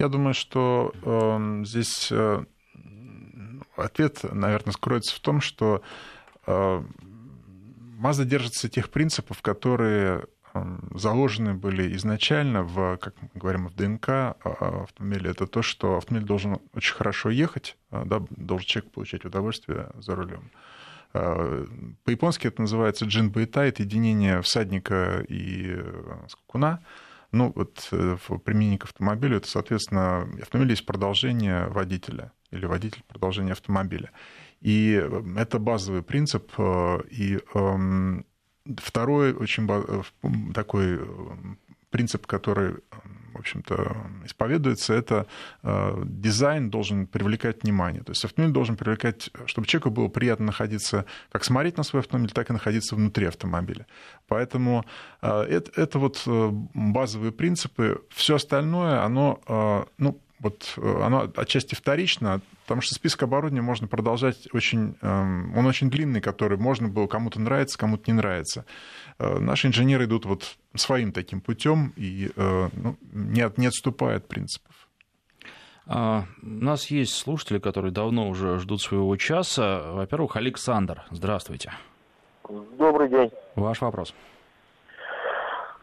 Я 0.00 0.08
думаю, 0.08 0.32
что 0.32 0.94
э, 1.02 1.62
здесь 1.66 2.10
э, 2.10 2.44
ответ, 3.76 4.20
наверное, 4.22 4.72
скроется 4.72 5.14
в 5.14 5.20
том, 5.20 5.42
что 5.42 5.82
э, 6.46 6.82
Mazda 8.00 8.24
держится 8.24 8.70
тех 8.70 8.88
принципов, 8.88 9.42
которые 9.42 10.24
э, 10.54 10.78
заложены 10.94 11.52
были 11.52 11.94
изначально 11.96 12.62
в, 12.62 12.96
как 12.96 13.14
мы 13.20 13.28
говорим, 13.34 13.68
в 13.68 13.74
ДНК 13.74 14.08
а, 14.08 14.36
автомобиля. 14.84 15.32
Это 15.32 15.46
то, 15.46 15.60
что 15.60 15.98
автомобиль 15.98 16.26
должен 16.26 16.60
очень 16.72 16.94
хорошо 16.94 17.28
ехать, 17.28 17.76
э, 17.90 18.02
да, 18.06 18.22
должен 18.30 18.66
человек 18.66 18.92
получать 18.92 19.26
удовольствие 19.26 19.90
за 19.98 20.16
рулем. 20.16 20.50
Э, 21.12 21.66
по-японски 22.04 22.46
это 22.46 22.62
называется 22.62 23.04
джин 23.04 23.30
байта, 23.30 23.64
это 23.64 23.82
единение 23.82 24.40
всадника 24.40 25.22
и 25.28 25.78
скакуна. 26.28 26.80
Ну, 27.32 27.52
вот 27.54 27.88
э, 27.92 28.16
в 28.28 28.38
применении 28.38 28.76
к 28.76 28.84
автомобилю 28.84 29.36
это, 29.36 29.48
соответственно, 29.48 30.28
автомобиль 30.40 30.72
есть 30.72 30.86
продолжение 30.86 31.66
водителя 31.68 32.32
или 32.50 32.66
водитель 32.66 33.04
продолжение 33.06 33.52
автомобиля. 33.52 34.10
И 34.60 35.00
э, 35.00 35.22
это 35.36 35.58
базовый 35.58 36.02
принцип. 36.02 36.52
Э, 36.58 37.00
и 37.08 37.38
эм, 37.54 38.26
второй 38.78 39.32
очень 39.32 39.66
такой 40.52 41.00
принцип, 41.90 42.26
который 42.26 42.76
в 43.32 43.38
общем-то, 43.38 43.96
исповедуется, 44.24 44.92
это 44.92 45.26
э, 45.62 46.02
дизайн 46.04 46.68
должен 46.68 47.06
привлекать 47.06 47.62
внимание. 47.62 48.02
То 48.02 48.12
есть 48.12 48.24
автомобиль 48.24 48.52
должен 48.52 48.76
привлекать, 48.76 49.30
чтобы 49.46 49.66
человеку 49.66 49.90
было 49.90 50.08
приятно 50.08 50.46
находиться, 50.46 51.06
как 51.30 51.44
смотреть 51.44 51.76
на 51.76 51.82
свой 51.82 52.00
автомобиль, 52.00 52.32
так 52.32 52.50
и 52.50 52.52
находиться 52.52 52.96
внутри 52.96 53.26
автомобиля. 53.26 53.86
Поэтому 54.28 54.84
э, 55.22 55.42
это, 55.42 55.80
это 55.80 55.98
вот 55.98 56.22
э, 56.26 56.50
базовые 56.74 57.32
принципы. 57.32 58.02
Все 58.10 58.34
остальное, 58.34 59.02
оно, 59.04 59.86
ну, 59.98 60.20
вот 60.38 60.74
оно 60.76 61.30
отчасти 61.36 61.74
вторично, 61.74 62.40
потому 62.70 62.82
что 62.82 62.94
список 62.94 63.24
оборудования 63.24 63.62
можно 63.62 63.88
продолжать 63.88 64.46
очень... 64.52 64.94
Он 65.02 65.66
очень 65.66 65.90
длинный, 65.90 66.20
который 66.20 66.56
можно 66.56 66.86
было 66.86 67.08
кому-то 67.08 67.40
нравится, 67.40 67.76
кому-то 67.76 68.04
не 68.06 68.12
нравится. 68.12 68.64
Наши 69.18 69.66
инженеры 69.66 70.04
идут 70.04 70.24
вот 70.24 70.56
своим 70.76 71.10
таким 71.10 71.40
путем 71.40 71.92
и 71.96 72.30
э, 72.36 72.68
ну, 72.72 72.96
не, 73.10 73.50
не 73.56 73.66
отступает 73.66 74.28
принципов. 74.28 74.72
А, 75.88 76.22
у 76.44 76.46
нас 76.46 76.92
есть 76.92 77.16
слушатели, 77.16 77.58
которые 77.58 77.90
давно 77.90 78.28
уже 78.28 78.60
ждут 78.60 78.80
своего 78.80 79.16
часа. 79.16 79.90
Во-первых, 79.90 80.36
Александр, 80.36 81.02
здравствуйте. 81.10 81.72
Добрый 82.78 83.08
день. 83.08 83.32
Ваш 83.56 83.80
вопрос. 83.80 84.14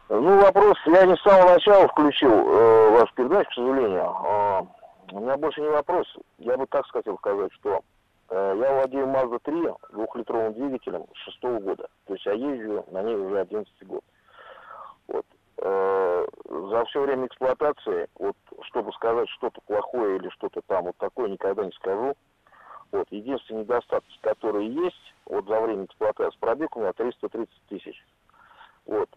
Ну, 0.08 0.40
вопрос, 0.40 0.78
я 0.86 1.04
не 1.04 1.14
с 1.16 1.20
самого 1.20 1.50
начала 1.52 1.86
включил 1.88 2.30
э, 2.30 2.90
вашу 2.92 3.12
передачу, 3.14 3.50
к 3.50 3.54
сожалению. 3.56 4.68
У 5.12 5.20
меня 5.20 5.36
больше 5.36 5.60
не 5.60 5.68
вопрос. 5.68 6.06
Я 6.38 6.56
бы 6.56 6.66
так 6.66 6.86
хотел 6.86 7.16
сказать, 7.18 7.52
что 7.54 7.80
э, 8.28 8.56
я 8.60 8.74
владею 8.74 9.06
Mazda 9.06 9.38
3 9.42 9.92
двухлитровым 9.92 10.52
двигателем 10.52 11.06
шестого 11.14 11.60
года. 11.60 11.88
То 12.06 12.14
есть 12.14 12.26
я 12.26 12.32
езжу 12.32 12.84
на 12.90 13.02
ней 13.02 13.14
уже 13.14 13.40
11 13.40 13.86
год. 13.86 14.04
Вот. 15.06 15.26
Э, 15.58 16.26
за 16.44 16.84
все 16.86 17.00
время 17.02 17.26
эксплуатации, 17.26 18.08
вот, 18.18 18.36
чтобы 18.62 18.92
сказать 18.92 19.28
что-то 19.30 19.60
плохое 19.62 20.16
или 20.16 20.28
что-то 20.30 20.60
там 20.66 20.84
вот 20.84 20.96
такое, 20.98 21.28
никогда 21.28 21.64
не 21.64 21.72
скажу. 21.72 22.14
Вот. 22.92 23.06
Единственный 23.10 23.62
недостаток, 23.62 24.04
который 24.20 24.66
есть 24.66 25.14
вот 25.24 25.46
за 25.46 25.60
время 25.60 25.84
эксплуатации, 25.86 26.38
пробег 26.38 26.76
у 26.76 26.80
меня 26.80 26.92
330 26.92 27.50
тысяч. 27.68 28.04
Вот. 28.84 29.08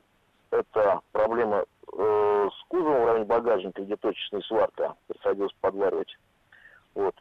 Это 0.52 1.02
проблема 1.12 1.66
э, 1.98 2.50
с 2.52 2.64
кузовом 2.68 3.04
в 3.04 3.06
районе 3.06 3.26
багажника, 3.26 3.82
где 3.82 3.96
точечная 3.96 4.42
сварка, 4.42 4.96
приходилось 5.08 5.54
подваривать. 5.62 6.18
Вот 6.94 7.16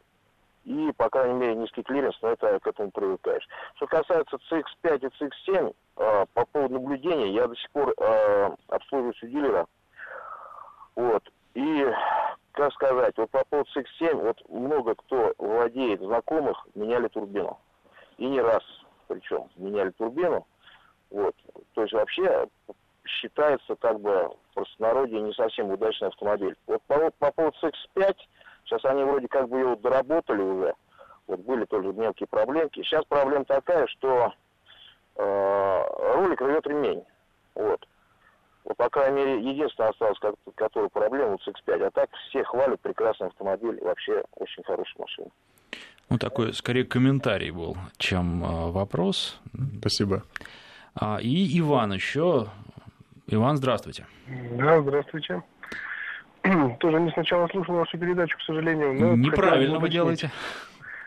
и, 0.63 0.91
по 0.95 1.09
крайней 1.09 1.33
мере, 1.33 1.55
низкий 1.55 1.81
клиренс, 1.81 2.15
но 2.21 2.29
это 2.29 2.59
к 2.59 2.67
этому 2.67 2.91
привыкаешь. 2.91 3.47
Что 3.75 3.87
касается 3.87 4.37
CX5 4.49 4.99
и 4.99 5.23
CX7, 5.23 5.75
э, 5.97 6.25
по 6.33 6.45
поводу 6.45 6.75
наблюдения, 6.75 7.33
я 7.33 7.47
до 7.47 7.55
сих 7.55 7.69
пор 7.71 7.93
э, 7.97 8.55
обслуживаюсь 8.67 9.23
у 9.23 9.27
дилера. 9.27 9.67
Вот. 10.95 11.23
И, 11.55 11.85
как 12.51 12.73
сказать, 12.73 13.17
вот 13.17 13.29
по 13.31 13.43
поводу 13.45 13.69
CX7, 13.75 14.13
вот 14.13 14.49
много 14.49 14.95
кто 14.95 15.33
владеет 15.39 16.01
знакомых, 16.01 16.67
меняли 16.75 17.07
турбину. 17.07 17.59
И 18.17 18.27
не 18.27 18.39
раз, 18.39 18.63
причем, 19.07 19.49
меняли 19.55 19.89
турбину. 19.91 20.45
Вот. 21.09 21.35
То 21.73 21.81
есть 21.81 21.93
вообще 21.93 22.47
считается 23.05 23.75
как 23.75 23.99
бы 23.99 24.29
в 24.51 24.53
простонародье 24.53 25.21
не 25.21 25.33
совсем 25.33 25.71
удачный 25.71 26.09
автомобиль. 26.09 26.55
Вот 26.67 26.81
по, 26.83 27.11
по 27.19 27.31
поводу 27.31 27.57
CX5 27.61 28.15
Сейчас 28.71 28.85
они 28.85 29.03
вроде 29.03 29.27
как 29.27 29.49
бы 29.49 29.59
его 29.59 29.75
доработали 29.75 30.41
уже. 30.41 30.73
Вот 31.27 31.39
были 31.41 31.65
тоже 31.65 31.91
мелкие 31.93 32.27
проблемки. 32.27 32.81
Сейчас 32.83 33.03
проблема 33.05 33.45
такая, 33.45 33.85
что 33.87 34.33
э, 35.17 35.83
ролик 36.15 36.41
рвет 36.41 36.65
ремень. 36.65 37.03
Вот. 37.55 37.85
Вот, 38.63 38.77
по 38.77 38.89
крайней 38.89 39.17
мере, 39.17 39.39
единственное 39.39 39.89
осталось, 39.89 40.19
как, 40.19 40.35
который 40.55 40.89
проблема 40.89 41.37
с 41.39 41.47
X5. 41.47 41.83
А 41.85 41.91
так 41.91 42.09
все 42.29 42.43
хвалят 42.43 42.79
прекрасный 42.79 43.27
автомобиль. 43.27 43.77
Вообще 43.81 44.23
очень 44.35 44.63
хорошая 44.63 45.01
машина. 45.01 45.27
Ну, 46.09 46.17
такой, 46.17 46.53
скорее, 46.53 46.85
комментарий 46.85 47.51
был, 47.51 47.75
чем 47.97 48.43
э, 48.43 48.71
вопрос. 48.71 49.39
Спасибо. 49.79 50.23
А, 50.95 51.19
и 51.21 51.59
Иван 51.59 51.93
еще. 51.93 52.47
Иван, 53.27 53.57
здравствуйте. 53.57 54.05
Да, 54.57 54.81
здравствуйте. 54.81 55.43
тоже 56.79 56.99
не 56.99 57.11
сначала 57.11 57.47
слушал 57.47 57.75
вашу 57.75 57.97
передачу, 57.97 58.37
к 58.37 58.41
сожалению. 58.41 58.93
Но 58.93 59.15
Неправильно 59.15 59.79
вы 59.79 59.89
делаете. 59.89 60.31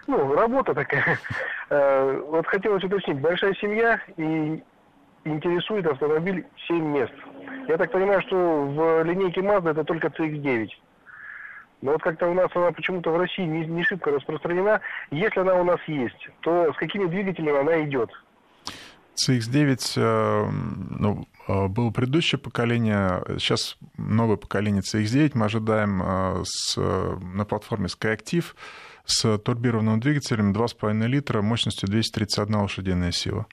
Ну, 0.07 0.35
работа 0.35 0.75
такая. 0.75 1.19
Э, 1.71 2.21
вот 2.29 2.47
хотелось 2.47 2.85
уточнить, 2.85 3.19
большая 3.21 3.55
семья 3.55 3.99
и 4.19 4.63
интересует 5.25 5.87
автомобиль 5.87 6.45
7 6.69 6.77
мест. 6.77 7.15
Я 7.69 7.79
так 7.79 7.91
понимаю, 7.91 8.21
что 8.21 8.37
в 8.37 9.03
линейке 9.03 9.41
Mazda 9.41 9.71
это 9.71 9.83
только 9.83 10.09
CX-9. 10.09 10.69
Но 11.81 11.93
вот 11.93 12.03
как-то 12.03 12.29
у 12.29 12.35
нас 12.35 12.51
она 12.55 12.71
почему-то 12.71 13.11
в 13.11 13.17
России 13.17 13.45
не, 13.45 13.65
не 13.65 13.83
шибко 13.83 14.11
распространена. 14.11 14.83
Если 15.11 15.41
она 15.41 15.55
у 15.55 15.65
нас 15.65 15.81
есть, 15.87 16.29
то 16.41 16.71
с 16.75 16.77
какими 16.77 17.07
двигателями 17.07 17.59
она 17.59 17.83
идет? 17.85 18.11
CX-9, 19.15 19.93
э, 19.97 20.51
ну, 20.51 21.29
э, 21.47 21.67
было 21.69 21.91
предыдущее 21.91 22.39
поколение, 22.39 23.23
сейчас 23.39 23.77
новое 23.97 24.37
поколение 24.37 24.83
CX-9 24.83 25.33
мы 25.35 25.47
ожидаем 25.47 26.03
э, 26.03 26.43
с, 26.45 26.77
на 26.77 27.45
платформе 27.45 27.87
SkyActiv 27.87 28.55
с 29.05 29.39
турбированным 29.39 30.01
двигателем 30.01 30.53
2,5 30.53 31.07
литра 31.07 31.43
мощностью 31.43 31.89
231 31.89 32.55
лошадиная 32.57 33.13
сила. 33.13 33.47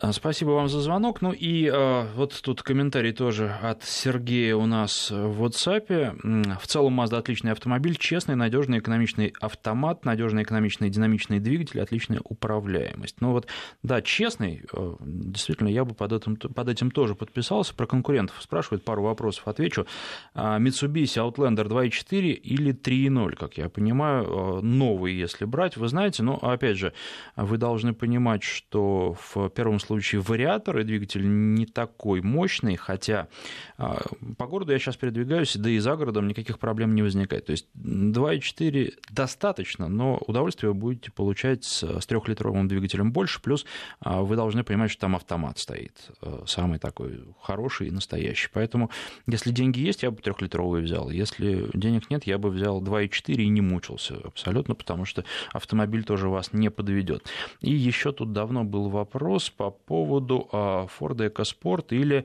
А, 0.00 0.12
спасибо 0.12 0.50
вам 0.50 0.68
за 0.68 0.80
звонок. 0.80 1.22
Ну 1.22 1.30
и 1.30 1.70
э, 1.72 2.06
вот 2.16 2.40
тут 2.42 2.64
комментарий 2.64 3.12
тоже 3.12 3.56
от 3.62 3.84
Сергея 3.84 4.56
у 4.56 4.66
нас 4.66 5.12
в 5.12 5.44
WhatsApp. 5.44 6.58
В 6.58 6.66
целом 6.66 7.00
Mazda 7.00 7.18
отличный 7.18 7.52
автомобиль, 7.52 7.96
честный, 7.96 8.34
надежный, 8.34 8.78
экономичный 8.78 9.32
автомат, 9.40 10.04
надежный, 10.04 10.42
экономичный, 10.42 10.90
динамичный 10.90 11.38
двигатель, 11.38 11.80
отличная 11.80 12.20
управляемость. 12.24 13.20
Ну 13.20 13.30
вот, 13.30 13.46
да, 13.84 14.02
честный, 14.02 14.64
э, 14.72 14.96
действительно, 15.00 15.68
я 15.68 15.84
бы 15.84 15.94
под 15.94 16.12
этим, 16.12 16.36
под 16.36 16.68
этим 16.68 16.90
тоже 16.90 17.14
подписался. 17.14 17.72
Про 17.72 17.86
конкурентов 17.86 18.42
спрашивают, 18.42 18.84
пару 18.84 19.04
вопросов 19.04 19.46
отвечу. 19.46 19.86
Mitsubishi 20.34 21.22
Outlander 21.22 21.68
2.4 21.68 22.32
или 22.32 22.74
3.0, 22.74 23.36
как 23.36 23.58
я 23.58 23.68
понимаю, 23.68 24.60
новый, 24.60 25.14
если 25.14 25.44
брать. 25.44 25.76
Вы 25.76 25.86
знаете, 25.86 26.24
но 26.24 26.36
опять 26.42 26.78
же, 26.78 26.92
вы 27.36 27.58
должны 27.58 27.94
понимать, 27.94 28.42
что 28.42 29.16
в 29.32 29.50
первом 29.50 29.78
случае 29.84 30.20
вариатор, 30.20 30.78
и 30.78 30.84
двигатель 30.84 31.22
не 31.24 31.66
такой 31.66 32.20
мощный, 32.22 32.76
хотя 32.76 33.28
а, 33.76 34.02
по 34.38 34.46
городу 34.46 34.72
я 34.72 34.78
сейчас 34.78 34.96
передвигаюсь, 34.96 35.56
да 35.56 35.70
и 35.70 35.78
за 35.78 35.96
городом 35.96 36.28
никаких 36.28 36.58
проблем 36.58 36.94
не 36.94 37.02
возникает. 37.02 37.46
То 37.46 37.52
есть 37.52 37.66
2,4 37.76 38.94
достаточно, 39.10 39.88
но 39.88 40.18
удовольствие 40.26 40.72
вы 40.72 40.78
будете 40.78 41.10
получать 41.10 41.64
с 41.64 42.06
трехлитровым 42.06 42.68
двигателем 42.68 43.12
больше, 43.12 43.40
плюс 43.40 43.64
а, 44.00 44.22
вы 44.22 44.36
должны 44.36 44.64
понимать, 44.64 44.90
что 44.90 45.02
там 45.02 45.16
автомат 45.16 45.58
стоит, 45.58 46.10
э, 46.22 46.42
самый 46.46 46.78
такой 46.78 47.20
хороший 47.40 47.88
и 47.88 47.90
настоящий. 47.90 48.48
Поэтому, 48.52 48.90
если 49.26 49.50
деньги 49.50 49.80
есть, 49.80 50.02
я 50.02 50.10
бы 50.10 50.20
трехлитровый 50.20 50.82
взял. 50.82 51.10
Если 51.10 51.68
денег 51.74 52.10
нет, 52.10 52.24
я 52.24 52.38
бы 52.38 52.50
взял 52.50 52.82
2,4 52.82 53.34
и 53.34 53.48
не 53.48 53.60
мучился 53.60 54.16
абсолютно, 54.24 54.74
потому 54.74 55.04
что 55.04 55.24
автомобиль 55.52 56.04
тоже 56.04 56.28
вас 56.28 56.52
не 56.52 56.70
подведет. 56.70 57.26
И 57.60 57.72
еще 57.72 58.12
тут 58.12 58.32
давно 58.32 58.64
был 58.64 58.88
вопрос 58.88 59.50
по 59.50 59.73
поводу 59.86 60.48
а, 60.52 60.86
Ford 60.86 61.16
EcoSport 61.16 61.92
или 61.92 62.16
а, 62.16 62.24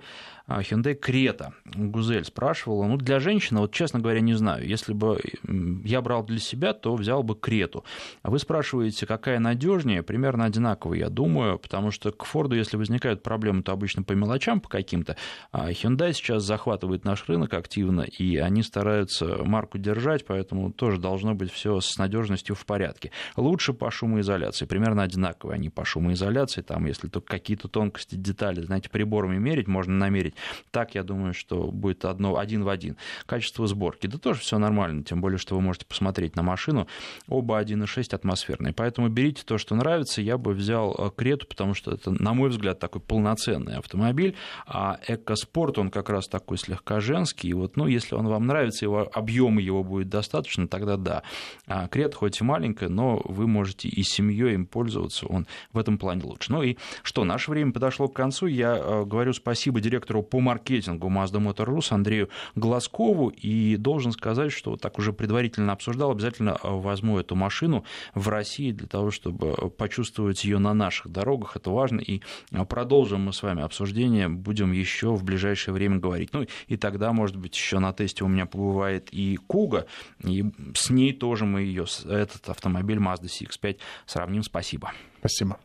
Hyundai 0.49 0.95
Крета. 0.95 1.53
Гузель 1.65 2.25
спрашивала. 2.25 2.85
Ну, 2.85 2.97
для 2.97 3.19
женщины, 3.19 3.59
вот 3.59 3.71
честно 3.71 3.99
говоря, 3.99 4.19
не 4.19 4.33
знаю. 4.33 4.67
Если 4.67 4.93
бы 4.93 5.19
я 5.83 6.01
брал 6.01 6.23
для 6.23 6.39
себя, 6.39 6.73
то 6.73 6.95
взял 6.95 7.21
бы 7.21 7.35
Крету. 7.35 7.85
А 8.23 8.31
вы 8.31 8.39
спрашиваете, 8.39 9.05
какая 9.05 9.39
надежнее? 9.39 10.01
Примерно 10.01 10.45
одинаково, 10.45 10.95
я 10.95 11.09
думаю, 11.09 11.59
потому 11.59 11.91
что 11.91 12.11
к 12.11 12.25
Форду, 12.25 12.55
если 12.55 12.77
возникают 12.77 13.21
проблемы, 13.21 13.61
то 13.61 13.71
обычно 13.71 14.01
по 14.01 14.13
мелочам, 14.13 14.59
по 14.59 14.69
каким-то. 14.69 15.17
А 15.51 15.69
Hyundai 15.71 16.13
сейчас 16.13 16.43
захватывает 16.43 17.05
наш 17.05 17.29
рынок 17.29 17.53
активно, 17.53 18.01
и 18.01 18.37
они 18.37 18.63
стараются 18.63 19.43
марку 19.43 19.77
держать, 19.77 20.25
поэтому 20.25 20.71
тоже 20.71 20.99
должно 20.99 21.35
быть 21.35 21.51
все 21.51 21.79
с 21.79 21.97
надежностью 21.97 22.55
в 22.55 22.65
порядке. 22.65 23.11
Лучше 23.35 23.73
по 23.73 23.91
шумоизоляции, 23.91 24.65
примерно 24.65 25.03
одинаково 25.03 25.53
они 25.53 25.69
по 25.69 25.85
шумоизоляции, 25.85 26.61
там, 26.61 26.85
если 26.85 27.07
только 27.07 27.27
какие-то 27.27 27.67
тонкости, 27.67 28.15
детали, 28.15 28.61
знаете, 28.61 28.89
приборами 28.89 29.37
мерить, 29.37 29.67
можно 29.67 29.93
намерить 29.93 30.33
так, 30.71 30.95
я 30.95 31.03
думаю, 31.03 31.33
что 31.33 31.71
будет 31.71 32.05
одно, 32.05 32.37
один 32.37 32.63
в 32.63 32.69
один. 32.69 32.97
Качество 33.25 33.67
сборки, 33.67 34.07
да 34.07 34.17
тоже 34.17 34.41
все 34.41 34.57
нормально, 34.57 35.03
тем 35.03 35.21
более, 35.21 35.37
что 35.37 35.55
вы 35.55 35.61
можете 35.61 35.85
посмотреть 35.85 36.35
на 36.35 36.43
машину. 36.43 36.87
Оба 37.27 37.61
1.6 37.61 38.15
атмосферные. 38.15 38.73
Поэтому 38.73 39.09
берите 39.09 39.43
то, 39.45 39.57
что 39.57 39.75
нравится. 39.75 40.21
Я 40.21 40.37
бы 40.37 40.53
взял 40.53 40.95
э, 40.97 41.11
Крету, 41.15 41.47
потому 41.47 41.73
что 41.73 41.91
это, 41.91 42.11
на 42.11 42.33
мой 42.33 42.49
взгляд, 42.49 42.79
такой 42.79 43.01
полноценный 43.01 43.77
автомобиль. 43.77 44.35
А 44.65 44.99
Экоспорт, 45.07 45.77
он 45.77 45.89
как 45.89 46.09
раз 46.09 46.27
такой 46.27 46.57
слегка 46.57 46.99
женский. 46.99 47.49
И 47.49 47.53
вот, 47.53 47.77
ну, 47.77 47.87
если 47.87 48.15
он 48.15 48.27
вам 48.27 48.47
нравится, 48.47 48.85
его 48.85 49.09
объемы 49.13 49.61
его 49.61 49.83
будет 49.83 50.09
достаточно, 50.09 50.67
тогда 50.67 50.97
да. 50.97 51.23
А 51.67 51.87
Крет 51.87 52.15
хоть 52.15 52.41
и 52.41 52.43
маленькая, 52.43 52.89
но 52.89 53.21
вы 53.25 53.47
можете 53.47 53.87
и 53.87 54.03
семьей 54.03 54.53
им 54.53 54.65
пользоваться. 54.65 55.25
Он 55.27 55.47
в 55.73 55.77
этом 55.77 55.97
плане 55.97 56.23
лучше. 56.23 56.51
Ну 56.51 56.63
и 56.63 56.77
что, 57.03 57.23
наше 57.23 57.51
время 57.51 57.71
подошло 57.71 58.07
к 58.07 58.15
концу. 58.15 58.47
Я 58.47 58.77
э, 58.77 59.05
говорю 59.05 59.33
спасибо 59.33 59.79
директору 59.79 60.23
по 60.29 60.39
маркетингу 60.39 61.07
Mazda 61.09 61.39
Motor 61.39 61.65
Rus 61.65 61.93
Андрею 61.93 62.29
Глазкову. 62.55 63.29
И 63.29 63.75
должен 63.77 64.11
сказать, 64.11 64.51
что 64.51 64.75
так 64.75 64.99
уже 64.99 65.13
предварительно 65.13 65.73
обсуждал, 65.73 66.11
обязательно 66.11 66.57
э, 66.61 66.69
возьму 66.69 67.19
эту 67.19 67.35
машину 67.35 67.83
в 68.13 68.27
России 68.29 68.71
для 68.71 68.87
того, 68.87 69.11
чтобы 69.11 69.69
почувствовать 69.69 70.43
ее 70.43 70.59
на 70.59 70.73
наших 70.73 71.11
дорогах. 71.11 71.55
Это 71.55 71.69
важно. 71.69 71.99
И 71.99 72.21
э, 72.51 72.65
продолжим 72.65 73.21
мы 73.21 73.33
с 73.33 73.43
вами 73.43 73.63
обсуждение. 73.63 74.29
Будем 74.29 74.71
еще 74.71 75.13
в 75.15 75.23
ближайшее 75.23 75.73
время 75.73 75.97
говорить. 75.97 76.33
Ну 76.33 76.45
и 76.67 76.77
тогда, 76.77 77.11
может 77.13 77.35
быть, 77.35 77.55
еще 77.55 77.79
на 77.79 77.93
тесте 77.93 78.23
у 78.23 78.27
меня 78.27 78.45
побывает 78.45 79.09
и 79.11 79.37
Куга. 79.47 79.85
И 80.23 80.45
с 80.73 80.89
ней 80.89 81.13
тоже 81.13 81.45
мы 81.45 81.61
ее, 81.61 81.85
этот 82.05 82.49
автомобиль 82.49 82.97
Mazda 82.97 83.25
CX-5 83.25 83.77
сравним. 84.05 84.43
Спасибо. 84.43 84.91
Спасибо. 85.19 85.59